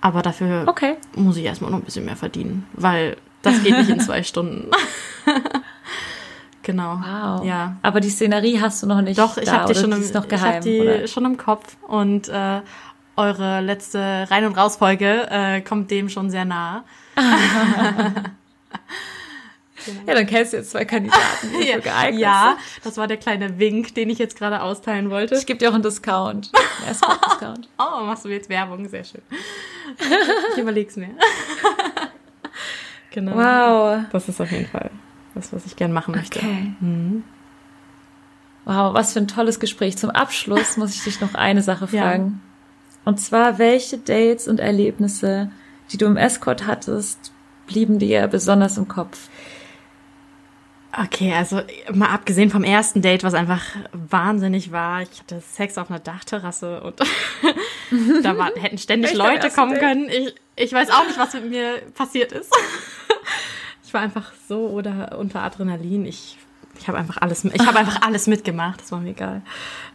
Aber 0.00 0.22
dafür 0.22 0.64
Okay. 0.66 0.94
muss 1.16 1.36
ich 1.36 1.44
erstmal 1.44 1.70
noch 1.70 1.78
ein 1.78 1.84
bisschen 1.84 2.04
mehr 2.04 2.16
verdienen, 2.16 2.66
weil 2.74 3.16
das 3.42 3.62
geht 3.62 3.76
nicht 3.78 3.90
in 3.90 4.00
zwei 4.00 4.22
Stunden. 4.24 4.70
genau. 6.62 7.00
Wow. 7.00 7.44
Ja. 7.44 7.76
Aber 7.82 8.00
die 8.00 8.10
Szenerie 8.10 8.60
hast 8.60 8.82
du 8.82 8.86
noch 8.86 9.00
nicht. 9.00 9.18
Doch, 9.18 9.36
ich 9.36 9.50
habe 9.50 9.72
die 9.72 9.78
schon 9.78 9.92
im, 9.92 10.00
noch 10.00 10.06
ich 10.06 10.14
hab 10.14 10.28
geheim. 10.28 10.62
die 10.62 11.08
schon 11.08 11.24
im 11.24 11.36
Kopf 11.36 11.76
und 11.88 12.28
äh, 12.28 12.60
eure 13.16 13.60
letzte 13.60 14.26
Rein- 14.30 14.44
und 14.44 14.56
Raus-Folge 14.56 15.26
äh, 15.30 15.60
kommt 15.62 15.90
dem 15.90 16.08
schon 16.08 16.30
sehr 16.30 16.44
nah. 16.44 16.84
Ja, 20.06 20.14
dann 20.14 20.26
kennst 20.26 20.52
du 20.52 20.56
jetzt 20.58 20.70
zwei 20.70 20.84
Kandidaten, 20.84 21.48
die 21.60 21.72
so 21.74 21.80
geeignet 21.80 22.20
ja, 22.20 22.56
sind. 22.72 22.84
das 22.86 22.96
war 22.96 23.06
der 23.06 23.16
kleine 23.16 23.58
Wink, 23.58 23.94
den 23.94 24.10
ich 24.10 24.18
jetzt 24.18 24.36
gerade 24.38 24.62
austeilen 24.62 25.10
wollte. 25.10 25.34
Ich 25.36 25.46
gebe 25.46 25.58
dir 25.58 25.70
auch 25.70 25.74
einen 25.74 25.82
Discount. 25.82 26.50
Einen 26.82 26.90
Escort-Discount. 26.90 27.68
Oh, 27.78 28.04
machst 28.04 28.24
du 28.24 28.28
jetzt 28.28 28.48
Werbung? 28.48 28.88
Sehr 28.88 29.04
schön. 29.04 29.22
Ich 30.52 30.58
überleg's 30.62 30.96
mir. 30.96 31.08
genau. 33.10 33.34
Wow. 33.36 34.04
Das 34.12 34.28
ist 34.28 34.40
auf 34.40 34.50
jeden 34.50 34.66
Fall 34.66 34.90
das, 35.34 35.52
was 35.52 35.66
ich 35.66 35.76
gern 35.76 35.92
machen 35.92 36.14
möchte. 36.14 36.38
Okay. 36.38 36.72
Mhm. 36.80 37.24
Wow, 38.64 38.94
was 38.94 39.12
für 39.12 39.20
ein 39.20 39.28
tolles 39.28 39.60
Gespräch. 39.60 39.96
Zum 39.96 40.10
Abschluss 40.10 40.76
muss 40.76 40.94
ich 40.94 41.04
dich 41.04 41.20
noch 41.20 41.34
eine 41.34 41.62
Sache 41.62 41.88
Ja. 41.92 42.02
fragen. 42.02 42.42
Und 43.04 43.20
zwar, 43.20 43.58
welche 43.58 43.98
Dates 43.98 44.48
und 44.48 44.58
Erlebnisse, 44.58 45.50
die 45.92 45.96
du 45.98 46.06
im 46.06 46.16
Escort 46.16 46.66
hattest, 46.66 47.32
blieben 47.68 47.98
dir 48.00 48.26
besonders 48.26 48.76
im 48.76 48.88
Kopf? 48.88 49.28
Okay, 51.04 51.32
also 51.34 51.60
mal 51.92 52.08
abgesehen 52.08 52.50
vom 52.50 52.64
ersten 52.64 53.02
Date, 53.02 53.22
was 53.22 53.34
einfach 53.34 53.62
wahnsinnig 53.92 54.72
war. 54.72 55.02
Ich 55.02 55.20
hatte 55.20 55.40
Sex 55.40 55.76
auf 55.78 55.90
einer 55.90 55.98
Dachterrasse 55.98 56.80
und 56.80 57.00
da 58.22 58.38
war, 58.38 58.50
hätten 58.56 58.78
ständig 58.78 59.10
Echt 59.10 59.18
Leute 59.18 59.50
kommen 59.50 59.72
Date? 59.72 59.80
können. 59.80 60.08
Ich, 60.08 60.34
ich 60.56 60.72
weiß 60.72 60.90
auch 60.90 61.06
nicht, 61.06 61.18
was 61.18 61.34
mit 61.34 61.50
mir 61.50 61.82
passiert 61.94 62.32
ist. 62.32 62.52
Ich 63.84 63.94
war 63.94 64.00
einfach 64.00 64.32
so 64.48 64.66
oder 64.66 65.16
unter 65.16 65.44
Adrenalin. 65.44 66.06
Ich, 66.06 66.36
ich 66.76 66.88
habe 66.88 66.98
einfach 66.98 67.18
alles, 67.18 67.44
ich 67.44 67.66
habe 67.66 67.78
einfach 67.78 68.02
alles 68.02 68.26
mitgemacht. 68.26 68.80
Das 68.80 68.90
war 68.90 68.98
mir 68.98 69.10
egal. 69.10 69.42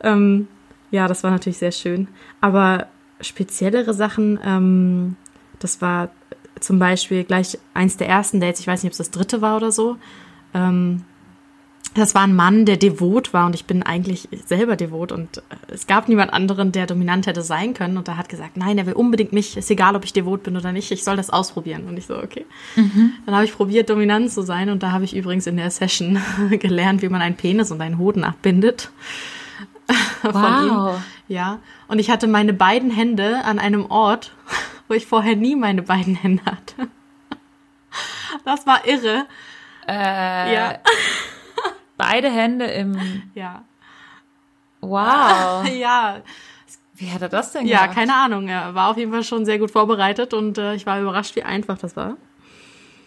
Ähm, 0.02 0.48
ja, 0.92 1.10
das 1.10 1.26
war 1.26 1.32
natürlich 1.32 1.58
sehr 1.58 1.74
schön. 1.74 2.08
Aber 2.40 2.88
speziellere 3.20 3.94
Sachen, 3.94 4.40
ähm, 4.46 5.18
das 5.60 5.82
war 5.82 6.10
zum 6.62 6.80
Beispiel 6.80 7.26
gleich 7.26 7.58
eins 7.74 7.98
der 7.98 8.08
ersten 8.08 8.40
Dates. 8.40 8.62
Ich 8.62 8.68
weiß 8.68 8.82
nicht, 8.82 8.90
ob 8.90 8.94
es 8.94 8.98
das 8.98 9.12
dritte 9.12 9.42
war 9.42 9.58
oder 9.58 9.74
so. 9.74 9.98
Ähm, 10.54 11.04
das 11.94 12.16
war 12.16 12.22
ein 12.22 12.36
Mann, 12.36 12.66
der 12.66 12.78
devot 12.78 13.34
war 13.34 13.46
und 13.46 13.54
ich 13.54 13.66
bin 13.66 13.84
eigentlich 13.84 14.30
selber 14.46 14.78
devot 14.78 15.12
und 15.12 15.40
äh, 15.40 15.42
es 15.74 15.88
gab 15.88 16.08
niemand 16.08 16.32
anderen, 16.32 16.72
der 16.72 16.86
dominant 16.88 17.28
hätte 17.28 17.42
sein 17.42 17.74
können 17.74 17.98
und 17.98 18.08
er 18.08 18.16
hat 18.16 18.30
gesagt, 18.30 18.56
nein, 18.56 18.78
er 18.78 18.86
will 18.86 18.94
unbedingt 18.94 19.34
mich, 19.34 19.58
ist 19.58 19.70
egal, 19.70 19.96
ob 19.98 20.06
ich 20.06 20.14
devot 20.14 20.44
bin 20.44 20.56
oder 20.56 20.72
nicht, 20.72 20.90
ich 20.92 21.04
soll 21.04 21.18
das 21.18 21.30
ausprobieren 21.30 21.84
und 21.90 21.98
ich 21.98 22.06
so, 22.06 22.18
okay. 22.18 22.46
Dann 23.26 23.36
habe 23.36 23.44
ich 23.44 23.54
probiert, 23.54 23.90
dominant 23.90 24.32
zu 24.32 24.42
sein 24.42 24.70
und 24.70 24.84
da 24.84 24.92
habe 24.92 25.04
ich 25.04 25.14
übrigens 25.16 25.48
in 25.48 25.58
der 25.58 25.70
Session 25.70 26.18
gelernt, 26.50 27.02
wie 27.02 27.10
man 27.10 27.22
einen 27.22 27.36
Penis 27.36 27.72
und 27.72 27.82
einen 27.82 27.98
Hoden 27.98 28.24
abbindet. 28.24 28.90
Von 30.22 30.34
Wow. 30.34 30.96
ihm. 30.96 31.04
Ja, 31.36 31.60
und 31.90 32.00
ich 32.00 32.10
hatte 32.10 32.28
meine 32.28 32.54
beiden 32.54 32.92
Hände 32.92 33.44
an 33.44 33.60
einem 33.60 33.86
Ort, 33.88 34.34
wo 34.88 34.94
ich 34.94 35.08
vorher 35.08 35.36
nie 35.36 35.56
meine 35.58 35.82
beiden 35.82 36.16
Hände 36.16 36.44
hatte. 36.46 36.76
Das 38.46 38.66
war 38.66 38.88
irre. 38.88 39.26
Äh, 39.92 40.54
Ja. 40.56 40.80
Beide 41.98 42.30
Hände 42.32 42.66
im. 42.66 43.24
Ja. 43.36 43.64
Wow. 44.80 45.68
Ja, 45.74 46.22
Wie 46.96 47.12
hat 47.12 47.22
er 47.22 47.30
das 47.30 47.52
denn 47.52 47.68
Ja, 47.68 47.82
gemacht? 47.82 47.96
keine 47.98 48.16
Ahnung. 48.16 48.48
Er 48.48 48.74
war 48.76 48.90
auf 48.90 48.98
jeden 48.98 49.12
Fall 49.12 49.24
schon 49.24 49.46
sehr 49.46 49.60
gut 49.60 49.72
vorbereitet 49.72 50.34
und 50.34 50.58
äh, 50.58 50.74
ich 50.76 50.86
war 50.86 51.00
überrascht, 51.00 51.36
wie 51.36 51.44
einfach 51.44 51.78
das 51.78 51.96
war. 51.96 52.18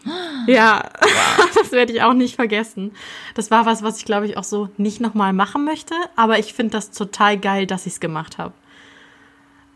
Ja, 0.47 0.91
das 1.55 1.73
werde 1.73 1.93
ich 1.95 2.03
auch 2.03 2.13
nicht 2.13 2.37
vergessen. 2.37 2.93
Das 3.35 3.51
war 3.51 3.65
was, 3.65 3.83
was 3.83 3.97
ich 3.99 4.05
glaube 4.05 4.27
ich 4.27 4.37
auch 4.37 4.45
so 4.45 4.69
nicht 4.77 5.01
nochmal 5.01 5.33
machen 5.33 5.65
möchte, 5.65 5.95
aber 6.17 6.39
ich 6.39 6.53
finde 6.53 6.73
das 6.73 6.91
total 6.91 7.39
geil, 7.39 7.67
dass 7.67 7.87
ich 7.87 7.95
es 7.95 8.01
gemacht 8.01 8.37
habe. 8.37 8.53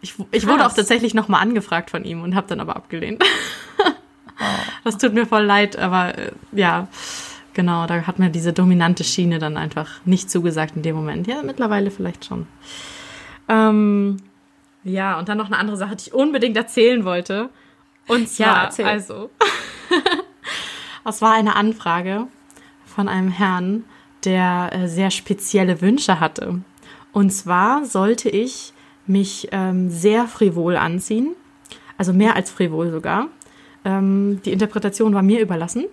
Ich, 0.02 0.14
ich 0.30 0.46
wurde 0.46 0.66
auch 0.66 0.72
tatsächlich 0.74 1.14
nochmal 1.14 1.40
angefragt 1.40 1.90
von 1.90 2.04
ihm 2.04 2.22
und 2.22 2.34
habe 2.36 2.46
dann 2.46 2.60
aber 2.60 2.76
abgelehnt. 2.76 3.24
Das 4.84 4.96
tut 4.98 5.12
mir 5.14 5.26
voll 5.26 5.44
leid, 5.44 5.76
aber 5.76 6.16
äh, 6.16 6.32
ja, 6.52 6.88
genau, 7.54 7.86
da 7.86 8.06
hat 8.06 8.18
mir 8.18 8.30
diese 8.30 8.52
dominante 8.52 9.04
Schiene 9.04 9.38
dann 9.38 9.56
einfach 9.56 9.88
nicht 10.04 10.30
zugesagt 10.30 10.76
in 10.76 10.82
dem 10.82 10.96
Moment. 10.96 11.26
Ja, 11.26 11.42
mittlerweile 11.42 11.90
vielleicht 11.90 12.24
schon. 12.24 12.46
Ähm, 13.48 14.18
ja, 14.84 15.18
und 15.18 15.28
dann 15.28 15.38
noch 15.38 15.46
eine 15.46 15.58
andere 15.58 15.76
Sache, 15.76 15.96
die 15.96 16.08
ich 16.08 16.14
unbedingt 16.14 16.56
erzählen 16.56 17.04
wollte. 17.04 17.50
Und 18.06 18.28
zwar, 18.28 18.46
Ja, 18.46 18.64
erzähl. 18.64 18.86
also, 18.86 19.30
das 21.04 21.20
war 21.20 21.34
eine 21.34 21.56
Anfrage 21.56 22.26
von 22.86 23.08
einem 23.08 23.28
Herrn, 23.30 23.84
der 24.24 24.70
äh, 24.72 24.88
sehr 24.88 25.10
spezielle 25.10 25.80
Wünsche 25.80 26.20
hatte. 26.20 26.60
Und 27.12 27.30
zwar 27.30 27.84
sollte 27.84 28.28
ich 28.30 28.72
mich 29.06 29.48
ähm, 29.52 29.90
sehr 29.90 30.26
frivol 30.26 30.76
anziehen, 30.76 31.34
also 31.96 32.12
mehr 32.12 32.36
als 32.36 32.50
frivol 32.50 32.90
sogar. 32.90 33.28
Ähm, 33.88 34.40
die 34.44 34.52
Interpretation 34.52 35.14
war 35.14 35.22
mir 35.22 35.40
überlassen. 35.40 35.86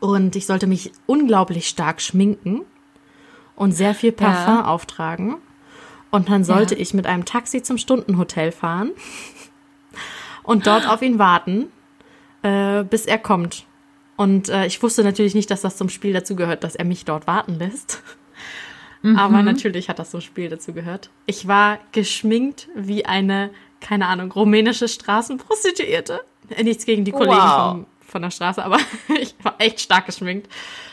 Und 0.00 0.36
ich 0.36 0.46
sollte 0.46 0.66
mich 0.66 0.92
unglaublich 1.06 1.66
stark 1.68 2.00
schminken 2.00 2.62
und 3.56 3.72
sehr 3.72 3.94
viel 3.94 4.12
Parfum 4.12 4.54
Ja. 4.56 4.64
auftragen. 4.66 5.36
Und 6.10 6.28
dann 6.28 6.44
sollte 6.44 6.74
Ja. 6.74 6.80
ich 6.80 6.92
mit 6.94 7.06
einem 7.06 7.24
Taxi 7.24 7.62
zum 7.62 7.78
Stundenhotel 7.78 8.52
fahren 8.52 8.90
und 10.42 10.66
dort 10.66 10.88
auf 10.88 11.00
ihn 11.02 11.18
warten, 11.18 11.66
äh, 12.42 12.82
bis 12.84 13.06
er 13.06 13.18
kommt. 13.18 13.64
Und 14.16 14.48
äh, 14.48 14.66
ich 14.66 14.82
wusste 14.82 15.04
natürlich 15.04 15.34
nicht, 15.34 15.50
dass 15.50 15.60
das 15.62 15.76
zum 15.76 15.88
Spiel 15.88 16.12
dazugehört, 16.12 16.64
dass 16.64 16.74
er 16.76 16.84
mich 16.84 17.04
dort 17.04 17.26
warten 17.26 17.54
lässt. 17.54 18.02
Aber 19.16 19.42
natürlich 19.42 19.88
hat 19.88 20.00
das 20.00 20.10
zum 20.10 20.20
Spiel 20.20 20.48
dazu 20.48 20.72
gehört. 20.72 21.08
Ich 21.26 21.46
war 21.46 21.78
geschminkt 21.92 22.68
wie 22.74 23.06
eine, 23.06 23.50
keine 23.80 24.06
Ahnung, 24.08 24.32
rumänische 24.32 24.88
Straßenprostituierte. 24.88 26.20
Nichts 26.62 26.84
gegen 26.86 27.04
die 27.04 27.12
Kollegen 27.12 27.36
Wow. 27.36 27.70
vom, 27.72 27.86
von 28.00 28.22
der 28.22 28.30
Straße, 28.30 28.64
aber 28.64 28.78
ich 29.20 29.34
war 29.42 29.54
echt 29.58 29.80
stark 29.80 30.06
geschminkt. 30.06 30.48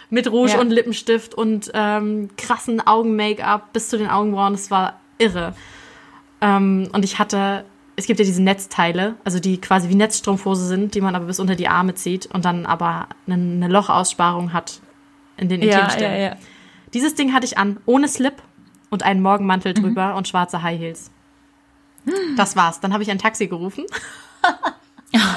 Mit 0.10 0.32
Rouge 0.32 0.52
Ja. 0.54 0.60
und 0.62 0.70
Lippenstift 0.70 1.34
und 1.34 1.72
ähm, 1.74 2.30
krassen 2.38 2.86
Augen-Make-up 2.86 3.74
bis 3.74 3.90
zu 3.90 3.98
den 3.98 4.08
Augenbrauen. 4.10 4.54
Das 4.54 4.70
war 4.70 5.00
irre. 5.18 5.56
Ähm, 6.42 6.90
und 6.94 7.04
ich 7.04 7.18
hatte 7.20 7.66
es 7.98 8.08
gibt 8.08 8.20
ja 8.20 8.26
diese 8.26 8.44
Netzteile, 8.44 9.16
also 9.24 9.40
die 9.40 9.62
quasi 9.62 9.88
wie 9.88 9.96
Netzstrumpfhose 9.96 10.68
sind, 10.68 10.96
die 10.96 11.00
man 11.02 11.16
aber 11.16 11.28
bis 11.28 11.40
unter 11.40 11.56
die 11.56 11.70
Arme 11.70 11.96
zieht 11.96 12.26
und 12.26 12.44
dann 12.44 12.66
aber 12.66 13.08
eine, 13.26 13.36
eine 13.36 13.68
Lochaussparung 13.70 14.52
hat 14.52 14.82
in 15.38 15.48
den 15.48 15.62
Ja, 15.62 15.78
Intimstellen. 15.80 16.12
ja, 16.22 16.28
ja. 16.32 16.36
Dieses 16.94 17.16
Ding 17.16 17.32
hatte 17.32 17.46
ich 17.46 17.58
an, 17.58 17.78
ohne 17.86 18.10
Slip 18.10 18.34
und 18.90 19.04
einen 19.04 19.22
Morgenmantel 19.22 19.72
Mhm. 19.78 19.82
drüber 19.82 20.16
und 20.16 20.28
schwarze 20.28 20.62
High 20.62 20.78
Heels. 20.78 21.10
Das 22.36 22.58
war's. 22.58 22.82
Dann 22.82 22.92
habe 22.92 23.02
ich 23.02 23.10
ein 23.10 23.18
Taxi 23.18 23.48
gerufen. 23.48 23.86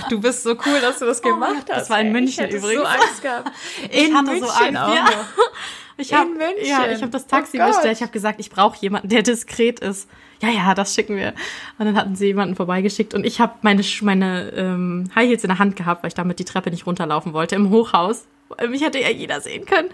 Du 0.08 0.20
bist 0.20 0.42
so 0.42 0.50
cool, 0.50 0.80
dass 0.80 0.98
du 0.98 1.06
das 1.06 1.20
gemacht 1.22 1.66
hast. 1.68 1.80
das 1.82 1.90
war 1.90 2.00
in. 2.00 2.12
München 2.12 2.46
ich 2.48 2.54
übrigens. 2.54 2.82
So 2.82 2.86
Angst 2.88 3.22
gehabt. 3.22 3.50
Ich 3.90 4.08
In 4.08 4.16
hatte 4.16 4.26
so 4.26 4.32
München 4.32 4.76
Angst, 4.76 4.82
auch 4.82 4.94
ja. 4.94 5.04
noch. 5.04 5.10
Ich 6.00 6.14
hab, 6.14 6.26
In 6.28 6.34
München. 6.36 6.64
Ja, 6.64 6.86
ich 6.92 7.02
habe 7.02 7.10
das 7.10 7.26
Taxi 7.26 7.56
Oh 7.56 7.64
Gott. 7.64 7.74
bestellt. 7.74 7.96
Ich 7.96 8.02
habe 8.02 8.12
gesagt, 8.12 8.38
ich 8.38 8.50
brauche 8.50 8.78
jemanden, 8.80 9.08
der 9.08 9.22
diskret 9.22 9.80
ist. 9.80 10.08
Ja, 10.40 10.48
ja, 10.48 10.72
das 10.74 10.94
schicken 10.94 11.16
wir. 11.16 11.34
Und 11.78 11.86
dann 11.86 11.96
hatten 11.96 12.14
sie 12.14 12.26
jemanden 12.26 12.54
vorbeigeschickt 12.54 13.14
und 13.14 13.26
ich 13.26 13.40
habe 13.40 13.54
meine, 13.62 13.82
meine 14.02 14.50
ähm, 14.50 15.10
High 15.16 15.28
Heels 15.28 15.42
in 15.42 15.48
der 15.48 15.58
Hand 15.58 15.74
gehabt, 15.74 16.04
weil 16.04 16.08
ich 16.08 16.14
damit 16.14 16.38
die 16.38 16.44
Treppe 16.44 16.70
nicht 16.70 16.86
runterlaufen 16.86 17.32
wollte, 17.32 17.56
im 17.56 17.70
Hochhaus. 17.70 18.26
Mich 18.68 18.82
hätte 18.82 19.00
ja 19.00 19.10
jeder 19.10 19.40
sehen 19.40 19.66
können. 19.66 19.88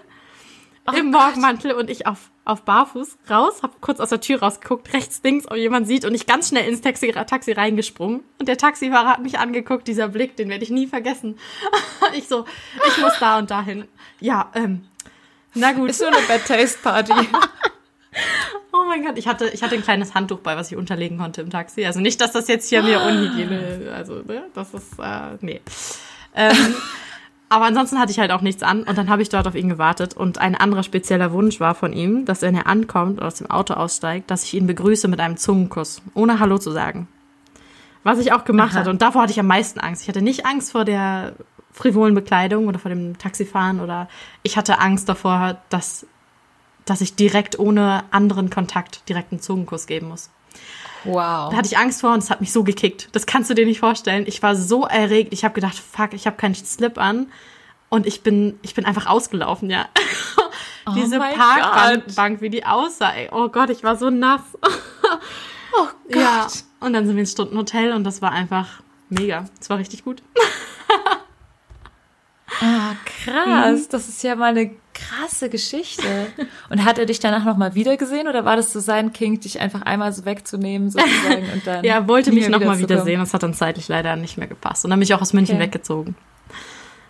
Im 0.95 1.09
Morgenmantel 1.09 1.71
und 1.71 1.89
ich 1.89 2.05
auf, 2.05 2.29
auf 2.45 2.61
Barfuß 2.61 3.17
raus, 3.29 3.63
habe 3.63 3.73
kurz 3.81 3.99
aus 3.99 4.09
der 4.09 4.21
Tür 4.21 4.39
rausgeguckt, 4.39 4.93
rechts, 4.93 5.19
links, 5.23 5.47
ob 5.47 5.57
jemand 5.57 5.87
sieht 5.87 6.05
und 6.05 6.13
ich 6.13 6.27
ganz 6.27 6.49
schnell 6.49 6.69
ins 6.69 6.81
Taxi, 6.81 7.11
Taxi 7.11 7.51
reingesprungen. 7.51 8.23
Und 8.39 8.47
der 8.47 8.57
Taxifahrer 8.57 9.09
hat 9.09 9.21
mich 9.21 9.39
angeguckt, 9.39 9.87
dieser 9.87 10.09
Blick, 10.09 10.37
den 10.37 10.49
werde 10.49 10.63
ich 10.63 10.69
nie 10.69 10.87
vergessen. 10.87 11.37
ich 12.13 12.27
so, 12.27 12.45
ich 12.87 12.97
muss 12.99 13.13
da 13.19 13.39
und 13.39 13.49
dahin. 13.49 13.85
Ja, 14.19 14.51
ähm, 14.53 14.85
na 15.55 15.71
gut. 15.71 15.89
Ist 15.89 15.99
so 15.99 16.05
eine 16.05 16.17
Bad 16.27 16.45
Taste 16.45 16.79
Party. 16.81 17.13
Oh 18.71 18.85
mein 18.85 19.05
Gott, 19.05 19.17
ich 19.17 19.27
hatte, 19.27 19.49
ich 19.49 19.63
hatte 19.63 19.75
ein 19.75 19.83
kleines 19.83 20.13
Handtuch 20.13 20.39
bei, 20.39 20.57
was 20.57 20.71
ich 20.71 20.77
unterlegen 20.77 21.17
konnte 21.17 21.41
im 21.41 21.49
Taxi. 21.49 21.85
Also 21.85 21.99
nicht, 21.99 22.19
dass 22.19 22.33
das 22.33 22.47
jetzt 22.47 22.69
hier 22.69 22.81
mir 22.83 23.01
Unhygiene, 23.01 23.93
also, 23.95 24.15
ne, 24.15 24.43
das 24.53 24.73
ist, 24.73 24.99
äh, 24.99 25.37
nee. 25.41 25.61
Ähm, 26.33 26.75
aber 27.49 27.65
ansonsten 27.65 27.99
hatte 27.99 28.11
ich 28.11 28.19
halt 28.19 28.31
auch 28.31 28.41
nichts 28.41 28.63
an 28.63 28.83
und 28.83 28.97
dann 28.97 29.09
habe 29.09 29.21
ich 29.21 29.29
dort 29.29 29.47
auf 29.47 29.55
ihn 29.55 29.69
gewartet 29.69 30.15
und 30.15 30.39
ein 30.39 30.55
anderer 30.55 30.83
spezieller 30.83 31.31
Wunsch 31.31 31.59
war 31.59 31.75
von 31.75 31.93
ihm, 31.93 32.25
dass 32.25 32.41
wenn 32.41 32.55
er 32.55 32.67
ankommt 32.67 33.17
oder 33.17 33.27
aus 33.27 33.35
dem 33.35 33.49
Auto 33.49 33.75
aussteigt, 33.75 34.31
dass 34.31 34.43
ich 34.43 34.55
ihn 34.55 34.67
begrüße 34.67 35.07
mit 35.07 35.19
einem 35.19 35.37
Zungenkuss, 35.37 36.01
ohne 36.13 36.39
Hallo 36.39 36.57
zu 36.57 36.71
sagen. 36.71 37.07
Was 38.03 38.19
ich 38.19 38.33
auch 38.33 38.45
gemacht 38.45 38.73
Aha. 38.73 38.79
hatte 38.79 38.89
und 38.89 39.01
davor 39.01 39.23
hatte 39.23 39.31
ich 39.31 39.39
am 39.39 39.47
meisten 39.47 39.79
Angst. 39.79 40.03
Ich 40.03 40.07
hatte 40.07 40.21
nicht 40.21 40.45
Angst 40.45 40.71
vor 40.71 40.85
der 40.85 41.33
frivolen 41.71 42.15
Bekleidung 42.15 42.67
oder 42.67 42.79
vor 42.79 42.89
dem 42.89 43.17
Taxifahren 43.17 43.79
oder 43.79 44.07
ich 44.43 44.57
hatte 44.57 44.79
Angst 44.79 45.09
davor, 45.09 45.57
dass 45.69 46.07
dass 46.85 47.01
ich 47.01 47.15
direkt 47.15 47.57
ohne 47.57 48.03
anderen 48.11 48.49
Kontakt 48.49 49.09
direkt 49.09 49.31
einen 49.31 49.41
Zungenkuss 49.41 49.87
geben 49.87 50.07
muss. 50.07 50.29
Wow. 51.03 51.51
Da 51.51 51.57
hatte 51.57 51.67
ich 51.67 51.77
Angst 51.77 52.01
vor 52.01 52.13
und 52.13 52.19
es 52.19 52.29
hat 52.29 52.41
mich 52.41 52.51
so 52.51 52.63
gekickt. 52.63 53.09
Das 53.11 53.25
kannst 53.25 53.49
du 53.49 53.53
dir 53.53 53.65
nicht 53.65 53.79
vorstellen. 53.79 54.25
Ich 54.27 54.41
war 54.41 54.55
so 54.55 54.85
erregt. 54.85 55.33
Ich 55.33 55.43
habe 55.43 55.53
gedacht, 55.53 55.77
fuck, 55.77 56.13
ich 56.13 56.25
habe 56.25 56.35
keinen 56.37 56.55
Slip 56.55 56.97
an 56.97 57.27
und 57.89 58.07
ich 58.07 58.23
bin 58.23 58.59
ich 58.63 58.73
bin 58.73 58.85
einfach 58.85 59.05
ausgelaufen, 59.05 59.69
ja. 59.69 59.87
Diese 60.95 61.15
Oh 61.15 61.19
mein 61.19 61.35
Parkbank, 61.35 62.41
wie 62.41 62.49
die 62.49 62.65
aussah. 62.65 63.11
Ey. 63.11 63.29
Oh 63.31 63.49
Gott, 63.49 63.69
ich 63.69 63.83
war 63.83 63.95
so 63.95 64.09
nass. 64.09 64.41
Oh 65.77 65.87
Gott. 66.09 66.15
Ja. 66.15 66.47
Und 66.79 66.93
dann 66.93 67.05
sind 67.05 67.17
wir 67.17 67.19
ins 67.19 67.33
Stundenhotel 67.33 67.91
und 67.91 68.05
das 68.05 68.21
war 68.21 68.31
einfach 68.31 68.81
mega. 69.09 69.43
Es 69.59 69.69
war 69.69 69.77
richtig 69.77 70.03
gut. 70.03 70.23
Ah, 72.61 72.95
krass. 73.05 73.89
Das 73.89 74.07
ist 74.07 74.23
ja 74.23 74.35
mal 74.35 74.51
eine 74.51 74.73
krasse 75.09 75.49
Geschichte. 75.49 76.03
Und 76.69 76.83
hat 76.85 76.97
er 76.97 77.05
dich 77.05 77.19
danach 77.19 77.43
nochmal 77.45 77.75
wiedergesehen 77.75 78.27
oder 78.27 78.45
war 78.45 78.55
das 78.55 78.71
so 78.73 78.79
sein 78.79 79.13
King, 79.13 79.39
dich 79.39 79.59
einfach 79.59 79.81
einmal 79.83 80.11
so 80.13 80.25
wegzunehmen 80.25 80.89
sozusagen 80.89 81.49
und 81.53 81.65
dann? 81.67 81.83
Ja, 81.83 82.07
wollte 82.07 82.31
mich 82.31 82.45
nochmal 82.49 82.77
wiederzukommen? 82.79 82.79
wiedersehen. 82.89 83.19
Das 83.19 83.33
hat 83.33 83.43
dann 83.43 83.53
zeitlich 83.53 83.87
leider 83.87 84.15
nicht 84.15 84.37
mehr 84.37 84.47
gepasst. 84.47 84.83
Und 84.85 84.89
dann 84.91 84.99
bin 84.99 85.03
ich 85.03 85.13
auch 85.13 85.21
aus 85.21 85.33
München 85.33 85.55
Okay. 85.55 85.65
weggezogen. 85.65 86.15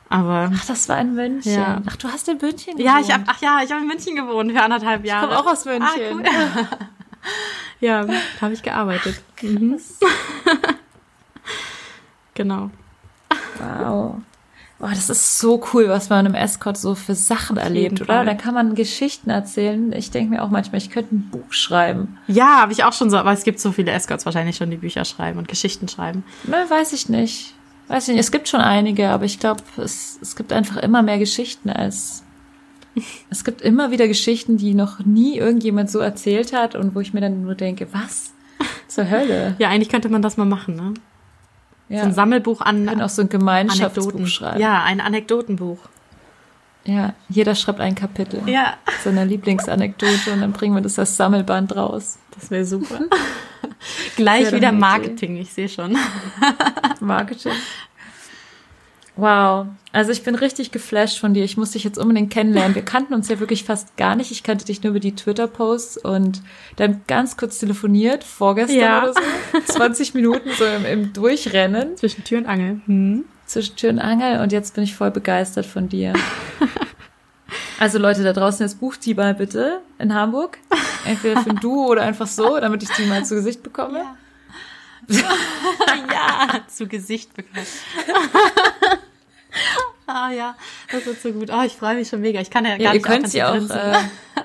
Aber 0.09 0.51
Ach, 0.55 0.65
das 0.65 0.87
war 0.87 0.99
in 0.99 1.15
München. 1.15 1.51
Ja. 1.53 1.81
Ach, 1.85 1.95
du 1.95 2.07
hast 2.07 2.27
in 2.29 2.37
München 2.37 2.77
Ja, 2.77 2.99
ich 2.99 3.07
gewohnt. 3.07 3.27
hab, 3.27 3.35
ach 3.37 3.41
ja, 3.41 3.59
ich 3.63 3.71
habe 3.71 3.81
in 3.81 3.87
München 3.87 4.15
gewohnt 4.15 4.51
für 4.51 4.61
anderthalb 4.61 5.03
Ich 5.03 5.09
Jahre. 5.09 5.27
komme 5.27 5.39
auch 5.39 5.47
aus 5.51 5.65
München. 5.65 5.83
Ah, 5.83 6.11
cool. 6.13 6.23
ja, 7.79 8.05
da 8.05 8.13
habe 8.41 8.53
ich 8.53 8.61
gearbeitet. 8.61 9.19
Mhm. 9.41 9.79
genau. 12.33 12.69
Wow. 13.57 14.21
Boah, 14.77 14.89
das 14.89 15.09
ist 15.09 15.39
so 15.39 15.63
cool, 15.73 15.87
was 15.87 16.09
man 16.09 16.25
im 16.25 16.35
Escort 16.35 16.77
so 16.77 16.95
für 16.95 17.15
Sachen 17.15 17.55
erlebt, 17.55 18.01
oder? 18.01 18.25
Da 18.25 18.33
kann 18.33 18.53
man 18.53 18.75
Geschichten 18.75 19.29
erzählen. 19.29 19.93
Ich 19.93 20.11
denke 20.11 20.31
mir 20.31 20.43
auch 20.43 20.49
manchmal, 20.49 20.81
ich 20.81 20.89
könnte 20.89 21.15
ein 21.15 21.29
Buch 21.31 21.51
schreiben. 21.51 22.17
Ja, 22.27 22.59
habe 22.59 22.73
ich 22.73 22.83
auch 22.83 22.91
schon 22.91 23.09
so, 23.09 23.17
aber 23.17 23.31
es 23.31 23.43
gibt 23.45 23.59
so 23.61 23.71
viele 23.71 23.91
Escorts 23.91 24.25
wahrscheinlich 24.25 24.57
schon, 24.57 24.69
die 24.69 24.77
Bücher 24.77 25.05
schreiben 25.05 25.39
und 25.39 25.47
Geschichten 25.47 25.87
schreiben. 25.87 26.25
Ne, 26.43 26.65
weiß 26.67 26.91
ich 26.91 27.07
nicht. 27.07 27.53
Weiß 27.87 28.07
ich 28.09 28.15
nicht. 28.15 28.23
Es 28.23 28.31
gibt 28.31 28.49
schon 28.49 28.59
einige, 28.59 29.09
aber 29.09 29.23
ich 29.23 29.39
glaube, 29.39 29.61
es, 29.77 30.19
es 30.21 30.35
gibt 30.35 30.51
einfach 30.51 30.77
immer 30.77 31.01
mehr 31.01 31.19
Geschichten 31.19 31.69
als. 31.69 32.23
Es 33.29 33.43
gibt 33.43 33.61
immer 33.61 33.91
wieder 33.91 34.07
Geschichten, 34.07 34.55
die 34.55 34.73
noch 34.73 34.99
nie 34.99 35.37
irgendjemand 35.37 35.91
so 35.91 35.99
erzählt 35.99 36.53
hat 36.53 36.75
und 36.75 36.95
wo 36.95 37.01
ich 37.01 37.13
mir 37.13 37.19
dann 37.19 37.43
nur 37.43 37.55
denke, 37.55 37.87
was 37.91 38.33
zur 38.87 39.09
Hölle? 39.09 39.55
Ja, 39.59 39.67
eigentlich 39.67 39.89
könnte 39.89 40.07
man 40.07 40.21
das 40.21 40.37
mal 40.37 40.45
machen, 40.45 40.75
ne? 40.75 40.93
Ja. 41.89 41.99
So 42.01 42.05
ein 42.05 42.13
Sammelbuch 42.13 42.61
an 42.61 42.85
können 42.87 43.01
auch 43.01 43.09
so 43.09 43.21
ein 43.21 43.29
Gemeinschaftsbuch 43.29 44.03
Anekdoten 44.05 44.27
schreiben. 44.27 44.59
Ja, 44.59 44.83
ein 44.83 44.99
Anekdotenbuch. 45.01 45.77
ja, 46.85 47.13
jeder 47.29 47.53
schreibt 47.55 47.79
ein 47.79 47.95
Kapitel. 47.95 48.41
Ja, 48.47 48.75
Seiner 49.03 49.25
Lieblingsanekdote 49.25 50.31
und 50.33 50.41
dann 50.41 50.51
bringen 50.51 50.75
wir 50.75 50.81
das 50.81 50.97
als 50.97 51.15
Sammelband 51.15 51.75
raus. 51.75 52.17
das 52.33 52.49
wäre 52.49 52.65
super. 52.65 53.01
Gleich 54.15 54.47
wieder 54.47 54.69
eine 54.69 54.77
Idee. 54.77 54.77
Marketing, 54.79 55.37
ich 55.37 55.53
sehe 55.53 55.69
schon. 55.69 55.95
Marketing. 56.99 57.51
Wow. 59.17 59.67
Also 59.93 60.11
ich 60.11 60.23
bin 60.23 60.35
richtig 60.35 60.71
geflasht 60.71 61.19
von 61.19 61.33
dir. 61.33 61.43
Ich 61.45 61.55
muss 61.55 61.71
dich 61.71 61.83
jetzt 61.85 61.97
unbedingt 61.97 62.31
kennenlernen. 62.33 62.75
Wir 62.75 62.83
kannten 62.83 63.13
uns 63.13 63.29
ja 63.29 63.39
wirklich 63.39 63.63
fast 63.63 63.95
gar 63.95 64.15
nicht. 64.15 64.29
Ich 64.31 64.43
kannte 64.43 64.65
dich 64.65 64.83
nur 64.83 64.91
über 64.91 64.99
die 64.99 65.15
Twitter-Posts 65.15 65.97
und 65.99 66.41
dann 66.75 67.01
ganz 67.07 67.37
kurz 67.37 67.59
telefoniert, 67.59 68.23
vorgestern 68.25 68.77
Ja. 68.79 69.03
oder 69.03 69.13
so. 69.13 69.19
20 69.73 70.13
Minuten 70.15 70.49
so 70.57 70.65
im, 70.65 70.85
im 70.85 71.13
Durchrennen 71.13 71.95
Zwischen 71.95 72.23
Tür 72.25 72.39
und 72.39 72.45
Angel. 72.47 72.81
Hm. 72.87 73.25
zwischen 73.45 73.75
Tür 73.77 73.91
und 73.91 73.99
Angel 73.99 74.41
und 74.41 74.51
jetzt 74.51 74.75
bin 74.75 74.83
ich 74.83 74.95
voll 74.95 75.11
begeistert 75.11 75.65
von 75.65 75.87
dir. 75.87 76.13
Also 77.77 77.99
Leute 77.99 78.23
da 78.23 78.31
draußen, 78.33 78.65
jetzt 78.65 78.79
bucht 78.79 79.05
die 79.05 79.13
mal 79.13 79.33
bitte 79.33 79.81
in 79.99 80.13
Hamburg. 80.13 80.57
Entweder 81.05 81.41
für 81.41 81.49
ein 81.49 81.57
Duo 81.57 81.87
oder 81.87 82.03
einfach 82.03 82.25
so, 82.25 82.57
damit 82.59 82.81
ich 82.83 82.89
die 82.91 83.05
mal 83.05 83.23
zu 83.25 83.35
Gesicht 83.35 83.63
bekomme. 83.63 83.99
ja, 83.99 84.15
zu 86.67 86.87
Gesicht 86.87 87.33
bekommen. 87.33 87.65
ah 90.07 90.31
ja, 90.31 90.55
das 90.91 91.05
wird 91.05 91.21
so 91.21 91.31
gut. 91.31 91.49
Ah, 91.49 91.65
ich 91.65 91.73
freue 91.73 91.95
mich 91.95 92.09
schon 92.09 92.21
mega. 92.21 92.39
Ich 92.41 92.49
kann 92.49 92.65
ja 92.65 92.71
gar 92.71 92.79
Ja, 92.79 92.89
ihr 92.89 92.93
nicht 92.95 93.05
könnt 93.05 93.29
sie 93.29 93.43
auch, 93.43 93.55
äh, 93.55 93.93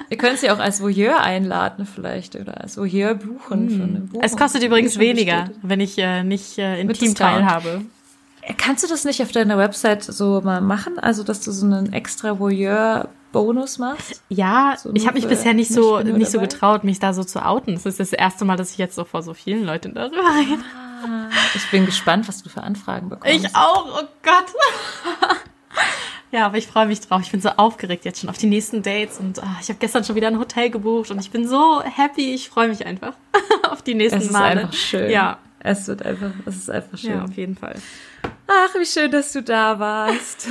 ihr 0.09 0.17
könnt 0.17 0.39
sie 0.39 0.51
auch 0.51 0.59
als 0.59 0.81
Voyeur 0.81 1.21
einladen 1.21 1.87
vielleicht 1.87 2.37
oder 2.37 2.61
als 2.61 2.77
Voyeur 2.77 3.15
buchen. 3.15 3.69
Buchung. 3.69 4.11
Hm. 4.13 4.21
es 4.23 4.37
kostet 4.37 4.63
übrigens 4.63 4.99
weniger, 4.99 5.43
bestätigt. 5.43 5.61
wenn 5.63 5.81
ich 5.81 5.99
äh, 5.99 6.23
nicht 6.23 6.59
äh, 6.59 6.81
intim 6.81 7.15
teilhabe. 7.15 7.83
Kannst 8.57 8.85
du 8.85 8.89
das 8.89 9.05
nicht 9.05 9.23
auf 9.23 9.33
deiner 9.33 9.59
Website 9.59 10.03
so 10.03 10.41
mal 10.43 10.61
machen? 10.61 10.99
Also, 10.99 11.23
dass 11.23 11.41
du 11.41 11.51
so 11.53 11.67
einen 11.67 11.93
extra 11.93 12.39
Voyeur-Bonus 12.39 13.79
machst? 13.79 14.23
Ja, 14.29 14.77
So 14.79 14.91
ich 14.95 15.07
habe 15.07 15.15
mich 15.19 15.29
bisher 15.29 15.53
nicht 15.55 15.71
so 15.73 16.01
nicht 16.01 16.27
so 16.31 16.39
dabei? 16.39 16.47
getraut, 16.49 16.85
mich 16.85 16.99
da 16.99 17.13
so 17.13 17.23
zu 17.25 17.45
outen. 17.45 17.75
Das 17.75 17.87
ist 17.87 18.01
das 18.01 18.13
erste 18.13 18.45
Mal, 18.45 18.57
dass 18.57 18.73
ich 18.73 18.79
jetzt 18.79 18.95
so 18.95 19.05
vor 19.05 19.23
so 19.23 19.35
vielen 19.35 19.65
Leuten 19.65 19.95
darüber 19.95 20.17
rede. 20.35 20.63
Ich 21.55 21.71
bin 21.71 21.87
gespannt, 21.87 22.29
was 22.29 22.43
du 22.43 22.49
für 22.51 22.63
Anfragen 22.63 23.09
bekommst. 23.09 23.35
Ich 23.35 23.55
auch, 23.57 24.03
oh 24.03 24.07
Gott. 24.23 25.31
ja, 26.31 26.47
aber 26.47 26.59
ich 26.59 26.67
freue 26.67 26.87
mich 26.87 27.01
drauf. 27.01 27.21
Ich 27.23 27.31
bin 27.31 27.41
so 27.41 27.51
aufgeregt 27.51 28.05
jetzt 28.05 28.21
schon 28.21 28.29
auf 28.31 28.39
die 28.39 28.47
nächsten 28.47 28.83
Dates 28.83 29.19
und 29.19 29.43
ah, 29.43 29.57
ich 29.61 29.69
habe 29.69 29.79
gestern 29.79 30.05
schon 30.05 30.17
wieder 30.17 30.29
ein 30.29 30.39
Hotel 30.39 30.71
gebucht 30.71 31.11
und 31.11 31.19
ich 31.21 31.31
bin 31.31 31.47
so 31.49 31.83
happy. 31.83 32.35
Ich 32.35 32.49
freue 32.51 32.69
mich 32.69 32.85
einfach 32.87 33.15
auf 33.71 33.83
die 33.83 33.95
nächsten 33.95 34.19
Es 34.19 34.27
ist 34.27 34.33
Male. 34.33 34.61
einfach 34.63 34.73
schön. 34.75 35.11
Ja, 35.11 35.39
Es 35.61 35.87
wird 35.89 36.05
einfach, 36.05 36.31
es 36.47 36.57
ist 36.57 36.71
einfach 36.71 36.99
schön. 36.99 37.11
ja, 37.13 37.25
auf 37.25 37.33
jeden 37.33 37.57
Fall. 37.57 37.77
Ach, 38.53 38.75
wie 38.75 38.85
schön, 38.85 39.13
dass 39.13 39.33
du 39.33 39.45
da 39.45 39.79
warst. 39.79 40.49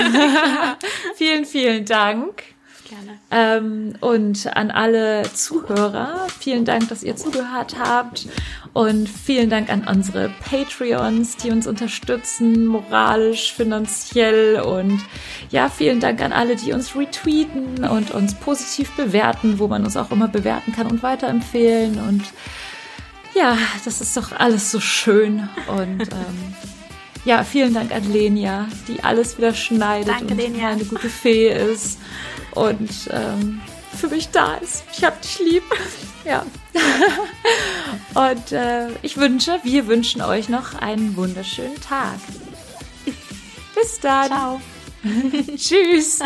vielen, 1.16 1.43
vielen 1.43 1.84
Dank. 1.84 2.43
Gerne. 2.88 3.20
Ähm, 3.30 3.93
und 4.00 4.47
an 4.56 4.72
alle 4.72 5.24
Zuhörer, 5.34 6.28
vielen 6.39 6.64
Dank, 6.64 6.88
dass 6.88 7.04
ihr 7.04 7.18
zugehört 7.18 7.76
habt. 7.78 8.30
Und 8.72 9.10
vielen 9.10 9.50
Dank 9.50 9.70
an 9.70 9.86
unsere 9.86 10.32
Patreons, 10.50 11.36
die 11.36 11.52
uns 11.52 11.68
unterstützen, 11.68 12.68
moralisch, 12.68 13.54
finanziell. 13.54 14.62
Und 14.62 15.02
ja, 15.50 15.68
vielen 15.68 16.00
Dank 16.00 16.22
an 16.22 16.32
alle, 16.32 16.56
die 16.56 16.72
uns 16.72 16.95
retweeten 16.95 17.84
und 17.84 18.12
uns 18.12 18.34
positiv 18.34 18.95
bewerten, 18.95 19.60
wo 19.60 19.68
man 19.68 19.84
uns 19.84 19.97
auch 19.97 20.12
immer 20.12 20.30
bewerten 20.30 20.72
kann 20.72 20.88
und 20.88 21.04
weiterempfehlen. 21.04 22.00
Und 22.00 22.24
ja, 23.36 23.58
das 23.84 24.00
ist 24.00 24.16
doch 24.16 24.32
alles 24.32 24.72
so 24.72 24.80
schön. 24.80 25.50
Und 25.68 26.04
ähm, 26.14 26.56
ja, 27.30 27.43
vielen 27.43 27.75
Dank 27.75 27.91
an 27.91 28.11
Lenia, 28.11 28.67
die 28.88 29.03
alles 29.03 29.38
wieder 29.38 29.53
schneidet 29.53 30.07
Danke, 30.07 30.34
und 30.34 30.38
Lenia. 30.38 30.69
eine 30.69 30.84
gute 30.84 31.09
Fee 31.09 31.49
ist. 31.49 31.99
Und 32.55 32.89
ähm, 33.11 33.61
für 33.95 34.07
mich 34.07 34.30
da 34.30 34.55
ist. 34.55 34.84
Ich 34.91 35.03
hab 35.03 35.21
dich 35.21 35.39
lieb. 35.39 35.63
Ja. 36.25 36.45
Und 38.13 38.51
äh, 38.51 38.89
ich 39.03 39.15
wünsche, 39.15 39.57
wir 39.63 39.88
wünschen 39.88 40.21
euch 40.21 40.49
noch 40.49 40.75
einen 40.75 41.15
wunderschönen 41.15 41.80
Tag. 41.80 42.19
Bis 43.73 44.01
dann. 44.01 44.27
Ciao. 44.27 44.61
Tschüss. 45.55 46.19